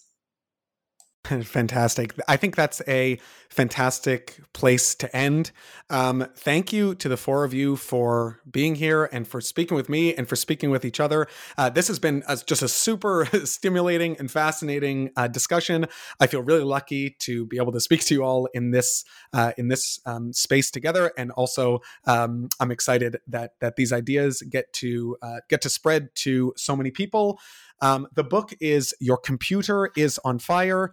Fantastic. 1.43 2.13
I 2.27 2.37
think 2.37 2.55
that's 2.55 2.81
a 2.87 3.19
fantastic 3.49 4.39
place 4.53 4.95
to 4.95 5.13
end. 5.15 5.51
Um, 5.89 6.25
thank 6.35 6.71
you 6.71 6.95
to 6.95 7.09
the 7.09 7.17
four 7.17 7.43
of 7.43 7.53
you 7.53 7.75
for 7.75 8.39
being 8.49 8.75
here 8.75 9.09
and 9.11 9.27
for 9.27 9.41
speaking 9.41 9.75
with 9.75 9.89
me 9.89 10.13
and 10.15 10.29
for 10.29 10.37
speaking 10.37 10.69
with 10.69 10.85
each 10.85 10.99
other. 10.99 11.27
Uh, 11.57 11.69
this 11.69 11.89
has 11.89 11.99
been 11.99 12.23
a, 12.27 12.37
just 12.37 12.61
a 12.61 12.69
super 12.69 13.27
stimulating 13.43 14.15
and 14.17 14.31
fascinating 14.31 15.11
uh, 15.17 15.27
discussion. 15.27 15.87
I 16.21 16.27
feel 16.27 16.41
really 16.41 16.63
lucky 16.63 17.17
to 17.19 17.45
be 17.47 17.57
able 17.57 17.73
to 17.73 17.81
speak 17.81 18.05
to 18.05 18.13
you 18.13 18.23
all 18.23 18.47
in 18.53 18.71
this 18.71 19.03
uh, 19.33 19.51
in 19.57 19.67
this 19.67 19.99
um, 20.05 20.31
space 20.31 20.71
together, 20.71 21.11
and 21.17 21.31
also 21.31 21.81
um, 22.05 22.47
I'm 22.61 22.71
excited 22.71 23.17
that 23.27 23.53
that 23.59 23.75
these 23.75 23.91
ideas 23.91 24.41
get 24.41 24.71
to 24.73 25.17
uh, 25.21 25.39
get 25.49 25.61
to 25.61 25.69
spread 25.69 26.15
to 26.15 26.53
so 26.55 26.75
many 26.77 26.91
people. 26.91 27.39
Um, 27.81 28.07
the 28.13 28.23
book 28.23 28.53
is 28.59 28.93
Your 28.99 29.17
Computer 29.17 29.91
is 29.95 30.19
on 30.23 30.39
Fire. 30.39 30.91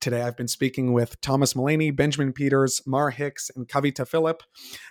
Today, 0.00 0.22
I've 0.22 0.36
been 0.36 0.48
speaking 0.48 0.92
with 0.92 1.20
Thomas 1.20 1.56
Mullaney, 1.56 1.90
Benjamin 1.90 2.32
Peters, 2.32 2.80
Mar 2.86 3.10
Hicks, 3.10 3.50
and 3.54 3.66
Kavita 3.66 4.06
Philip. 4.06 4.42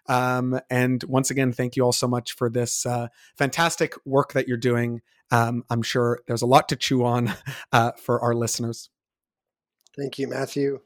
Um, 0.07 0.59
and 0.69 1.01
once 1.05 1.31
again, 1.31 1.53
thank 1.53 1.77
you 1.77 1.83
all 1.83 1.93
so 1.93 2.07
much 2.07 2.33
for 2.33 2.49
this 2.49 2.85
uh, 2.85 3.07
fantastic 3.37 3.93
work 4.05 4.33
that 4.33 4.47
you're 4.49 4.57
doing. 4.57 5.01
Um, 5.31 5.63
I'm 5.69 5.81
sure 5.81 6.19
there's 6.27 6.41
a 6.41 6.45
lot 6.47 6.67
to 6.69 6.75
chew 6.75 7.05
on 7.05 7.33
uh, 7.71 7.93
for 8.03 8.21
our 8.21 8.33
listeners. 8.33 8.89
Thank 9.97 10.19
you, 10.19 10.27
Matthew. 10.27 10.81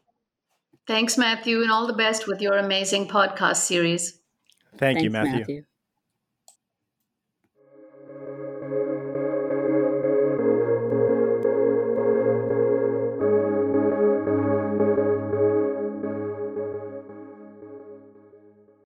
Thanks, 0.88 1.17
Matthew, 1.17 1.61
and 1.61 1.71
all 1.71 1.88
the 1.88 1.93
best 1.93 2.27
with 2.27 2.41
your 2.41 2.57
amazing 2.57 3.07
podcast 3.07 3.57
series. 3.57 4.19
Thank 4.77 4.79
Thanks, 4.79 5.03
you, 5.03 5.09
Matthew. 5.09 5.39
Matthew. 5.39 5.63